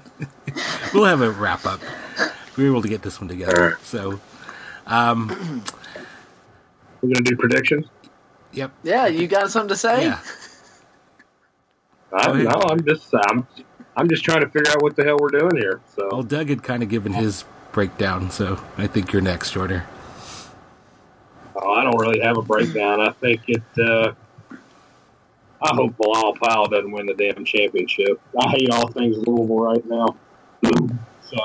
we'll 0.94 1.04
have 1.06 1.22
a 1.22 1.30
wrap 1.30 1.66
up. 1.66 1.80
We 2.56 2.64
were 2.64 2.70
able 2.70 2.82
to 2.82 2.88
get 2.88 3.02
this 3.02 3.20
one 3.20 3.28
together. 3.28 3.62
Alright. 3.62 3.80
So, 3.84 4.20
um, 4.86 5.28
We're 7.00 7.08
going 7.08 7.14
to 7.14 7.22
do 7.22 7.36
predictions? 7.36 7.86
yep. 8.52 8.70
yeah, 8.82 9.06
you 9.06 9.26
got 9.26 9.50
something 9.50 9.68
to 9.70 9.76
say? 9.76 10.04
Yeah. 10.04 10.20
I, 12.12 12.26
Go 12.26 12.32
ahead. 12.32 12.44
no, 12.44 12.50
I'm 12.68 12.84
just 12.84 13.12
I'm, 13.28 13.46
I'm 13.96 14.08
just 14.08 14.24
trying 14.24 14.40
to 14.40 14.48
figure 14.48 14.70
out 14.72 14.82
what 14.82 14.94
the 14.96 15.04
hell 15.04 15.16
we're 15.20 15.28
doing 15.30 15.56
here. 15.56 15.80
So 15.96 16.08
Well, 16.12 16.22
Doug 16.22 16.48
had 16.48 16.62
kind 16.62 16.82
of 16.82 16.88
given 16.88 17.12
his 17.12 17.44
breakdown, 17.72 18.30
so 18.30 18.60
I 18.78 18.86
think 18.86 19.12
you're 19.12 19.22
next, 19.22 19.52
Jordan. 19.52 19.82
Oh, 21.62 21.72
I 21.72 21.84
don't 21.84 21.98
really 21.98 22.20
have 22.20 22.36
a 22.36 22.42
breakdown. 22.42 23.00
I 23.00 23.12
think 23.12 23.42
it. 23.48 23.62
Uh, 23.78 24.12
I 25.62 25.74
hope 25.74 25.94
Bilal 25.98 26.34
Powell 26.42 26.68
doesn't 26.68 26.90
win 26.90 27.04
the 27.06 27.14
damn 27.14 27.44
championship. 27.44 28.18
I 28.38 28.48
hate 28.50 28.70
all 28.70 28.88
things 28.88 29.16
Louisville 29.26 29.60
right 29.60 29.84
now. 29.86 30.16
so 30.64 31.36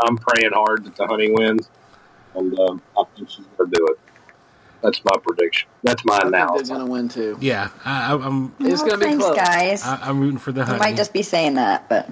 I'm 0.00 0.16
praying 0.16 0.52
hard 0.52 0.84
that 0.84 0.94
the 0.94 1.06
honey 1.06 1.32
wins, 1.32 1.68
and 2.34 2.56
um, 2.60 2.80
I 2.96 3.02
think 3.16 3.28
she's 3.28 3.46
going 3.56 3.70
to 3.70 3.76
do 3.76 3.86
it. 3.88 3.98
That's 4.80 5.00
my 5.04 5.16
prediction. 5.20 5.68
That's 5.82 6.04
my 6.04 6.20
I 6.22 6.28
analysis. 6.28 6.68
they're 6.68 6.76
going 6.76 6.86
to 6.86 6.92
win 6.92 7.08
too. 7.08 7.36
Yeah, 7.40 7.70
I, 7.84 8.12
I- 8.14 8.26
I'm 8.26 8.54
It's 8.60 8.80
Well, 8.80 8.90
gonna 8.90 8.98
be 8.98 9.06
thanks, 9.06 9.24
close. 9.24 9.36
guys. 9.36 9.82
I, 9.84 9.98
I'm 10.02 10.20
rooting 10.20 10.38
for 10.38 10.52
the 10.52 10.64
Honey. 10.64 10.76
I 10.76 10.78
might 10.78 10.96
just 10.96 11.12
be 11.12 11.22
saying 11.22 11.54
that, 11.54 11.88
but 11.88 12.08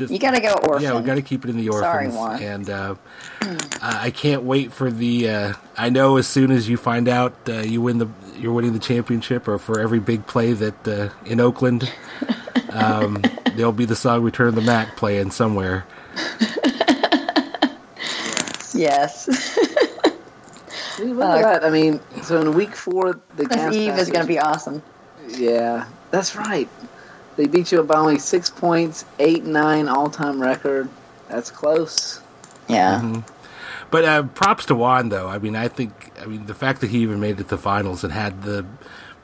Just- 0.00 0.12
you 0.12 0.18
got 0.18 0.34
to 0.34 0.40
go 0.40 0.52
orphan. 0.54 0.82
Yeah, 0.82 0.98
we 0.98 1.02
got 1.04 1.14
to 1.16 1.22
keep 1.22 1.44
it 1.44 1.50
in 1.50 1.56
the 1.56 1.68
orphans. 1.68 1.84
Sorry, 1.84 2.08
Juan. 2.08 2.42
And 2.42 2.70
uh, 2.70 2.94
I 3.82 4.06
I 4.06 4.10
can't 4.10 4.42
wait 4.42 4.72
for 4.72 4.90
the. 4.90 5.28
Uh, 5.28 5.52
I 5.76 5.90
know 5.90 6.16
as 6.16 6.26
soon 6.26 6.50
as 6.50 6.68
you 6.68 6.76
find 6.76 7.06
out 7.08 7.34
uh, 7.48 7.58
you 7.60 7.80
win 7.82 7.98
the, 7.98 8.08
you're 8.36 8.52
winning 8.52 8.72
the 8.72 8.78
championship, 8.78 9.46
or 9.46 9.58
for 9.58 9.78
every 9.78 10.00
big 10.00 10.26
play 10.26 10.52
that 10.54 10.88
uh, 10.88 11.10
in 11.26 11.38
Oakland, 11.40 11.90
um, 12.72 13.22
there'll 13.54 13.72
be 13.72 13.84
the 13.84 13.96
song 13.96 14.22
"Return 14.22 14.48
of 14.48 14.54
the 14.54 14.62
Mack" 14.62 14.96
playing 14.96 15.30
somewhere. 15.30 15.84
Yes. 18.74 19.24
See, 20.96 21.04
look 21.04 21.24
Uh, 21.24 21.36
at 21.38 21.42
that. 21.42 21.64
I 21.64 21.70
mean, 21.70 22.00
so 22.22 22.40
in 22.40 22.54
week 22.54 22.74
four, 22.74 23.20
the 23.36 23.44
This 23.44 23.48
Cast 23.48 23.74
Eve 23.76 23.98
is 23.98 24.10
going 24.10 24.22
to 24.22 24.28
be 24.28 24.38
awesome. 24.38 24.82
Yeah, 25.28 25.86
that's 26.10 26.34
right. 26.36 26.68
They 27.40 27.46
beat 27.46 27.72
you 27.72 27.82
by 27.82 27.94
only 27.94 28.18
six 28.18 28.50
points, 28.50 29.06
eight 29.18 29.44
nine 29.46 29.88
all 29.88 30.10
time 30.10 30.42
record. 30.42 30.90
That's 31.30 31.50
close. 31.50 32.20
Yeah. 32.68 33.00
Mhm. 33.02 33.26
But 33.90 34.04
uh, 34.04 34.22
props 34.24 34.66
to 34.66 34.74
Juan, 34.74 35.08
though. 35.08 35.26
I 35.26 35.38
mean, 35.38 35.56
I 35.56 35.68
think, 35.68 36.12
I 36.20 36.26
mean, 36.26 36.44
the 36.44 36.52
fact 36.54 36.82
that 36.82 36.90
he 36.90 36.98
even 36.98 37.18
made 37.18 37.40
it 37.40 37.44
to 37.44 37.48
the 37.48 37.56
finals 37.56 38.04
and 38.04 38.12
had 38.12 38.42
the 38.42 38.66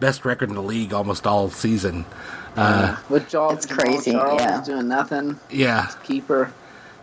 best 0.00 0.24
record 0.24 0.48
in 0.48 0.54
the 0.54 0.62
league 0.62 0.94
almost 0.94 1.26
all 1.26 1.50
season. 1.50 2.06
Uh, 2.56 2.96
With 3.10 3.28
Jaw, 3.28 3.50
It's 3.50 3.66
crazy, 3.66 4.12
Charles 4.12 4.40
yeah. 4.40 4.62
doing 4.64 4.88
nothing. 4.88 5.38
yeah, 5.50 5.90
Keeper. 6.04 6.50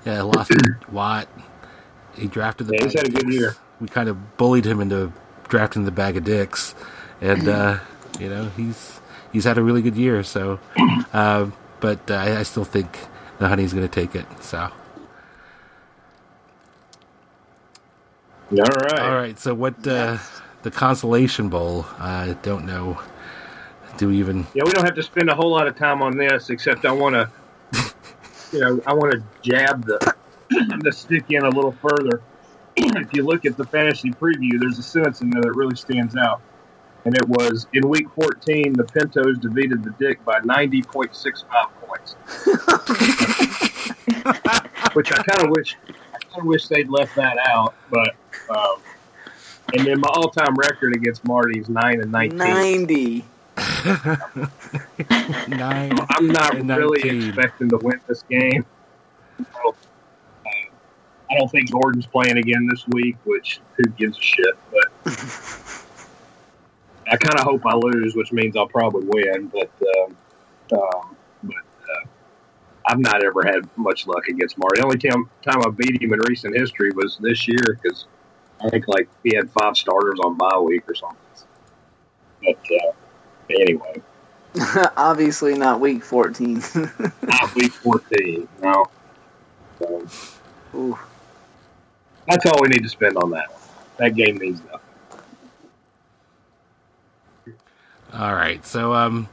yeah, 0.08 0.24
lost 0.24 0.52
Watt. 0.92 1.28
He 2.16 2.26
drafted 2.26 2.66
the. 2.68 2.74
Yeah, 2.74 2.84
he's 2.86 2.94
bag 2.96 3.04
had 3.06 3.14
a 3.14 3.16
good 3.18 3.26
dicks. 3.28 3.36
year. 3.40 3.56
We 3.80 3.88
kind 3.88 4.10
of 4.10 4.38
bullied 4.38 4.66
him 4.66 4.82
into 4.82 5.14
drafting 5.48 5.86
the 5.86 5.92
bag 5.92 6.18
of 6.18 6.24
dicks, 6.24 6.74
and 7.22 7.48
uh, 7.48 7.78
you 8.20 8.30
know 8.30 8.50
he's 8.58 9.00
he's 9.34 9.44
had 9.44 9.58
a 9.58 9.64
really 9.64 9.82
good 9.82 9.98
year. 9.98 10.24
So, 10.24 10.60
uh, 11.14 11.50
but 11.82 12.10
uh, 12.10 12.16
I, 12.16 12.40
I 12.40 12.44
still 12.44 12.64
think 12.64 12.98
the 13.40 13.50
honey's 13.50 13.74
going 13.74 13.88
to 13.88 13.94
take 13.94 14.16
it. 14.16 14.26
So, 14.42 14.72
All 18.52 18.58
right. 18.58 19.00
all 19.00 19.16
right. 19.16 19.38
So 19.38 19.54
what? 19.54 19.86
Uh, 19.86 20.18
the 20.64 20.72
consolation 20.72 21.50
bowl. 21.50 21.86
I 22.00 22.36
don't 22.42 22.66
know. 22.66 23.00
Do 23.98 24.08
we 24.08 24.20
even? 24.20 24.48
Yeah, 24.54 24.64
we 24.66 24.72
don't 24.72 24.86
have 24.86 24.96
to 24.96 25.04
spend 25.04 25.30
a 25.30 25.36
whole 25.36 25.52
lot 25.52 25.68
of 25.68 25.78
time 25.78 26.02
on 26.02 26.18
this, 26.18 26.50
except 26.50 26.86
I 26.86 26.92
want 26.92 27.16
to, 27.16 27.30
you 28.52 28.60
know, 28.60 28.82
I 28.88 28.94
want 28.94 29.12
to 29.14 29.24
jab 29.42 29.86
the 29.86 30.16
the 30.82 30.92
stick 30.92 31.26
in 31.30 31.44
a 31.44 31.50
little 31.50 31.74
further. 31.74 32.22
if 32.78 33.14
you 33.14 33.24
look 33.24 33.46
at 33.46 33.58
the 33.58 33.66
fantasy 33.66 34.12
preview, 34.12 34.60
there's 34.60 34.80
a 34.80 34.84
sentence 34.84 35.22
in 35.22 35.30
there 35.30 35.44
that 35.44 35.54
really 35.54 35.76
stands 35.76 36.16
out, 36.16 36.42
and 37.06 37.16
it 37.16 37.28
was 37.28 37.68
in 37.74 37.88
week 37.88 38.08
14, 38.16 38.74
the 38.74 38.84
Pintos 38.84 39.38
defeated 39.40 39.84
the 39.84 39.92
Dick 40.00 40.24
by 40.26 40.40
90.65 40.40 41.70
points, 41.82 42.16
which 44.96 45.12
I 45.12 45.24
kind 45.24 45.44
of 45.44 45.50
wish, 45.50 45.76
I 45.88 46.18
kind 46.18 46.40
of 46.40 46.46
wish 46.46 46.68
they'd 46.68 46.90
left 46.90 47.16
that 47.16 47.38
out, 47.48 47.76
but. 47.90 48.16
Um, 48.50 48.82
and 49.76 49.88
then 49.88 50.00
my 50.00 50.10
all-time 50.14 50.56
record 50.56 50.96
against 50.96 51.26
Marty 51.26 51.60
is 51.60 51.68
nine 51.68 52.02
and 52.02 52.12
nineteen. 52.12 52.38
Ninety. 52.38 53.26
Nine. 55.48 55.98
I'm 56.10 56.28
not 56.28 56.56
really 56.56 57.10
19. 57.10 57.28
expecting 57.28 57.70
to 57.70 57.78
win 57.78 58.00
this 58.08 58.24
game. 58.24 58.66
So, 59.38 59.70
uh, 59.70 60.50
I 61.30 61.38
don't 61.38 61.50
think 61.50 61.72
Gordon's 61.72 62.08
playing 62.08 62.38
again 62.38 62.68
this 62.70 62.86
week, 62.90 63.16
which 63.26 63.62
who 63.76 63.84
gives 63.92 64.18
a 64.18 64.22
shit? 64.22 64.56
But 64.72 64.92
I 67.10 67.18
kind 67.18 67.40
of 67.40 67.46
hope 67.46 67.66
I 67.66 67.76
lose, 67.76 68.16
which 68.16 68.32
means 68.32 68.56
I'll 68.56 68.68
probably 68.68 69.06
win. 69.06 69.48
But 69.48 69.70
um, 69.82 70.18
um, 70.72 71.16
but 71.44 71.56
uh, 71.56 72.08
I've 72.88 73.00
not 73.00 73.24
ever 73.24 73.44
had 73.44 73.68
much 73.78 74.08
luck 74.08 74.28
against 74.28 74.58
Marty. 74.58 74.80
The 74.80 74.86
only 74.86 74.98
time 74.98 75.30
time 75.42 75.62
I 75.66 75.70
beat 75.70 76.02
him 76.02 76.14
in 76.14 76.20
recent 76.28 76.56
history 76.56 76.92
was 76.96 77.18
this 77.18 77.48
year 77.48 77.80
because 77.82 78.06
I 78.64 78.70
think 78.70 78.88
like 78.88 79.10
he 79.24 79.36
had 79.36 79.50
five 79.52 79.76
starters 79.76 80.20
on 80.24 80.38
bye 80.38 80.58
week 80.60 80.84
or 80.88 80.96
something. 80.96 81.18
But 82.44 82.58
uh, 82.72 82.92
anyway. 83.50 84.02
Obviously 84.98 85.58
not 85.58 85.80
week 85.80 86.04
fourteen. 86.04 86.62
not 87.24 87.56
week 87.56 87.74
14. 87.74 88.48
No. 88.62 88.86
So, 89.80 90.08
that's 92.28 92.46
all 92.46 92.60
we 92.62 92.68
need 92.68 92.84
to 92.84 92.90
spend 92.90 93.18
on 93.18 93.32
that 93.32 93.52
one. 93.52 93.62
That 93.98 94.16
game 94.16 94.38
means 94.38 94.62
nothing. 94.62 94.80
All 98.14 98.34
right. 98.34 98.66
So, 98.66 98.94
um, 98.94 99.28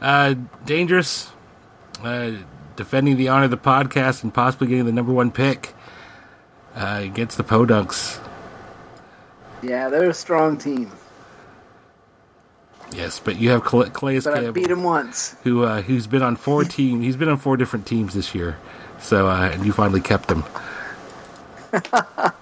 uh, 0.00 0.34
dangerous, 0.64 1.30
uh, 2.02 2.32
defending 2.76 3.16
the 3.16 3.28
honor 3.28 3.44
of 3.44 3.50
the 3.50 3.56
podcast 3.56 4.22
and 4.22 4.32
possibly 4.32 4.68
getting 4.68 4.84
the 4.86 4.92
number 4.92 5.12
one 5.12 5.30
pick 5.30 5.74
uh, 6.74 7.00
against 7.02 7.36
the 7.36 7.44
Podunks. 7.44 8.20
Yeah, 9.62 9.88
they're 9.88 10.10
a 10.10 10.14
strong 10.14 10.56
team. 10.58 10.90
Yes, 12.92 13.18
but 13.18 13.36
you 13.36 13.50
have 13.50 13.64
Cla- 13.64 13.90
Calais 13.90 14.20
But 14.20 14.38
I 14.38 14.50
beat 14.50 14.70
him 14.70 14.84
once. 14.84 15.34
who 15.42 15.64
uh, 15.64 15.82
who's 15.82 16.06
been 16.06 16.22
on 16.22 16.36
four 16.36 16.62
team. 16.76 17.00
He's 17.00 17.16
been 17.16 17.28
on 17.28 17.38
four 17.38 17.56
different 17.56 17.86
teams 17.86 18.14
this 18.14 18.34
year. 18.34 18.58
So 19.00 19.26
uh, 19.26 19.50
and 19.52 19.66
you 19.66 19.72
finally 19.72 20.00
kept 20.00 20.30
him. 20.30 20.44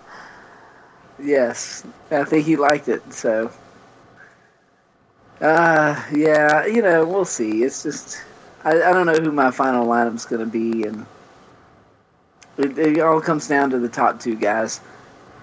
Yes, 1.18 1.84
I 2.10 2.24
think 2.24 2.44
he 2.44 2.56
liked 2.56 2.88
it. 2.88 3.14
So, 3.14 3.50
uh, 5.40 6.02
yeah, 6.12 6.66
you 6.66 6.82
know, 6.82 7.04
we'll 7.06 7.24
see. 7.24 7.62
It's 7.64 7.82
just 7.82 8.22
I, 8.64 8.70
I 8.82 8.92
don't 8.92 9.06
know 9.06 9.14
who 9.14 9.32
my 9.32 9.50
final 9.50 9.86
lineup's 9.86 10.24
going 10.26 10.40
to 10.40 10.50
be, 10.50 10.84
and 10.86 11.06
it, 12.56 12.78
it 12.78 13.00
all 13.00 13.20
comes 13.20 13.46
down 13.48 13.70
to 13.70 13.78
the 13.78 13.88
top 13.88 14.20
two 14.20 14.36
guys. 14.36 14.80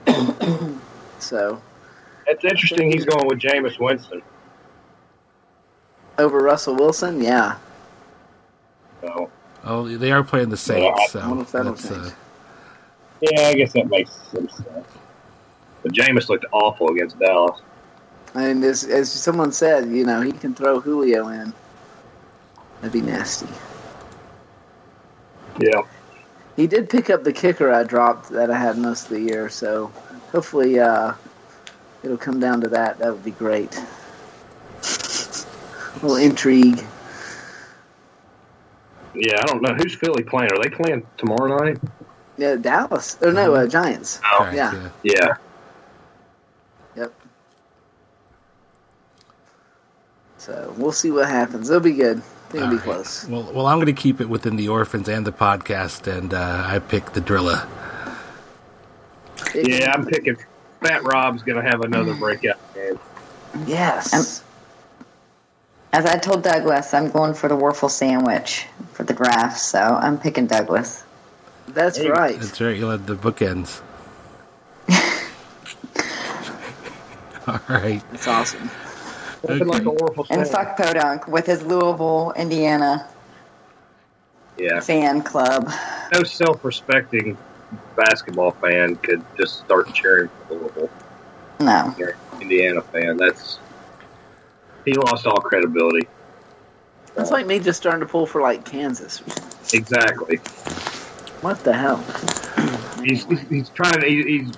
so 1.19 1.61
It's 2.27 2.43
interesting. 2.43 2.91
He's 2.91 3.05
going 3.05 3.27
with 3.27 3.39
Jameis 3.39 3.79
Winston. 3.79 4.21
over 6.17 6.39
Russell 6.39 6.75
Wilson, 6.75 7.21
yeah. 7.21 7.57
So 9.01 9.29
Oh, 9.63 9.87
they 9.87 10.11
are 10.11 10.23
playing 10.23 10.49
the 10.49 10.57
Saints. 10.57 11.15
I 11.15 11.27
wonder 11.27 11.41
So 11.41 11.41
if 11.41 11.51
that'll 11.51 11.73
that's, 11.73 11.91
uh, 11.91 12.09
yeah, 13.21 13.47
I 13.47 13.53
guess 13.53 13.73
that 13.73 13.87
makes 13.89 14.11
some 14.31 14.49
sense. 14.49 14.87
But 15.83 15.93
Jameis 15.93 16.29
looked 16.29 16.45
awful 16.51 16.89
against 16.89 17.19
Dallas. 17.19 17.61
And 18.33 18.63
as, 18.63 18.83
as 18.83 19.11
someone 19.11 19.51
said, 19.51 19.89
you 19.89 20.05
know, 20.05 20.21
he 20.21 20.31
can 20.31 20.55
throw 20.55 20.79
Julio 20.79 21.27
in. 21.27 21.53
That'd 22.79 22.93
be 22.93 23.01
nasty. 23.01 23.47
Yeah. 25.59 25.81
He 26.55 26.67
did 26.67 26.89
pick 26.89 27.09
up 27.09 27.23
the 27.23 27.33
kicker 27.33 27.71
I 27.71 27.83
dropped 27.83 28.29
that 28.29 28.49
I 28.49 28.57
had 28.57 28.77
most 28.77 29.03
of 29.03 29.09
the 29.09 29.21
year, 29.21 29.49
so 29.49 29.87
hopefully 30.31 30.79
uh, 30.79 31.13
it'll 32.03 32.17
come 32.17 32.39
down 32.39 32.61
to 32.61 32.69
that. 32.69 32.99
That 32.99 33.11
would 33.13 33.23
be 33.23 33.31
great. 33.31 33.75
A 33.77 33.83
little 36.01 36.15
intrigue. 36.15 36.83
Yeah, 39.13 39.37
I 39.39 39.45
don't 39.45 39.61
know 39.61 39.73
who's 39.73 39.95
Philly 39.95 40.23
playing. 40.23 40.51
Are 40.51 40.61
they 40.61 40.69
playing 40.69 41.05
tomorrow 41.17 41.57
night? 41.57 41.79
Yeah, 42.37 42.55
Dallas. 42.55 43.17
Or 43.21 43.31
no, 43.31 43.53
uh, 43.53 43.67
Giants. 43.67 44.19
correct, 44.23 44.55
yeah. 44.55 44.89
Yeah. 45.03 45.33
Yep. 46.95 47.13
So 50.41 50.73
we'll 50.75 50.91
see 50.91 51.11
what 51.11 51.29
happens. 51.29 51.69
It'll 51.69 51.83
be 51.83 51.93
good. 51.93 52.23
It'll 52.49 52.61
be 52.61 52.63
All 52.63 52.71
right. 52.71 52.81
close. 52.81 53.27
Well, 53.27 53.53
well, 53.53 53.67
I'm 53.67 53.77
going 53.77 53.95
to 53.95 54.01
keep 54.01 54.19
it 54.19 54.27
within 54.27 54.55
the 54.55 54.69
orphans 54.69 55.07
and 55.07 55.23
the 55.23 55.31
podcast, 55.31 56.11
and 56.11 56.33
uh, 56.33 56.63
I 56.65 56.79
picked 56.79 57.13
the 57.13 57.21
Drilla. 57.21 57.67
Yeah, 59.53 59.93
I'm 59.93 60.07
picking. 60.07 60.37
Fat 60.81 61.03
Rob's 61.03 61.43
going 61.43 61.63
to 61.63 61.69
have 61.69 61.81
another 61.81 62.15
breakout 62.15 62.57
game. 62.73 62.97
Yes. 63.67 64.43
As 65.93 66.07
I 66.07 66.17
told 66.17 66.41
Douglas, 66.41 66.91
I'm 66.95 67.11
going 67.11 67.35
for 67.35 67.47
the 67.47 67.55
Warfel 67.55 67.91
sandwich 67.91 68.65
for 68.93 69.03
the 69.03 69.13
graph, 69.13 69.57
so 69.57 69.77
I'm 69.77 70.17
picking 70.17 70.47
Douglas. 70.47 71.03
That's 71.67 72.03
right. 72.03 72.39
That's 72.39 72.59
right. 72.59 72.75
You'll 72.75 72.89
have 72.89 73.05
the 73.05 73.15
bookends. 73.15 73.81
All 77.47 77.59
right. 77.69 78.01
That's 78.09 78.27
awesome. 78.27 78.71
Nothing 79.47 79.67
like 79.67 79.81
a 79.81 79.85
Warfel 79.85 80.17
And 80.29 80.47
sandwich. 80.47 80.49
fuck 80.49 80.77
Podunk 80.77 81.27
with 81.27 81.45
his 81.47 81.63
Louisville, 81.63 82.33
Indiana 82.35 83.07
Yeah. 84.57 84.79
fan 84.79 85.21
club. 85.23 85.69
No 86.13 86.23
self-respecting 86.23 87.37
basketball 87.95 88.51
fan 88.51 88.95
could 88.97 89.23
just 89.37 89.59
start 89.59 89.91
cheering 89.93 90.29
for 90.47 90.55
Louisville. 90.55 90.89
No. 91.59 91.95
Indiana 92.39 92.81
fan. 92.81 93.17
That's 93.17 93.59
he 94.85 94.93
lost 94.93 95.25
all 95.27 95.39
credibility. 95.41 96.07
That's 97.15 97.31
like 97.31 97.45
me 97.45 97.59
just 97.59 97.79
starting 97.79 97.99
to 98.01 98.05
pull 98.05 98.25
for 98.25 98.41
like 98.41 98.65
Kansas. 98.65 99.21
Exactly. 99.73 100.37
What 101.41 101.63
the 101.63 101.73
hell? 101.73 102.03
He's 103.03 103.25
he's 103.49 103.69
trying 103.69 103.99
to 104.01 104.07
he, 104.07 104.23
he's 104.23 104.51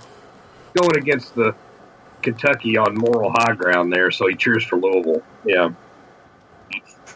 going 0.76 0.98
against 0.98 1.36
the 1.36 1.54
Kentucky 2.24 2.78
on 2.78 2.96
moral 2.96 3.32
high 3.36 3.54
ground 3.54 3.92
there, 3.94 4.10
so 4.12 4.28
he 4.28 4.36
cheers 4.36 4.64
for 4.64 4.78
Louisville. 4.78 5.22
Yeah, 5.46 5.70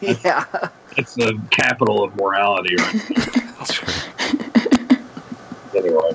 Yeah. 0.00 0.44
it's 0.96 1.14
the 1.14 1.40
capital 1.50 2.04
of 2.04 2.14
morality, 2.16 2.76
right? 2.76 3.02
That's 3.58 3.82
right. 3.82 5.00
anyway, 5.74 6.10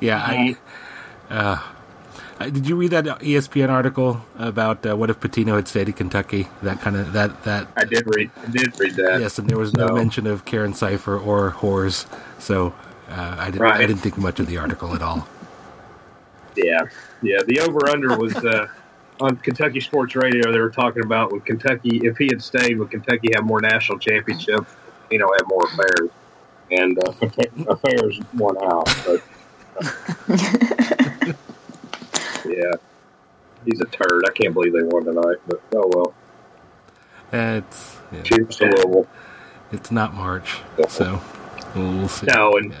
Yeah, 0.00 0.18
I. 0.24 0.56
Uh, 1.30 1.58
did 2.50 2.66
you 2.66 2.74
read 2.74 2.90
that 2.90 3.04
ESPN 3.04 3.68
article 3.68 4.20
about 4.36 4.84
uh, 4.84 4.96
what 4.96 5.10
if 5.10 5.20
Pitino 5.20 5.54
had 5.54 5.68
stayed 5.68 5.88
at 5.88 5.96
Kentucky? 5.96 6.48
That 6.62 6.80
kind 6.80 6.96
of 6.96 7.12
that 7.12 7.44
that. 7.44 7.68
I 7.76 7.84
did 7.84 8.02
read 8.06 8.30
I 8.42 8.50
did 8.50 8.78
read 8.80 8.94
that. 8.96 9.20
Yes, 9.20 9.38
and 9.38 9.48
there 9.48 9.58
was 9.58 9.72
no 9.74 9.88
So- 9.88 9.94
mention 9.94 10.26
of 10.26 10.44
Karen 10.44 10.74
Sypher 10.74 11.16
or 11.18 11.52
whores, 11.52 12.06
so 12.40 12.74
uh, 13.08 13.36
I 13.38 13.50
didn't. 13.50 13.66
I 13.66 13.78
didn't 13.86 13.98
think 14.02 14.18
much 14.18 14.40
of 14.40 14.46
the 14.48 14.58
article 14.58 14.94
at 14.94 15.02
all. 15.02 15.26
Yeah, 16.56 16.82
yeah. 17.22 17.38
The 17.46 17.60
over 17.60 17.88
under 17.88 18.16
was 18.16 18.34
uh, 18.36 18.66
on 19.20 19.36
Kentucky 19.36 19.80
Sports 19.80 20.14
Radio. 20.16 20.52
They 20.52 20.60
were 20.60 20.70
talking 20.70 21.04
about 21.04 21.32
would 21.32 21.44
Kentucky, 21.44 22.00
if 22.04 22.16
he 22.18 22.26
had 22.26 22.42
stayed, 22.42 22.78
would 22.78 22.90
Kentucky 22.90 23.30
have 23.34 23.44
more 23.44 23.60
national 23.60 23.98
championships? 23.98 24.70
You 25.10 25.18
know, 25.18 25.28
have 25.38 25.46
more 25.48 25.64
affairs, 25.64 26.10
and 26.70 26.98
uh, 26.98 27.12
affairs 27.72 28.20
won 28.34 28.56
out. 28.64 28.88
But 29.06 29.22
yeah, 32.46 32.72
he's 33.64 33.80
a 33.80 33.86
turd. 33.86 34.24
I 34.26 34.32
can't 34.34 34.54
believe 34.54 34.72
they 34.72 34.82
won 34.82 35.04
tonight. 35.04 35.36
But 35.46 35.62
oh 35.74 35.90
well. 35.94 36.14
It's 37.32 37.96
yeah, 38.12 38.22
Cheers 38.22 38.56
to 38.56 38.64
Louisville. 38.66 39.06
it's 39.72 39.90
not 39.90 40.12
March, 40.14 40.58
so 40.88 41.20
we'll, 41.74 41.92
we'll 41.92 42.08
see. 42.08 42.26
No, 42.26 42.52
and 42.56 42.72
Yeah. 42.72 42.78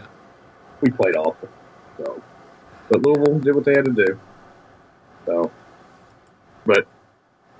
we 0.82 0.90
played 0.90 1.16
awful. 1.16 1.48
So, 1.96 2.22
but 2.92 3.02
Louisville 3.02 3.38
did 3.38 3.54
what 3.54 3.64
they 3.64 3.72
had 3.74 3.86
to 3.86 3.92
do. 3.92 4.20
So, 5.24 5.50
but 6.66 6.86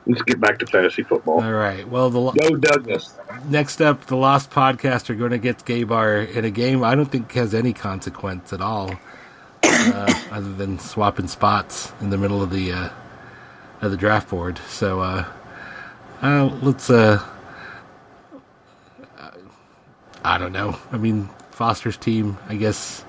let's 0.06 0.22
get 0.22 0.40
back 0.40 0.58
to 0.58 0.66
fantasy 0.66 1.02
football. 1.02 1.42
All 1.42 1.52
right. 1.52 1.88
Well, 1.88 2.10
the 2.10 2.18
lo- 2.18 2.32
Go 2.32 2.56
Douglas. 2.56 3.14
next 3.48 3.80
up, 3.80 4.06
the 4.06 4.16
Lost 4.16 4.50
Podcast 4.50 5.08
are 5.08 5.14
going 5.14 5.30
to 5.30 5.38
get 5.38 5.64
Gay 5.64 5.84
Bar 5.84 6.18
in 6.18 6.44
a 6.44 6.50
game 6.50 6.84
I 6.84 6.94
don't 6.94 7.10
think 7.10 7.32
has 7.32 7.54
any 7.54 7.72
consequence 7.72 8.52
at 8.52 8.60
all, 8.60 8.94
uh, 9.64 10.14
other 10.30 10.52
than 10.52 10.78
swapping 10.78 11.28
spots 11.28 11.92
in 12.00 12.10
the 12.10 12.18
middle 12.18 12.42
of 12.42 12.50
the 12.50 12.72
uh, 12.72 12.88
of 13.80 13.90
the 13.90 13.96
draft 13.96 14.28
board. 14.28 14.58
So 14.68 15.00
uh, 15.00 15.24
uh, 16.20 16.44
let's. 16.62 16.90
Uh, 16.90 17.26
I 20.24 20.38
don't 20.38 20.52
know. 20.52 20.78
I 20.92 20.98
mean, 20.98 21.28
Foster's 21.50 21.96
team. 21.96 22.38
I 22.48 22.54
guess 22.56 23.04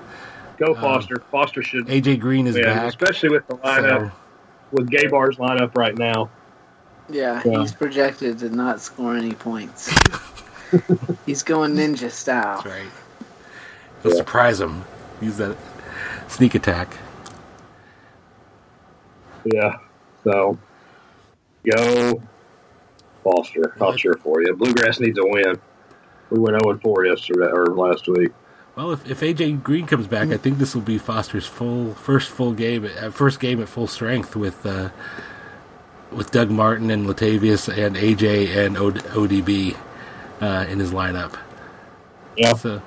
Go 0.64 0.74
um, 0.74 0.80
Foster. 0.80 1.20
Foster 1.30 1.62
should 1.62 1.86
AJ 1.86 2.20
Green 2.20 2.46
is 2.46 2.54
win, 2.54 2.64
back. 2.64 2.88
especially 2.88 3.28
with 3.30 3.46
the 3.48 3.56
lineup 3.56 4.10
So, 4.10 4.12
with 4.72 4.90
Gay 4.90 5.06
Bar's 5.06 5.36
lineup 5.36 5.76
right 5.76 5.96
now. 5.96 6.30
Yeah, 7.10 7.42
Yeah. 7.44 7.60
he's 7.60 7.72
projected 7.74 8.38
to 8.38 8.48
not 8.48 8.80
score 8.80 9.14
any 9.16 9.34
points. 9.34 9.92
he's 11.26 11.42
going 11.42 11.74
ninja 11.74 12.10
style. 12.10 12.62
that's 12.62 12.66
right. 12.66 12.90
He'll 14.02 14.12
surprise 14.16 14.60
him. 14.60 14.84
Use 15.20 15.36
that 15.36 15.56
sneak 16.28 16.54
attack. 16.54 16.96
Yeah. 19.44 19.76
So 20.24 20.58
go 21.70 22.22
Foster. 23.22 23.76
I'll 23.80 23.94
cheer 23.94 24.14
for 24.14 24.42
you. 24.42 24.54
Bluegrass 24.54 25.00
needs 25.00 25.18
a 25.18 25.24
win. 25.26 25.58
We 26.30 26.38
went 26.38 26.60
0 26.62 26.78
4 26.82 27.06
yesterday 27.06 27.50
or 27.52 27.66
last 27.66 28.08
week. 28.08 28.32
Well, 28.76 28.90
if, 28.92 29.08
if 29.08 29.20
AJ 29.20 29.62
Green 29.62 29.86
comes 29.86 30.06
back, 30.08 30.30
I 30.30 30.36
think 30.36 30.58
this 30.58 30.74
will 30.74 30.82
be 30.82 30.98
Foster's 30.98 31.46
full 31.46 31.94
first 31.94 32.28
full 32.28 32.52
game, 32.52 32.84
uh, 33.00 33.10
first 33.10 33.38
game 33.38 33.62
at 33.62 33.68
full 33.68 33.86
strength 33.86 34.34
with 34.34 34.66
uh, 34.66 34.90
with 36.10 36.30
Doug 36.32 36.50
Martin 36.50 36.90
and 36.90 37.06
Latavius 37.06 37.68
and 37.68 37.94
AJ 37.96 38.66
and 38.66 38.76
o- 38.76 38.90
ODB 38.90 39.76
uh, 40.40 40.66
in 40.68 40.80
his 40.80 40.90
lineup. 40.90 41.38
Yeah. 42.36 42.54
So 42.54 42.82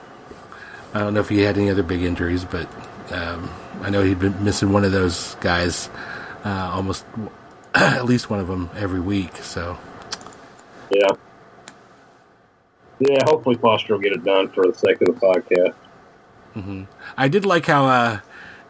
I 0.93 0.99
don't 0.99 1.13
know 1.13 1.21
if 1.21 1.29
he 1.29 1.39
had 1.39 1.57
any 1.57 1.69
other 1.69 1.83
big 1.83 2.01
injuries, 2.01 2.43
but 2.43 2.67
um, 3.13 3.49
I 3.81 3.89
know 3.89 4.03
he'd 4.03 4.19
been 4.19 4.43
missing 4.43 4.73
one 4.73 4.83
of 4.83 4.91
those 4.91 5.35
guys, 5.35 5.89
uh, 6.43 6.69
almost 6.73 7.05
at 7.75 8.03
least 8.05 8.29
one 8.29 8.41
of 8.41 8.47
them 8.47 8.69
every 8.75 8.99
week. 8.99 9.37
So 9.37 9.77
Yeah. 10.91 11.11
Yeah, 12.99 13.19
hopefully 13.25 13.55
Foster 13.57 13.93
will 13.93 14.01
get 14.01 14.13
it 14.13 14.23
done 14.23 14.49
for 14.49 14.65
the 14.65 14.73
sake 14.77 15.01
of 15.01 15.07
the 15.07 15.13
podcast. 15.13 15.73
hmm 16.53 16.83
I 17.17 17.27
did 17.27 17.45
like 17.45 17.65
how 17.65 17.85
uh, 17.85 18.19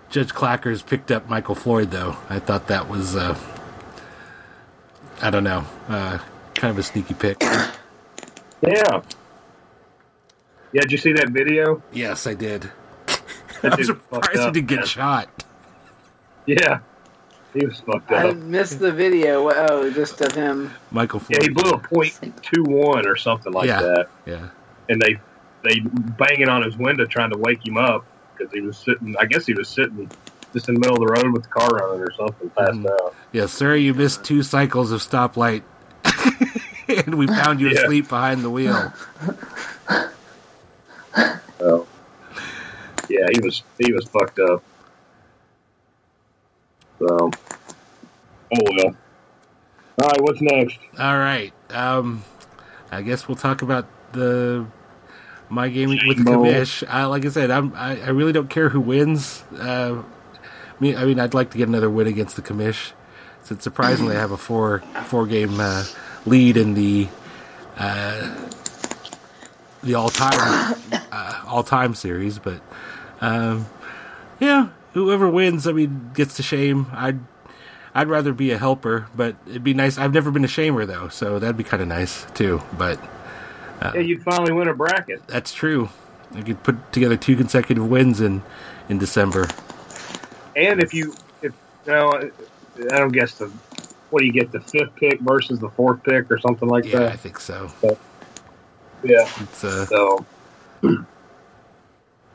Judge 0.09 0.29
Clackers 0.33 0.85
picked 0.85 1.11
up 1.11 1.29
Michael 1.29 1.55
Floyd, 1.55 1.91
though. 1.91 2.17
I 2.29 2.39
thought 2.39 2.67
that 2.67 2.89
was, 2.89 3.15
uh, 3.15 3.37
I 5.21 5.29
don't 5.29 5.43
know, 5.43 5.63
uh, 5.87 6.17
kind 6.55 6.71
of 6.71 6.77
a 6.77 6.83
sneaky 6.83 7.13
pick. 7.13 7.41
Yeah. 7.41 9.01
Yeah, 10.73 10.81
did 10.81 10.91
you 10.91 10.97
see 10.97 11.13
that 11.13 11.29
video? 11.29 11.81
Yes, 11.93 12.27
I 12.27 12.33
did. 12.33 12.69
I'm 13.63 13.83
surprised 13.83 14.39
he 14.39 14.51
didn't 14.51 14.67
get 14.67 14.79
man. 14.79 14.85
shot. 14.87 15.43
Yeah. 16.45 16.79
He 17.59 17.65
was 17.65 17.79
fucked 17.79 18.11
I 18.11 18.31
missed 18.33 18.79
the 18.79 18.91
video. 18.91 19.49
Oh, 19.51 19.89
just 19.91 20.21
of 20.21 20.33
him. 20.33 20.71
Michael 20.91 21.21
Yeah, 21.29 21.39
he 21.41 21.49
blew 21.49 21.71
a 21.71 21.77
point 21.79 22.13
two 22.43 22.63
one 22.63 23.07
or 23.07 23.15
something 23.15 23.51
like 23.51 23.67
Yeah. 23.67 23.81
that, 23.81 24.07
Yeah. 24.25 24.47
and 24.89 25.01
they 25.01 25.19
they 25.63 25.79
banging 25.79 26.49
on 26.49 26.61
his 26.63 26.77
window 26.77 27.05
trying 27.05 27.31
to 27.31 27.37
wake 27.37 27.65
him 27.65 27.77
up 27.77 28.05
because 28.37 28.53
he 28.53 28.61
was 28.61 28.77
sitting. 28.77 29.15
I 29.19 29.25
guess 29.25 29.45
he 29.45 29.53
was 29.53 29.67
sitting 29.69 30.09
just 30.53 30.69
in 30.69 30.75
the 30.75 30.79
middle 30.79 30.95
of 30.95 31.07
the 31.07 31.13
road 31.21 31.33
with 31.33 31.43
the 31.43 31.49
car 31.49 31.67
running 31.69 32.01
or 32.01 32.11
something, 32.11 32.49
passed 32.51 32.73
Mhm. 32.73 32.89
out. 32.91 33.15
Yeah, 33.31 33.47
sir, 33.47 33.75
you 33.75 33.93
missed 33.93 34.23
two 34.23 34.43
cycles 34.43 34.91
of 34.91 35.01
stoplight. 35.01 35.63
and 36.87 37.15
we 37.15 37.27
found 37.27 37.59
you 37.59 37.69
Yeah. 37.69 37.81
asleep 37.81 38.07
behind 38.09 38.43
the 38.43 38.49
wheel. 38.49 38.93
So, 41.59 41.87
yeah, 43.09 43.25
he 43.33 43.39
was 43.41 43.63
he 43.79 43.91
was 43.91 44.05
fucked 44.05 44.37
up. 44.39 44.63
So, 46.99 47.29
oh 48.53 48.59
well. 48.77 48.95
All 50.01 50.07
right, 50.09 50.21
what's 50.21 50.41
next? 50.41 50.77
All 50.99 51.17
right. 51.17 51.53
Um, 51.71 52.23
I 52.91 53.01
guess 53.01 53.27
we'll 53.27 53.35
talk 53.35 53.61
about 53.61 53.87
the 54.13 54.65
my 55.49 55.69
game 55.69 55.89
with 55.89 56.17
the 56.17 56.23
commish. 56.23 56.83
I, 56.87 57.05
like 57.05 57.25
I 57.25 57.29
said, 57.29 57.51
I'm, 57.51 57.73
I 57.75 58.01
I 58.01 58.09
really 58.09 58.33
don't 58.33 58.49
care 58.49 58.69
who 58.69 58.79
wins. 58.79 59.43
Uh, 59.57 60.03
I 60.03 60.83
mean, 60.83 60.95
I 60.95 61.05
mean, 61.05 61.19
I'd 61.19 61.33
like 61.33 61.51
to 61.51 61.57
get 61.57 61.67
another 61.67 61.89
win 61.89 62.07
against 62.07 62.35
the 62.35 62.41
commish. 62.41 62.91
Since 63.43 63.63
surprisingly, 63.63 64.15
I 64.15 64.19
have 64.19 64.31
a 64.31 64.37
four 64.37 64.79
four 65.05 65.25
game 65.25 65.59
uh, 65.59 65.85
lead 66.25 66.57
in 66.57 66.73
the 66.73 67.07
uh, 67.77 68.35
the 69.83 69.95
all 69.95 70.09
time 70.09 70.75
uh, 71.11 71.43
all 71.47 71.63
time 71.63 71.95
series. 71.95 72.39
But 72.39 72.61
um, 73.21 73.65
yeah, 74.39 74.69
whoever 75.03 75.29
wins, 75.29 75.67
I 75.67 75.71
mean, 75.73 76.11
gets 76.13 76.35
to 76.37 76.43
shame. 76.43 76.87
I'd 76.91 77.19
I'd 77.93 78.07
rather 78.07 78.33
be 78.33 78.51
a 78.51 78.57
helper, 78.57 79.07
but 79.15 79.35
it'd 79.47 79.63
be 79.63 79.73
nice. 79.73 79.97
I've 79.97 80.13
never 80.13 80.29
been 80.31 80.43
a 80.43 80.47
shamer 80.47 80.85
though, 80.85 81.07
so 81.07 81.39
that'd 81.39 81.57
be 81.57 81.63
kind 81.63 81.81
of 81.81 81.87
nice 81.87 82.25
too. 82.33 82.61
But 82.77 82.99
Yeah, 83.81 83.97
you'd 83.99 84.23
finally 84.23 84.51
win 84.51 84.67
a 84.67 84.73
bracket. 84.73 85.25
that's 85.27 85.53
true. 85.53 85.89
I 86.35 86.41
could 86.41 86.61
put 86.63 86.91
together 86.91 87.15
two 87.17 87.35
consecutive 87.35 87.87
wins 87.87 88.21
in 88.21 88.43
in 88.89 88.97
December. 88.97 89.47
And 90.55 90.81
if 90.81 90.93
you, 90.93 91.13
if 91.41 91.53
no, 91.85 92.11
I 92.91 92.97
don't 92.97 93.11
guess 93.11 93.35
the, 93.35 93.47
what 94.09 94.19
do 94.21 94.25
you 94.25 94.33
get 94.33 94.51
the 94.51 94.59
fifth 94.61 94.95
pick 94.95 95.19
versus 95.21 95.59
the 95.59 95.69
fourth 95.69 96.01
pick 96.03 96.29
or 96.31 96.37
something 96.39 96.67
like 96.67 96.83
that? 96.85 96.91
Yeah, 96.91 97.07
I 97.07 97.15
think 97.15 97.39
so. 97.39 97.71
Yeah. 99.03 99.29
It's 99.39 99.63
uh, 99.63 99.85
So, 99.85 100.25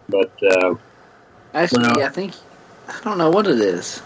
but 0.08 0.32
uh, 0.42 0.74
Actually, 1.54 1.82
Well- 1.88 2.02
I 2.02 2.08
think 2.08 2.34
I 3.00 3.00
don't 3.04 3.18
know 3.18 3.30
what 3.30 3.46
it 3.46 3.60
is. 3.60 4.02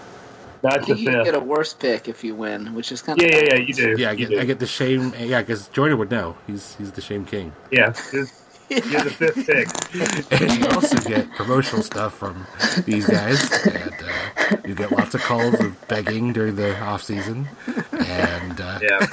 I 0.64 0.70
that's 0.70 0.86
the 0.88 0.94
think 0.94 1.00
you 1.06 1.10
can 1.12 1.24
get 1.24 1.34
a 1.34 1.40
worse 1.40 1.74
pick 1.74 2.08
if 2.08 2.24
you 2.24 2.34
win, 2.34 2.74
which 2.74 2.90
is 2.90 3.02
kind 3.02 3.20
of 3.20 3.26
Yeah, 3.26 3.36
yeah, 3.36 3.44
yeah. 3.52 3.58
You 3.60 3.74
do. 3.74 3.94
yeah. 3.98 4.10
I 4.10 4.14
get. 4.14 4.38
I 4.38 4.44
get 4.44 4.58
the 4.58 4.66
shame. 4.66 5.12
Yeah, 5.18 5.40
because 5.40 5.68
Jordan 5.68 5.98
would 5.98 6.10
know. 6.10 6.36
He's 6.46 6.74
he's 6.76 6.90
the 6.92 7.00
shame 7.02 7.24
king. 7.24 7.52
Yeah, 7.70 7.90
just- 8.10 8.42
you're 8.68 8.80
the 9.04 9.10
fifth 9.10 9.46
pick. 9.46 10.40
and 10.40 10.58
you 10.58 10.66
also 10.70 10.98
get 11.08 11.30
promotional 11.36 11.84
stuff 11.84 12.18
from 12.18 12.44
these 12.84 13.06
guys. 13.06 13.48
And 13.64 13.92
uh, 13.92 14.56
you 14.66 14.74
get 14.74 14.90
lots 14.90 15.14
of 15.14 15.20
calls 15.22 15.54
of 15.60 15.86
begging 15.86 16.32
during 16.32 16.56
the 16.56 16.76
off 16.80 17.04
season. 17.04 17.46
And 17.92 18.60
uh, 18.60 18.80
Yeah. 18.82 19.06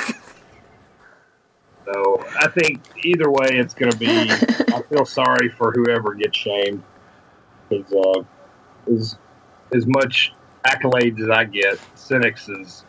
So 1.85 2.25
I 2.39 2.47
think 2.47 2.81
either 3.03 3.29
way, 3.29 3.49
it's 3.51 3.73
going 3.73 3.91
to 3.91 3.97
be. 3.97 4.07
I 4.07 4.81
feel 4.89 5.05
sorry 5.05 5.49
for 5.49 5.71
whoever 5.71 6.13
gets 6.15 6.37
shamed 6.37 6.81
because 7.69 7.93
uh, 7.93 8.91
as 8.91 9.17
as 9.75 9.85
much 9.87 10.33
accolades 10.65 11.19
as 11.21 11.29
I 11.29 11.43
get, 11.45 11.79
Cynics 11.95 12.47
is 12.49 12.83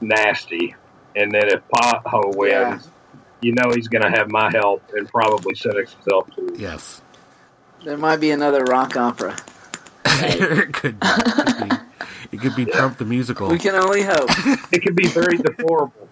nasty, 0.00 0.74
and 1.16 1.30
then 1.32 1.48
if 1.48 1.60
Pothole 1.68 2.34
wins, 2.36 2.50
Yeah. 2.52 2.78
you 3.42 3.52
know 3.52 3.70
he's 3.74 3.88
going 3.88 4.02
to 4.02 4.10
have 4.10 4.30
my 4.30 4.50
help 4.52 4.82
and 4.94 5.08
probably 5.08 5.54
Cynics' 5.54 5.94
help 6.08 6.34
too. 6.34 6.54
yes, 6.58 7.02
there 7.84 7.96
might 7.96 8.16
be 8.20 8.30
another 8.30 8.62
rock 8.64 8.96
opera. 8.96 9.36
it 10.06 10.72
could 10.72 10.98
be. 11.00 11.06
It 11.06 11.24
could 11.46 11.68
be, 11.68 11.76
it 12.32 12.40
could 12.40 12.56
be 12.56 12.64
Trump 12.66 12.98
the 12.98 13.04
musical. 13.04 13.48
We 13.48 13.58
can 13.58 13.74
only 13.74 14.02
hope. 14.02 14.28
It 14.72 14.82
could 14.82 14.94
be 14.96 15.08
very 15.08 15.36
deplorable. 15.36 16.08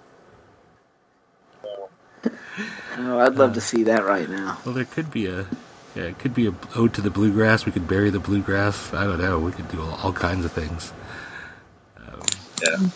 Oh, 3.01 3.21
I'd 3.21 3.37
love 3.37 3.55
to 3.55 3.61
see 3.61 3.85
that 3.85 4.05
right 4.05 4.29
now. 4.29 4.59
Well, 4.65 4.75
there 4.75 4.85
could 4.85 5.11
be 5.13 5.27
a. 5.27 5.47
Yeah, 5.95 6.05
it 6.05 6.19
could 6.19 6.35
be 6.35 6.47
a 6.47 6.55
ode 6.77 6.95
to 6.95 7.01
the 7.01 7.11
bluegrass. 7.11 7.67
We 7.67 7.73
could 7.73 7.89
bury 7.89 8.11
the 8.11 8.21
bluegrass. 8.21 8.93
I 8.95 9.05
don't 9.05 9.19
know. 9.21 9.39
We 9.39 9.53
could 9.53 9.69
do 9.69 9.81
all, 9.81 9.99
all 10.03 10.13
kinds 10.13 10.45
of 10.45 10.53
things. 10.53 10.93
Um, 11.97 12.21
Yeah. 12.67 12.89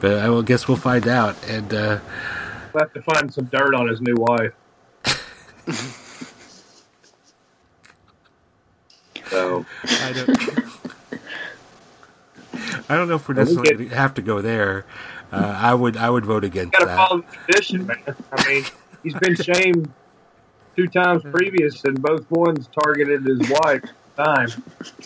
But 0.00 0.18
I 0.18 0.28
will 0.28 0.42
guess 0.42 0.68
we'll 0.68 0.76
find 0.76 1.08
out. 1.08 1.36
And 1.48 1.72
uh, 1.72 2.00
We'll 2.72 2.82
have 2.84 2.92
to 2.92 3.02
find 3.02 3.32
some 3.32 3.44
dirt 3.46 3.74
on 3.74 3.88
his 3.88 4.00
new 4.00 4.14
wife. 4.16 4.52
so 9.30 9.64
I 9.84 10.12
don't. 10.12 10.38
I 12.90 12.96
don't 12.96 13.08
know 13.08 13.14
if 13.16 13.28
we're 13.28 13.34
we 13.34 13.40
necessarily 13.40 13.84
gonna 13.86 13.96
have 13.96 14.14
to 14.14 14.22
go 14.22 14.40
there. 14.42 14.84
Uh, 15.32 15.56
I 15.58 15.74
would. 15.74 15.96
I 15.96 16.10
would 16.10 16.26
vote 16.26 16.44
against 16.44 16.72
got 16.72 16.80
to 16.80 16.86
that. 16.86 16.96
follow 17.08 17.20
the 17.22 17.36
tradition, 17.46 17.86
man. 17.86 18.02
I 18.32 18.48
mean, 18.48 18.64
he's 19.02 19.14
been 19.14 19.34
shamed 19.36 19.90
two 20.76 20.88
times 20.88 21.22
previous, 21.32 21.84
and 21.84 22.00
both 22.02 22.30
ones 22.30 22.68
targeted 22.82 23.24
his 23.24 23.40
wife 23.60 23.82
time. 24.16 24.48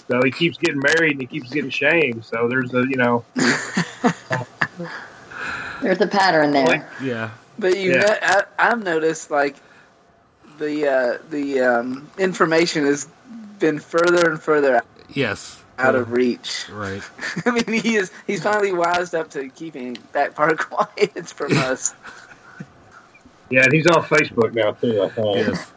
So 0.08 0.22
he 0.22 0.30
keeps 0.30 0.58
getting 0.58 0.80
married 0.80 1.12
and 1.12 1.20
he 1.20 1.26
keeps 1.26 1.50
getting 1.50 1.70
shamed. 1.70 2.24
So 2.24 2.48
there's 2.48 2.72
a, 2.74 2.80
you 2.88 2.96
know, 2.96 3.24
There's 5.80 6.00
a 6.00 6.06
pattern 6.06 6.50
there. 6.52 6.88
Yeah. 7.00 7.30
But 7.58 7.76
you 7.78 7.92
Yeah. 7.92 8.00
know, 8.00 8.16
I, 8.22 8.42
I've 8.58 8.82
noticed 8.82 9.30
like 9.30 9.56
the 10.58 10.88
uh, 10.88 11.18
the 11.30 11.60
um, 11.60 12.10
information 12.18 12.84
has 12.84 13.08
been 13.58 13.78
further 13.78 14.28
and 14.30 14.40
further 14.40 14.82
Yes. 15.10 15.62
out 15.78 15.94
Uh, 15.94 15.98
of 15.98 16.10
reach. 16.12 16.66
Right. 16.70 17.02
I 17.46 17.50
mean, 17.52 17.64
he 17.80 17.96
is 17.96 18.10
he's 18.26 18.42
finally 18.42 18.72
wised 18.72 19.14
up 19.14 19.30
to 19.30 19.48
keeping 19.50 19.96
that 20.12 20.34
part 20.34 20.58
quiet 20.70 21.28
from 21.28 21.56
us. 21.58 21.94
Yeah, 23.50 23.62
and 23.64 23.72
he's 23.72 23.86
on 23.86 24.02
Facebook 24.04 24.54
now 24.54 24.72
too. 24.72 25.02
I 25.02 25.08
think. 25.10 25.36
Yes. 25.48 25.72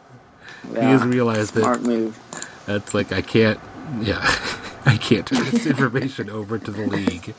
He 0.69 0.75
has 0.77 1.03
realized 1.03 1.53
that 1.55 1.61
smart 1.61 1.81
move. 1.81 2.19
that's 2.65 2.93
like 2.93 3.11
I 3.11 3.21
can't. 3.21 3.59
Yeah. 4.01 4.19
I 4.85 4.97
can't 4.97 5.25
turn 5.27 5.43
this 5.51 5.65
information 5.67 6.29
over 6.29 6.57
to 6.57 6.71
the 6.71 6.87
league. 6.87 7.33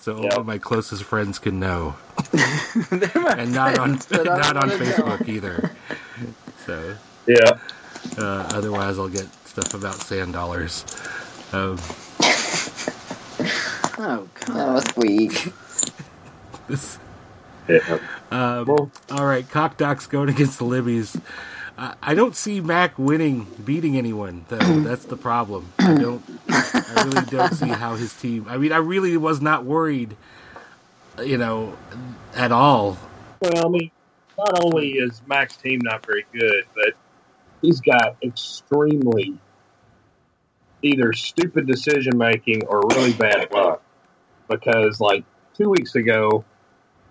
So 0.00 0.22
Yeah. 0.22 0.34
only 0.34 0.44
my 0.44 0.58
closest 0.58 1.02
friends 1.04 1.38
can 1.38 1.58
know, 1.60 1.96
and 2.32 3.52
not 3.52 3.78
on 3.78 3.98
friends, 3.98 4.06
but 4.06 4.28
I 4.28 4.36
not 4.38 4.56
on 4.56 4.68
wanna 4.70 4.78
know. 4.78 4.84
Facebook 4.84 5.28
either. 5.28 5.70
So 6.66 6.94
Yeah. 7.26 7.58
uh, 8.18 8.48
otherwise, 8.54 8.98
I'll 8.98 9.08
get 9.08 9.26
stuff 9.46 9.74
about 9.74 9.94
sand 9.94 10.32
dollars. 10.32 10.84
Um, 11.52 11.78
Oh, 13.96 14.28
god, 14.46 14.56
That 14.56 14.72
was 14.74 14.96
weak. 14.96 15.52
this, 16.68 16.98
Yeah. 17.68 17.98
um, 18.30 18.66
Well- 18.66 18.90
all 19.10 19.24
right, 19.24 19.48
Cock 19.48 19.76
Doc's 19.76 20.06
going 20.06 20.28
against 20.28 20.58
the 20.58 20.64
Libbies. 20.64 21.20
I, 21.76 21.94
I 22.02 22.14
don't 22.14 22.36
see 22.36 22.60
Mac 22.60 22.98
winning, 22.98 23.46
beating 23.64 23.96
anyone. 23.96 24.44
Though 24.48 24.58
that's 24.80 25.04
the 25.06 25.16
problem. 25.16 25.72
I 25.78 25.94
don't. 25.94 26.22
I 26.48 27.04
really 27.06 27.26
don't 27.26 27.52
see 27.54 27.68
how 27.68 27.96
his 27.96 28.12
team. 28.14 28.46
I 28.48 28.58
mean, 28.58 28.72
I 28.72 28.76
really 28.78 29.16
was 29.16 29.40
not 29.40 29.64
worried, 29.64 30.16
you 31.22 31.38
know, 31.38 31.76
at 32.34 32.52
all. 32.52 32.96
Well, 33.40 33.66
I 33.66 33.68
mean, 33.68 33.90
not 34.38 34.62
only 34.64 34.92
is 34.92 35.20
Mac's 35.26 35.56
team 35.56 35.80
not 35.82 36.04
very 36.06 36.26
good, 36.32 36.64
but 36.74 36.94
he's 37.60 37.80
got 37.80 38.16
extremely 38.22 39.36
either 40.82 41.12
stupid 41.12 41.66
decision 41.66 42.16
making 42.18 42.64
or 42.66 42.82
really 42.90 43.12
bad 43.14 43.50
luck. 43.52 43.82
Because, 44.48 45.00
like, 45.00 45.24
two 45.56 45.70
weeks 45.70 45.94
ago, 45.94 46.44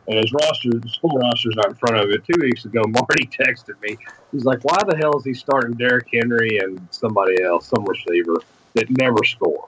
and 0.08 0.18
his 0.18 0.34
roster, 0.34 0.70
his 0.82 0.95
full 0.95 1.18
roster's 1.18 1.56
not 1.56 1.70
in 1.70 1.76
front 1.76 1.97
of 1.97 2.10
it. 2.10 2.24
Two 2.26 2.39
weeks 2.41 2.66
ago, 2.66 2.82
Marty 2.88 3.26
texted 3.28 3.82
me. 3.82 3.97
He's 4.32 4.45
like, 4.45 4.64
"Why 4.64 4.78
the 4.88 4.97
hell 4.97 5.18
is 5.18 5.26
he 5.26 5.34
starting 5.34 5.76
Derrick 5.76 6.08
Henry 6.14 6.60
and 6.60 6.86
somebody 6.91 7.41
else, 7.41 7.68
some 7.68 7.86
receiver 7.86 8.36
that 8.74 8.89
never 8.89 9.24
score?" 9.24 9.68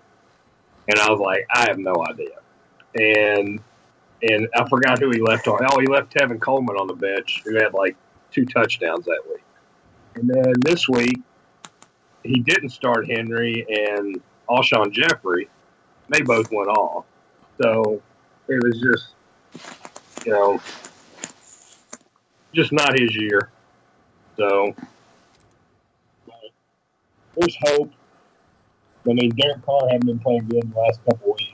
And 0.88 1.00
I 1.00 1.10
was 1.10 1.20
like, 1.20 1.46
"I 1.54 1.66
have 1.68 1.78
no 1.78 1.96
idea." 2.10 2.38
And 2.96 3.60
and 4.22 4.48
I 4.56 4.68
forgot 4.68 5.00
who 5.00 5.12
he 5.12 5.22
left 5.22 5.48
on. 5.48 5.60
Oh, 5.72 5.80
he 5.80 5.88
left 5.88 6.14
Tevin 6.14 6.40
Coleman 6.40 6.78
on 6.78 6.88
the 6.88 6.94
bench, 6.94 7.42
who 7.46 7.56
had 7.56 7.74
like 7.74 7.96
two 8.32 8.46
touchdowns 8.46 9.06
that 9.06 9.22
week. 9.30 9.44
And 10.16 10.30
then 10.30 10.54
this 10.62 10.88
week, 10.88 11.20
he 12.24 12.40
didn't 12.40 12.70
start 12.70 13.10
Henry 13.10 13.66
and 13.70 14.22
Alshon 14.50 14.92
Jeffery. 14.92 15.50
They 16.10 16.22
both 16.22 16.50
went 16.52 16.70
off. 16.70 17.06
So 17.62 18.02
it 18.48 18.64
was 18.64 18.82
just, 18.82 19.85
you 20.26 20.32
know, 20.32 20.62
just 22.54 22.72
not 22.72 22.98
his 22.98 23.16
year. 23.16 23.50
So 24.38 24.76
there's 27.38 27.58
hope. 27.62 27.92
I 29.08 29.14
mean, 29.14 29.30
Derek 29.36 29.64
Carr 29.66 29.88
hadn't 29.90 30.08
been 30.08 30.20
playing 30.20 30.48
good 30.48 30.64
in 30.64 30.72
the 30.72 30.80
last 30.80 31.00
couple 31.06 31.34
weeks. 31.34 31.52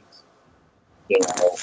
Know, 1.09 1.57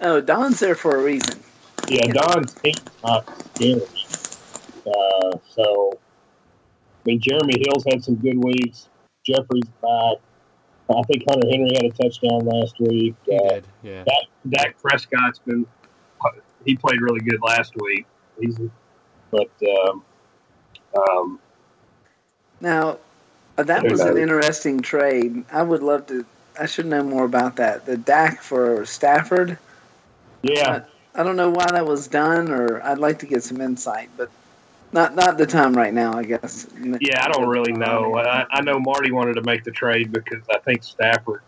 Oh, 0.00 0.20
Don's 0.20 0.60
there 0.60 0.74
for 0.74 0.96
a 0.96 1.02
reason. 1.02 1.40
yeah, 1.88 2.06
Don's 2.12 2.54
not 3.02 3.28
scary. 3.54 3.82
Uh, 4.86 5.38
so, 5.50 5.92
I 5.94 7.00
mean, 7.04 7.20
Jeremy 7.20 7.54
Hill's 7.58 7.84
had 7.90 8.04
some 8.04 8.16
good 8.16 8.42
weeks. 8.42 8.88
Jeffery's 9.24 9.64
back. 9.82 10.18
I 10.88 11.02
think 11.02 11.24
Hunter 11.28 11.48
Henry 11.50 11.70
had 11.74 11.84
a 11.84 11.90
touchdown 11.90 12.46
last 12.46 12.78
week. 12.78 13.14
He 13.24 13.36
Uh, 13.36 13.48
did. 13.48 13.66
Yeah. 13.82 14.04
Dak, 14.04 14.24
Dak 14.48 14.82
Prescott's 14.82 15.40
been 15.40 15.66
he 16.64 16.76
played 16.76 17.00
really 17.00 17.20
good 17.20 17.40
last 17.42 17.74
week. 17.76 18.06
He's 18.40 18.58
but 19.30 19.50
um, 19.88 20.04
um, 20.98 21.40
Now, 22.60 22.98
uh, 23.56 23.62
that 23.62 23.82
Who 23.82 23.90
was 23.92 24.00
an 24.00 24.18
interesting 24.18 24.80
trade. 24.80 25.44
I 25.50 25.62
would 25.62 25.82
love 25.82 26.06
to. 26.08 26.26
I 26.58 26.66
should 26.66 26.86
know 26.86 27.02
more 27.02 27.24
about 27.24 27.56
that. 27.56 27.86
The 27.86 27.96
Dak 27.96 28.42
for 28.42 28.84
Stafford. 28.86 29.58
yeah, 30.42 30.84
I 31.14 31.22
don't 31.22 31.36
know 31.36 31.50
why 31.50 31.66
that 31.70 31.86
was 31.86 32.08
done, 32.08 32.50
or 32.50 32.82
I'd 32.82 32.98
like 32.98 33.20
to 33.20 33.26
get 33.26 33.42
some 33.42 33.60
insight, 33.60 34.10
but 34.16 34.30
not 34.96 35.14
not 35.14 35.38
the 35.38 35.46
time 35.46 35.74
right 35.74 35.92
now. 35.92 36.14
I 36.14 36.24
guess. 36.24 36.66
yeah, 37.00 37.24
I 37.24 37.28
don't 37.28 37.48
really 37.48 37.72
know. 37.72 38.16
I, 38.16 38.46
I 38.50 38.62
know 38.62 38.80
Marty 38.80 39.12
wanted 39.12 39.34
to 39.34 39.42
make 39.42 39.62
the 39.62 39.70
trade 39.70 40.10
because 40.10 40.42
I 40.50 40.58
think 40.58 40.82
Stafford 40.82 41.42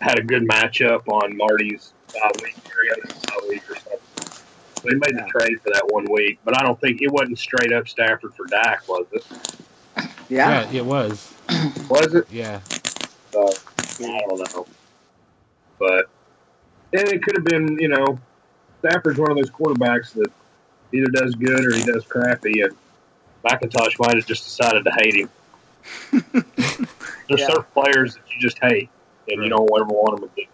had 0.00 0.18
a 0.18 0.22
good 0.22 0.48
matchup 0.48 1.06
on 1.06 1.36
Marty's 1.36 1.92
bye 2.12 2.30
week 2.42 2.56
or 2.56 3.08
bye 3.28 3.46
week 3.48 3.70
or 3.70 3.76
something. 3.76 3.98
So 4.74 4.88
he 4.88 4.94
made 4.94 5.14
the 5.14 5.28
trade 5.28 5.60
for 5.60 5.70
that 5.72 5.86
one 5.90 6.06
week, 6.10 6.40
but 6.44 6.58
I 6.58 6.64
don't 6.64 6.80
think 6.80 7.02
it 7.02 7.12
wasn't 7.12 7.38
straight 7.38 7.72
up 7.72 7.86
Stafford 7.86 8.34
for 8.34 8.46
Dak, 8.46 8.88
was 8.88 9.06
it? 9.12 9.24
Yeah. 10.28 10.68
Yeah, 10.70 10.78
it 10.78 10.84
was. 10.84 11.32
Was 11.90 12.14
it? 12.14 12.26
Yeah. 12.30 12.60
So 13.32 13.50
I 14.00 14.20
don't 14.26 14.54
know, 14.54 14.66
but 15.78 16.06
and 16.94 17.06
it 17.08 17.22
could 17.22 17.36
have 17.36 17.44
been, 17.44 17.78
you 17.78 17.88
know, 17.88 18.18
Stafford's 18.78 19.18
one 19.18 19.30
of 19.30 19.36
those 19.36 19.50
quarterbacks 19.50 20.12
that 20.14 20.30
either 20.92 21.06
does 21.06 21.34
good 21.34 21.64
or 21.64 21.74
he 21.74 21.82
does 21.84 22.04
crappy, 22.06 22.62
and 22.62 22.72
McIntosh 23.44 23.98
might 23.98 24.16
have 24.16 24.26
just 24.26 24.44
decided 24.44 24.84
to 24.84 24.92
hate 24.92 25.14
him. 25.16 25.30
There's 27.28 27.40
Yeah. 27.40 27.46
certain 27.46 27.64
players 27.74 28.14
that 28.14 28.22
you 28.32 28.40
just 28.40 28.58
hate, 28.60 28.88
and 29.28 29.42
you 29.42 29.48
don't 29.50 29.68
ever 29.80 29.86
want 29.88 30.20
them 30.20 30.30
again. 30.34 30.48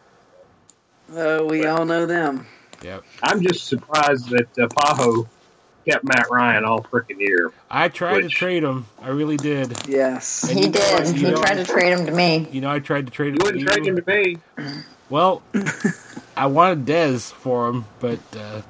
Uh, 1.40 1.44
we 1.44 1.66
all 1.66 1.84
know 1.84 2.06
them. 2.06 2.46
Yep. 2.82 3.02
I'm 3.22 3.42
just 3.42 3.66
surprised 3.66 4.28
that 4.30 4.58
uh, 4.58 4.68
Pajo 4.68 5.26
kept 5.88 6.04
Matt 6.04 6.26
Ryan 6.30 6.64
all 6.64 6.82
freaking 6.82 7.18
year. 7.18 7.50
I 7.70 7.88
tried 7.88 8.20
to 8.22 8.28
trade 8.28 8.62
him. 8.62 8.86
I 9.00 9.08
really 9.08 9.36
did. 9.38 9.72
Yes. 9.88 10.44
And 10.48 10.58
He 10.58 10.66
you 10.66 10.70
know 10.70 10.78
did. 10.78 10.92
what? 10.98 11.08
He 11.16 11.22
know- 11.22 11.42
tried 11.42 11.54
to 11.54 11.64
trade 11.64 11.92
him 11.98 12.06
to 12.06 12.12
me. 12.12 12.46
You 12.52 12.60
know, 12.60 12.70
I 12.70 12.78
tried 12.78 13.06
to 13.06 13.12
trade 13.12 13.30
him. 13.30 13.36
You 13.40 13.44
wouldn't 13.44 13.66
to 13.66 13.72
trade 13.74 13.86
him 13.86 13.96
to 13.96 14.06
me. 14.06 14.36
Well, 15.10 15.42
I 16.36 16.46
wanted 16.46 16.84
Dez 16.84 17.32
for 17.32 17.68
him, 17.68 17.86
but 18.00 18.20
uh, 18.36 18.60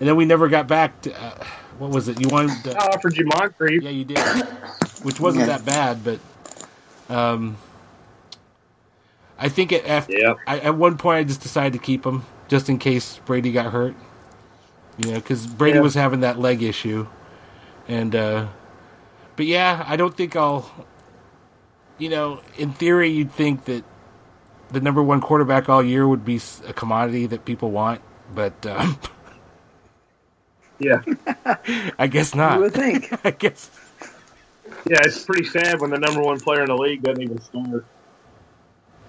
and 0.00 0.08
then 0.08 0.16
we 0.16 0.24
never 0.24 0.48
got 0.48 0.66
back 0.68 1.00
to 1.02 1.12
uh, 1.22 1.44
what 1.78 1.90
was 1.90 2.08
it? 2.08 2.20
You 2.20 2.28
wanted? 2.28 2.74
I 2.76 2.78
Uh, 2.78 2.88
offered 2.94 3.16
you 3.16 3.26
Moncrief. 3.26 3.82
yeah, 3.82 3.90
you 3.90 4.04
did, 4.04 4.18
which 5.02 5.20
wasn't 5.20 5.46
Yeah. 5.46 5.58
that 5.58 5.64
bad, 5.64 6.04
but 6.04 6.20
um, 7.14 7.56
I 9.38 9.48
think 9.48 9.72
at 9.72 9.86
after, 9.86 10.12
Yeah. 10.16 10.34
I, 10.46 10.58
at 10.60 10.74
one 10.76 10.96
point 10.96 11.18
I 11.18 11.24
just 11.24 11.42
decided 11.42 11.72
to 11.74 11.78
keep 11.78 12.04
him 12.06 12.24
just 12.48 12.68
in 12.68 12.78
case 12.78 13.20
Brady 13.26 13.52
got 13.52 13.72
hurt. 13.72 13.94
You 14.98 15.10
know, 15.12 15.16
because 15.18 15.46
Brady 15.46 15.76
Yeah. 15.76 15.82
was 15.82 15.94
having 15.94 16.20
that 16.20 16.38
leg 16.38 16.62
issue, 16.62 17.06
and 17.88 18.14
uh, 18.16 18.46
but 19.36 19.44
yeah, 19.46 19.84
I 19.86 19.96
don't 19.96 20.16
think 20.16 20.36
I'll. 20.36 20.70
You 21.98 22.10
know, 22.10 22.40
in 22.58 22.72
theory, 22.72 23.08
you'd 23.08 23.32
think 23.32 23.64
that 23.66 23.82
the 24.70 24.80
number 24.80 25.02
one 25.02 25.20
quarterback 25.20 25.68
all 25.68 25.82
year 25.82 26.06
would 26.08 26.24
be 26.24 26.40
a 26.66 26.72
commodity 26.74 27.26
that 27.26 27.44
people 27.46 27.70
want, 27.70 28.00
but 28.34 28.66
um, 28.66 28.98
Yeah, 30.78 31.02
I 31.98 32.06
guess 32.06 32.34
not. 32.34 32.56
You 32.56 32.60
would 32.62 32.74
think. 32.74 33.12
I 33.24 33.30
guess 33.30 33.70
yeah. 34.88 35.00
It's 35.04 35.24
pretty 35.24 35.44
sad 35.44 35.80
when 35.80 35.90
the 35.90 35.98
number 35.98 36.20
one 36.20 36.38
player 36.40 36.60
in 36.62 36.66
the 36.68 36.76
league 36.76 37.02
doesn't 37.02 37.22
even 37.22 37.40
start. 37.40 37.84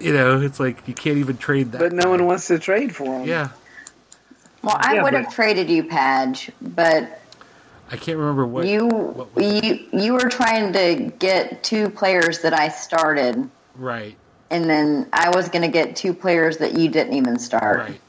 you 0.00 0.12
know 0.12 0.40
it's 0.40 0.58
like 0.60 0.86
you 0.88 0.94
can't 0.94 1.18
even 1.18 1.36
trade 1.36 1.72
that. 1.72 1.78
But 1.80 1.92
no 1.92 2.08
one 2.10 2.24
wants 2.26 2.46
to 2.48 2.58
trade 2.58 2.94
for 2.94 3.20
him. 3.20 3.28
Yeah, 3.28 3.48
Well, 4.62 4.76
I 4.78 4.94
Yeah, 4.94 5.02
would 5.02 5.12
but- 5.12 5.24
have 5.24 5.34
traded 5.34 5.68
you, 5.68 5.84
Padge, 5.84 6.50
but 6.62 7.20
I 7.90 7.96
can't 7.96 8.18
remember 8.18 8.46
what 8.46 8.66
you 8.66 8.86
what 8.86 9.34
was 9.34 9.62
you 9.64 9.86
you 9.92 10.12
were 10.14 10.28
trying 10.28 10.72
to 10.74 11.12
get 11.18 11.62
two 11.62 11.90
players 11.90 12.40
that 12.42 12.52
I 12.54 12.68
started, 12.68 13.48
right, 13.76 14.14
and 14.50 14.68
then 14.70 15.06
I 15.12 15.30
was 15.30 15.48
going 15.48 15.62
to 15.62 15.68
get 15.68 15.96
two 15.96 16.12
players 16.14 16.58
that 16.58 16.74
you 16.78 16.88
didn't 16.88 17.14
even 17.14 17.38
start. 17.38 17.78
right. 17.78 18.00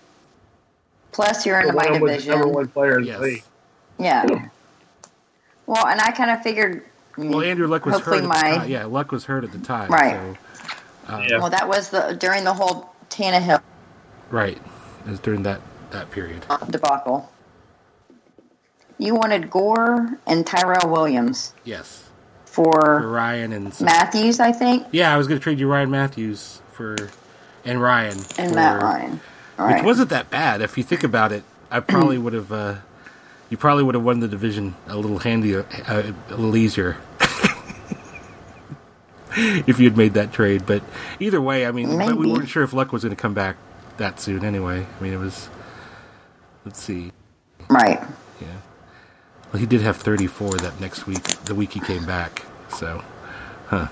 Plus, 1.12 1.46
you're 1.46 1.62
So 1.62 1.70
into 1.70 1.78
my 1.82 1.92
one 1.92 2.02
the 2.02 2.08
division. 2.08 2.32
number 2.32 2.48
one 2.48 2.68
player 2.68 3.00
in 3.00 3.06
Yes. 3.06 3.18
the 3.20 3.24
league. 3.26 3.44
Yeah. 4.00 4.26
Well, 5.66 5.86
and 5.88 6.00
I 6.02 6.12
kind 6.12 6.32
of 6.32 6.42
figured. 6.42 6.84
Well, 7.18 7.42
Andrew 7.42 7.68
Luck 7.68 7.86
was 7.86 8.00
hurt. 8.00 8.20
At 8.20 8.24
my 8.24 8.52
the 8.52 8.58
time. 8.60 8.70
Yeah, 8.70 8.86
Luck 8.86 9.12
was 9.12 9.26
hurt 9.26 9.44
at 9.44 9.52
the 9.52 9.58
time. 9.60 9.92
Right. 9.92 10.14
So, 11.08 11.14
um, 11.14 11.24
Yeah. 11.26 11.38
well, 11.40 11.50
that 11.50 11.68
was 11.68 11.90
the 11.90 12.16
during 12.20 12.44
the 12.46 12.54
whole 12.54 12.94
Tannehill 13.10 13.62
Right. 14.30 14.58
It 15.06 15.10
was 15.10 15.20
during 15.20 15.44
that 15.44 15.60
that 15.92 16.10
period. 16.12 16.46
debacle. 16.70 17.30
You 18.98 19.16
wanted 19.16 19.50
Gore 19.50 20.10
and 20.28 20.46
Tyrell 20.46 20.90
Williams 20.90 21.54
Yes. 21.64 22.04
For 22.46 22.72
for 22.72 23.08
Ryan 23.08 23.54
and 23.54 23.74
some- 23.74 23.86
Mathews, 23.86 24.40
I 24.40 24.52
think, 24.52 24.88
yeah, 24.92 25.14
I 25.14 25.18
was 25.18 25.28
going 25.28 25.40
to 25.40 25.44
trade 25.44 25.60
you 25.60 25.68
Ryan 25.72 25.90
Mathews 25.92 26.62
for 26.74 26.96
and 27.64 27.82
Ryan 27.82 28.18
and 28.38 28.50
for, 28.50 28.56
Matt 28.56 28.82
Ryan. 28.82 29.20
All 29.58 29.68
which 29.68 29.76
right. 29.76 29.84
wasn't 29.86 30.10
that 30.10 30.30
bad 30.30 30.62
if 30.62 30.78
you 30.78 30.84
think 30.84 31.04
about 31.04 31.32
it. 31.32 31.44
I 31.72 31.80
probably 31.80 32.18
would 32.24 32.34
have. 32.34 32.52
Uh, 32.52 32.76
you 33.50 33.58
probably 33.58 33.84
would 33.84 33.96
have 33.96 34.04
won 34.04 34.20
the 34.20 34.28
division 34.28 34.76
a 34.88 34.96
little 34.96 35.20
handier, 35.20 35.66
uh, 35.88 36.12
a 36.30 36.32
little 36.32 36.56
easier. 36.56 36.98
if 39.36 39.80
you 39.80 39.86
had 39.86 39.98
made 39.98 40.14
that 40.14 40.32
trade, 40.34 40.66
but 40.66 40.84
either 41.20 41.42
way, 41.42 41.66
I 41.66 41.72
mean, 41.72 41.98
but 41.98 42.16
we 42.16 42.32
weren't 42.32 42.50
sure 42.50 42.64
if 42.64 42.74
Luck 42.74 42.92
was 42.92 43.04
going 43.04 43.16
to 43.16 43.22
come 43.22 43.34
back 43.34 43.58
that 43.98 44.20
soon. 44.20 44.44
Anyway, 44.44 44.86
I 44.86 45.04
mean, 45.04 45.14
it 45.14 45.18
was. 45.18 45.50
Let's 46.66 46.82
see. 46.82 47.12
right. 47.70 48.00
Yeah. 48.42 48.48
Well, 49.52 49.60
he 49.60 49.66
did 49.66 49.82
have 49.82 49.98
34 49.98 50.58
that 50.58 50.80
next 50.80 51.08
week, 51.08 51.24
the 51.46 51.56
week 51.56 51.72
he 51.72 51.80
came 51.80 52.06
back. 52.06 52.44
So, 52.70 53.04
huh. 53.68 53.88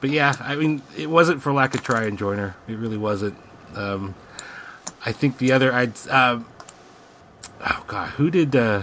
But 0.00 0.10
yeah, 0.10 0.34
I 0.40 0.56
mean, 0.56 0.82
it 0.96 1.08
wasn't 1.08 1.42
for 1.42 1.52
lack 1.52 1.74
of 1.74 1.82
try 1.82 2.04
and 2.04 2.18
joiner. 2.18 2.54
It 2.68 2.76
really 2.76 2.98
wasn't. 2.98 3.36
Um, 3.74 4.14
I 5.06 5.12
think 5.12 5.38
the 5.38 5.52
other, 5.52 5.72
I'd, 5.72 5.96
um, 6.08 6.44
oh 7.64 7.84
god, 7.86 8.08
who 8.10 8.30
did, 8.30 8.54
uh, 8.56 8.82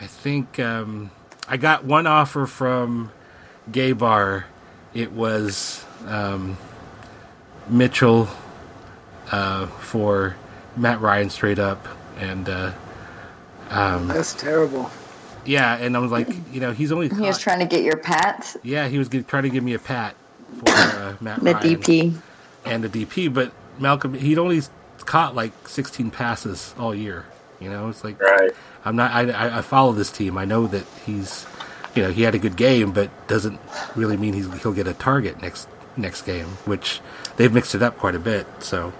I 0.00 0.06
think, 0.06 0.58
um, 0.58 1.10
I 1.48 1.56
got 1.56 1.84
one 1.84 2.06
offer 2.06 2.46
from 2.46 3.10
Gay 3.70 3.92
Bar. 3.92 4.46
It 4.94 5.12
was, 5.12 5.84
um, 6.06 6.56
Mitchell, 7.68 8.28
uh, 9.30 9.66
for 9.66 10.36
Matt 10.76 11.00
Ryan 11.00 11.30
straight 11.30 11.58
up. 11.58 11.86
And, 12.18 12.48
uh, 12.48 12.72
um, 13.70 14.08
That's 14.08 14.34
terrible. 14.34 14.90
yeah, 15.44 15.76
and 15.76 15.96
I 15.96 16.00
was 16.00 16.10
like, 16.10 16.28
you 16.52 16.60
know, 16.60 16.72
he's 16.72 16.92
only 16.92 17.08
He 17.08 17.20
was 17.20 17.38
trying 17.38 17.60
to 17.60 17.66
get 17.66 17.82
your 17.84 17.96
pat. 17.96 18.56
yeah, 18.62 18.88
he 18.88 18.98
was 18.98 19.08
g- 19.08 19.22
trying 19.22 19.44
to 19.44 19.50
give 19.50 19.62
me 19.64 19.74
a 19.74 19.78
pat 19.78 20.14
for 20.58 20.68
uh, 20.70 21.14
Matt 21.20 21.40
the 21.40 21.52
Ryan 21.54 21.76
DP. 21.80 22.18
and 22.64 22.84
the 22.84 22.88
DP, 23.06 23.32
but 23.32 23.52
Malcolm 23.78 24.14
he'd 24.14 24.38
only 24.38 24.60
caught 25.06 25.34
like 25.34 25.68
16 25.68 26.10
passes 26.10 26.74
all 26.78 26.94
year. 26.94 27.24
You 27.60 27.70
know, 27.70 27.88
it's 27.88 28.04
like 28.04 28.20
Right. 28.20 28.50
I'm 28.84 28.96
not. 28.96 29.12
I, 29.12 29.30
I, 29.30 29.58
I 29.58 29.62
follow 29.62 29.92
this 29.92 30.10
team. 30.10 30.38
I 30.38 30.44
know 30.46 30.66
that 30.66 30.86
he's, 31.04 31.46
you 31.94 32.02
know, 32.02 32.10
he 32.10 32.22
had 32.22 32.34
a 32.34 32.38
good 32.38 32.56
game, 32.56 32.92
but 32.92 33.10
doesn't 33.28 33.60
really 33.94 34.16
mean 34.16 34.32
he's, 34.32 34.50
he'll 34.62 34.72
get 34.72 34.86
a 34.86 34.94
target 34.94 35.42
next 35.42 35.68
next 35.96 36.22
game. 36.22 36.46
Which 36.64 37.00
they've 37.36 37.52
mixed 37.52 37.74
it 37.74 37.82
up 37.82 37.98
quite 37.98 38.14
a 38.14 38.18
bit. 38.18 38.46
So 38.60 38.92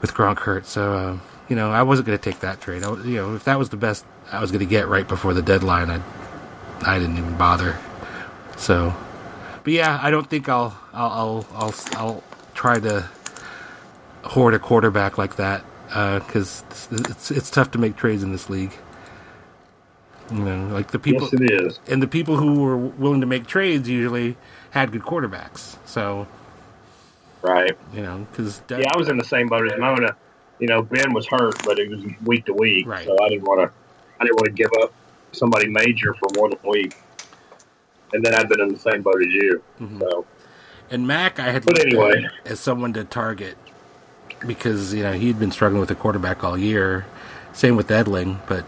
with 0.00 0.14
Gronk 0.14 0.38
hurt, 0.38 0.64
so 0.66 0.92
uh, 0.94 1.18
you 1.48 1.56
know, 1.56 1.70
I 1.70 1.82
wasn't 1.82 2.06
going 2.06 2.18
to 2.18 2.30
take 2.30 2.40
that 2.40 2.60
trade. 2.60 2.82
I, 2.82 2.94
you 3.02 3.16
know, 3.16 3.34
if 3.34 3.44
that 3.44 3.58
was 3.58 3.68
the 3.68 3.76
best 3.76 4.06
I 4.32 4.40
was 4.40 4.50
going 4.50 4.60
to 4.60 4.66
get 4.66 4.88
right 4.88 5.06
before 5.06 5.34
the 5.34 5.42
deadline, 5.42 5.90
I 5.90 6.00
I 6.82 6.98
didn't 6.98 7.18
even 7.18 7.36
bother. 7.36 7.76
So, 8.56 8.94
but 9.64 9.72
yeah, 9.72 9.98
I 10.00 10.10
don't 10.10 10.28
think 10.28 10.48
I'll 10.48 10.78
I'll 10.94 11.10
I'll 11.10 11.46
I'll, 11.54 11.74
I'll 11.92 12.24
try 12.54 12.80
to 12.80 13.08
hoard 14.24 14.54
a 14.54 14.58
quarterback 14.58 15.18
like 15.18 15.36
that 15.36 15.64
because 15.88 16.62
it's, 16.70 16.88
it's 16.92 17.30
it's 17.30 17.50
tough 17.50 17.70
to 17.72 17.78
make 17.78 17.96
trades 17.96 18.22
in 18.22 18.32
this 18.32 18.50
league. 18.50 18.72
You 20.32 20.40
know, 20.40 20.66
like 20.74 20.90
the 20.90 20.98
people 20.98 21.22
yes, 21.32 21.40
it 21.40 21.50
is. 21.62 21.80
and 21.88 22.02
the 22.02 22.06
people 22.08 22.36
who 22.36 22.60
were 22.60 22.76
willing 22.76 23.22
to 23.22 23.26
make 23.26 23.46
trades 23.46 23.88
usually 23.88 24.36
had 24.70 24.92
good 24.92 25.02
quarterbacks. 25.02 25.76
So 25.86 26.26
Right. 27.40 27.72
you 27.94 28.02
know, 28.02 28.26
because 28.30 28.60
Yeah, 28.68 28.90
I 28.92 28.98
was 28.98 29.08
in 29.08 29.16
the 29.16 29.24
same 29.24 29.46
boat 29.48 29.72
as 29.72 29.78
Mona. 29.78 30.14
You 30.58 30.66
know, 30.66 30.82
Ben 30.82 31.12
was 31.14 31.26
hurt, 31.28 31.54
but 31.64 31.78
it 31.78 31.88
was 31.88 32.04
week 32.24 32.44
to 32.46 32.52
week, 32.52 32.86
Right. 32.86 33.06
so 33.06 33.16
I 33.24 33.28
didn't 33.28 33.44
want 33.44 33.60
to. 33.60 33.72
I 34.20 34.24
didn't 34.24 34.34
want 34.36 34.46
to 34.46 34.52
give 34.52 34.70
up 34.82 34.92
somebody 35.32 35.68
major 35.68 36.14
for 36.14 36.28
one 36.34 36.52
week, 36.64 36.96
and 38.12 38.24
then 38.24 38.34
I'd 38.34 38.48
been 38.48 38.60
in 38.60 38.68
the 38.72 38.78
same 38.78 39.02
boat 39.02 39.20
as 39.20 39.32
you. 39.32 39.62
Mhm. 39.80 40.00
So 40.00 40.26
And 40.90 41.06
Mac, 41.06 41.38
I 41.38 41.50
had 41.52 41.64
But 41.64 41.74
looked 41.78 41.86
anyway. 41.86 42.24
at 42.44 42.52
as 42.52 42.60
someone 42.60 42.92
to 42.94 43.04
target 43.04 43.56
because 44.46 44.94
you 44.94 45.02
know 45.02 45.12
he'd 45.12 45.38
been 45.38 45.50
struggling 45.52 45.80
with 45.80 45.88
the 45.88 45.94
quarterback 45.94 46.44
all 46.44 46.56
year. 46.58 47.06
Same 47.52 47.76
with 47.76 47.88
Edling, 47.88 48.38
but 48.46 48.64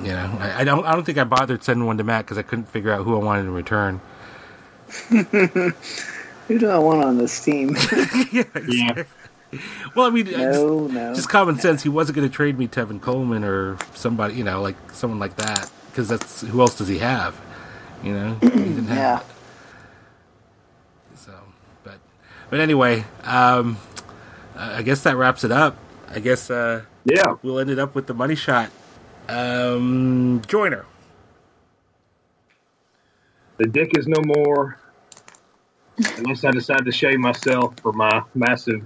you 0.00 0.08
know 0.08 0.36
I, 0.40 0.60
I 0.60 0.64
don't 0.64 0.84
I 0.84 0.92
don't 0.92 1.04
think 1.04 1.18
I 1.18 1.24
bothered 1.24 1.62
sending 1.62 1.86
one 1.86 1.98
to 1.98 2.04
Matt 2.04 2.24
because 2.24 2.38
I 2.38 2.42
couldn't 2.42 2.68
figure 2.68 2.90
out 2.92 3.04
who 3.04 3.14
I 3.20 3.22
wanted 3.24 3.42
in 3.42 3.54
return. 3.54 4.00
Who 6.46 6.58
do 6.58 6.68
I 6.68 6.78
want 6.78 7.02
on 7.02 7.16
this 7.18 7.42
team? 7.42 7.74
Yeah. 8.68 9.04
Well, 9.94 10.06
I 10.06 10.10
mean, 10.10 10.26
I 10.28 10.30
just- 10.32 10.60
no, 10.60 10.86
no. 10.88 11.14
just 11.14 11.28
common 11.28 11.58
sense. 11.60 11.82
He 11.82 11.88
wasn't 11.88 12.16
going 12.16 12.28
to 12.28 12.34
trade 12.34 12.58
me 12.58 12.66
Tevin 12.66 13.00
Coleman 13.00 13.44
or 13.44 13.78
somebody, 13.94 14.34
you 14.34 14.42
know, 14.42 14.60
like 14.60 14.74
someone 14.92 15.20
like 15.20 15.36
that, 15.36 15.70
because 15.90 16.08
that's 16.08 16.40
who 16.42 16.60
else 16.60 16.76
does 16.76 16.88
he 16.88 16.98
have? 16.98 17.40
You 18.02 18.12
know, 18.14 18.34
he 18.40 18.48
didn't 18.48 18.86
have. 18.88 18.96
Yeah. 18.96 19.22
So, 21.16 21.32
but 21.84 21.98
but 22.50 22.58
anyway, 22.60 23.04
um, 23.22 23.78
I 24.72 24.82
guess 24.82 25.02
that 25.02 25.16
wraps 25.16 25.44
it 25.44 25.52
up. 25.52 25.76
I 26.08 26.20
guess 26.20 26.50
uh, 26.50 26.82
Yeah. 27.04 27.36
we'll 27.42 27.58
end 27.58 27.70
it 27.70 27.78
up 27.78 27.94
with 27.94 28.06
the 28.06 28.14
money 28.14 28.34
shot. 28.34 28.70
Um, 29.28 30.42
Joiner. 30.46 30.84
The 33.58 33.66
dick 33.66 33.96
is 33.96 34.06
no 34.06 34.20
more. 34.24 34.78
Unless 36.18 36.44
I 36.44 36.50
decide 36.50 36.84
to 36.84 36.92
shave 36.92 37.18
myself 37.18 37.78
for 37.80 37.92
my 37.92 38.22
massive 38.34 38.82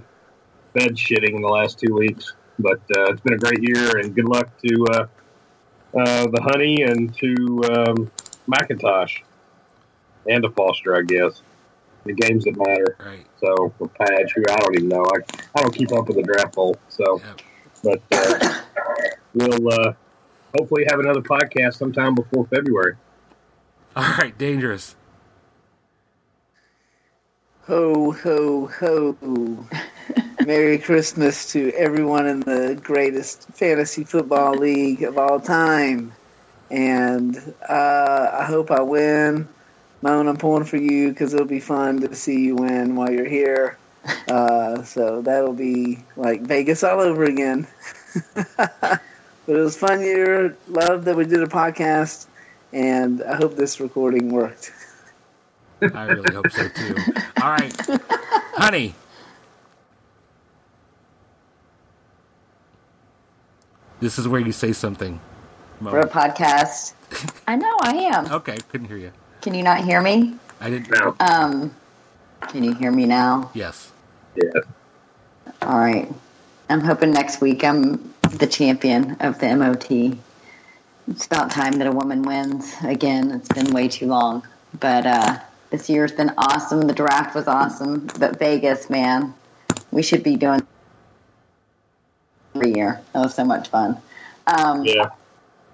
bed 0.73 0.95
shitting 0.95 1.33
in 1.35 1.41
the 1.41 1.47
last 1.47 1.79
two 1.79 1.93
weeks. 1.93 2.33
But 2.59 2.79
uh, 2.95 3.11
it's 3.11 3.21
been 3.21 3.33
a 3.33 3.37
great 3.37 3.63
year, 3.63 3.97
and 3.97 4.13
good 4.13 4.27
luck 4.27 4.49
to 4.61 4.85
uh, 4.91 5.07
uh, 5.97 6.27
the 6.27 6.41
honey 6.41 6.83
and 6.83 7.13
to 7.17 7.63
um, 7.73 8.11
McIntosh 8.47 9.21
and 10.29 10.43
to 10.43 10.51
Foster, 10.51 10.95
I 10.95 11.01
guess. 11.01 11.41
The 12.09 12.15
games 12.15 12.43
that 12.45 12.57
matter. 12.57 12.97
Right. 13.05 13.27
So 13.39 13.71
for 13.77 13.87
Padge, 13.87 14.33
who 14.35 14.43
I 14.49 14.55
don't 14.57 14.75
even 14.75 14.89
know, 14.89 15.05
I, 15.05 15.37
I 15.55 15.61
don't 15.61 15.73
keep 15.75 15.91
up 15.93 16.07
with 16.07 16.17
the 16.17 16.23
draft 16.23 16.55
poll. 16.55 16.75
So, 16.87 17.21
Yep. 17.23 17.41
but 17.83 18.01
uh, 18.11 18.53
we'll 19.35 19.71
uh, 19.71 19.93
hopefully 20.57 20.85
have 20.89 20.99
another 20.99 21.21
podcast 21.21 21.75
sometime 21.75 22.15
before 22.15 22.47
February. 22.47 22.95
All 23.95 24.11
right, 24.17 24.35
dangerous. 24.35 24.95
Ho, 27.67 28.11
ho, 28.11 28.65
ho. 28.65 29.67
Merry 30.43 30.79
Christmas 30.79 31.51
to 31.51 31.71
everyone 31.73 32.25
in 32.25 32.39
the 32.39 32.79
greatest 32.81 33.43
fantasy 33.53 34.03
football 34.03 34.55
league 34.55 35.03
of 35.03 35.19
all 35.19 35.39
time. 35.39 36.11
And 36.71 37.37
uh, 37.67 38.29
I 38.33 38.45
hope 38.45 38.71
I 38.71 38.81
win. 38.81 39.47
Moan, 40.01 40.27
I'm 40.27 40.37
pulling 40.37 40.63
for 40.63 40.77
you 40.77 41.09
because 41.09 41.33
it'll 41.33 41.45
be 41.45 41.59
fun 41.59 42.01
to 42.01 42.15
see 42.15 42.39
you 42.41 42.55
win 42.55 42.95
while 42.95 43.11
you're 43.11 43.25
here. 43.27 43.77
Uh, 44.29 44.81
so 44.83 45.21
that'll 45.21 45.53
be 45.53 45.99
like 46.15 46.41
Vegas 46.41 46.83
all 46.83 47.01
over 47.01 47.25
again. 47.25 47.67
but 48.45 49.01
it 49.45 49.59
was 49.59 49.75
fun 49.77 49.99
year. 49.99 50.55
Love 50.67 51.03
that 51.05 51.17
we 51.17 51.25
did 51.25 51.43
a 51.43 51.47
podcast. 51.47 52.27
And 52.71 53.21
I 53.21 53.35
hope 53.35 53.55
this 53.55 53.79
recording 53.79 54.29
worked. 54.29 54.71
I 55.81 56.05
really 56.05 56.33
hope 56.33 56.49
so 56.49 56.67
too. 56.69 56.95
All 57.41 57.51
right, 57.51 57.75
honey. 58.53 58.95
This 63.99 64.17
is 64.17 64.27
where 64.27 64.41
you 64.41 64.51
say 64.51 64.73
something. 64.73 65.19
Mo. 65.79 65.91
For 65.91 65.99
a 65.99 66.07
podcast. 66.07 66.93
I 67.47 67.55
know 67.55 67.75
I 67.81 67.93
am. 68.13 68.31
Okay, 68.31 68.57
couldn't 68.69 68.87
hear 68.87 68.97
you. 68.97 69.11
Can 69.41 69.53
you 69.53 69.63
not 69.63 69.83
hear 69.83 70.01
me? 70.01 70.35
I 70.59 70.69
didn't. 70.69 70.89
No. 70.91 71.15
Um, 71.19 71.75
can 72.41 72.63
you 72.63 72.73
hear 72.73 72.91
me 72.91 73.05
now? 73.05 73.51
Yes. 73.53 73.91
Yeah. 74.35 74.49
All 75.61 75.79
right. 75.79 76.11
I'm 76.69 76.81
hoping 76.81 77.11
next 77.11 77.41
week 77.41 77.63
I'm 77.63 78.13
the 78.31 78.47
champion 78.47 79.17
of 79.19 79.39
the 79.39 79.55
MOT. 79.55 80.17
It's 81.09 81.25
about 81.25 81.49
time 81.51 81.73
that 81.73 81.87
a 81.87 81.91
woman 81.91 82.21
wins 82.21 82.75
again. 82.83 83.31
It's 83.31 83.47
been 83.49 83.73
way 83.73 83.87
too 83.87 84.07
long. 84.07 84.45
But 84.79 85.05
uh, 85.07 85.39
this 85.71 85.89
year's 85.89 86.11
been 86.11 86.31
awesome. 86.37 86.81
The 86.81 86.93
draft 86.93 87.33
was 87.33 87.47
awesome. 87.47 88.07
But 88.19 88.37
Vegas, 88.37 88.89
man, 88.89 89.33
we 89.91 90.03
should 90.03 90.21
be 90.21 90.35
doing 90.35 90.61
every 92.55 92.75
year. 92.75 93.01
That 93.13 93.19
was 93.21 93.33
so 93.33 93.45
much 93.45 93.69
fun. 93.69 93.97
Um, 94.47 94.83
Yeah. 94.83 95.09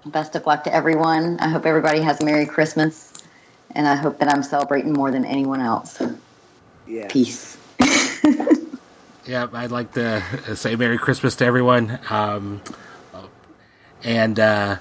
Best 0.06 0.36
of 0.36 0.46
luck 0.46 0.62
to 0.64 0.72
everyone. 0.72 1.38
I 1.40 1.48
hope 1.48 1.66
everybody 1.66 2.00
has 2.00 2.20
a 2.20 2.24
Merry 2.24 2.46
Christmas. 2.46 3.12
And 3.76 3.86
I 3.86 3.94
hope 3.94 4.18
that 4.18 4.28
I'm 4.32 4.42
celebrating 4.42 4.92
more 4.92 5.10
than 5.10 5.24
anyone 5.24 5.60
else. 5.60 6.02
Yeah. 6.86 7.06
Peace. 7.08 7.56
Yeah, 9.26 9.48
I'd 9.52 9.72
like 9.72 9.92
to 9.94 10.22
say 10.54 10.76
Merry 10.76 10.98
Christmas 10.98 11.34
to 11.36 11.44
everyone. 11.44 11.98
Um, 12.10 12.62
and 14.04 14.38
uh, 14.38 14.76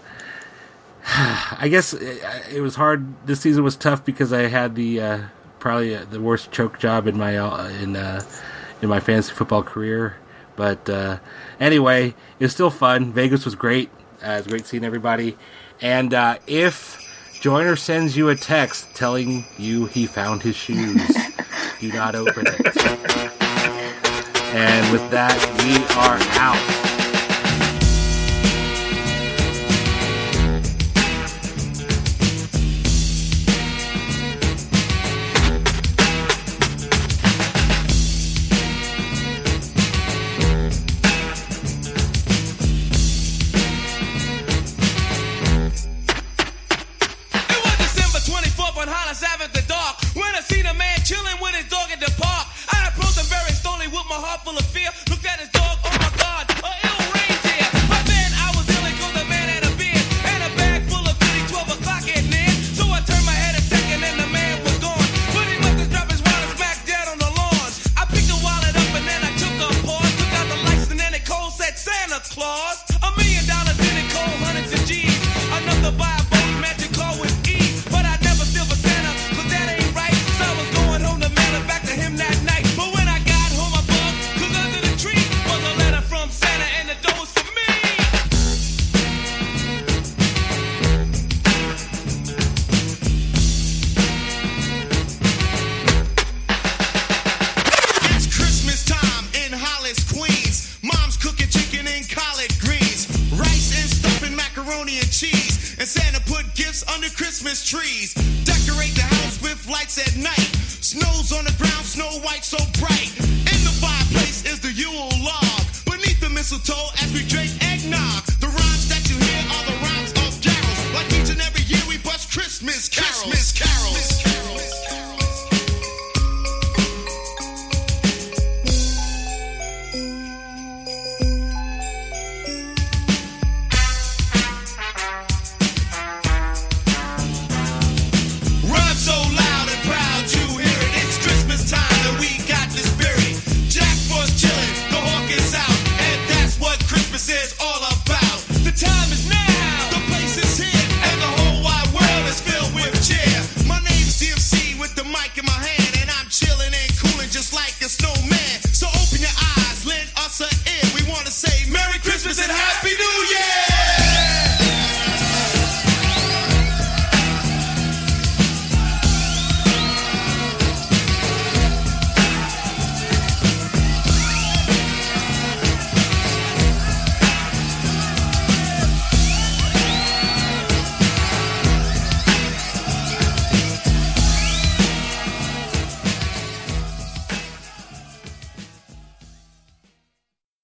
I 1.07 1.67
guess 1.69 1.93
it, 1.93 2.21
it 2.53 2.61
was 2.61 2.75
hard. 2.75 3.25
This 3.25 3.41
season 3.41 3.63
was 3.63 3.75
tough 3.75 4.05
because 4.05 4.31
I 4.31 4.43
had 4.43 4.75
the 4.75 5.01
uh, 5.01 5.19
probably 5.57 5.95
uh, 5.95 6.05
the 6.05 6.21
worst 6.21 6.51
choke 6.51 6.77
job 6.77 7.07
in 7.07 7.17
my 7.17 7.37
uh, 7.37 7.69
in 7.81 7.95
uh, 7.95 8.21
in 8.83 8.89
my 8.89 8.99
fantasy 8.99 9.33
football 9.33 9.63
career. 9.63 10.17
But 10.55 10.87
uh, 10.89 11.17
anyway, 11.59 12.09
it 12.39 12.43
was 12.43 12.53
still 12.53 12.69
fun. 12.69 13.11
Vegas 13.11 13.45
was 13.45 13.55
great. 13.55 13.89
Uh, 14.23 14.29
it 14.29 14.37
was 14.37 14.47
great 14.47 14.67
seeing 14.67 14.85
everybody. 14.85 15.37
And 15.81 16.13
uh, 16.13 16.37
if 16.47 17.04
Joiner 17.45 17.75
sends 17.75 18.17
you 18.17 18.29
a 18.29 18.35
text 18.35 18.91
telling 18.95 19.45
you 19.59 19.85
he 19.85 20.07
found 20.07 20.41
his 20.41 20.55
shoes, 20.55 20.99
do 21.79 21.91
not 21.91 22.15
open 22.15 22.47
it. 22.47 22.75
And 24.55 24.91
with 24.91 25.07
that, 25.11 25.37
we 25.59 25.75
are 25.95 26.17
out. 26.41 26.94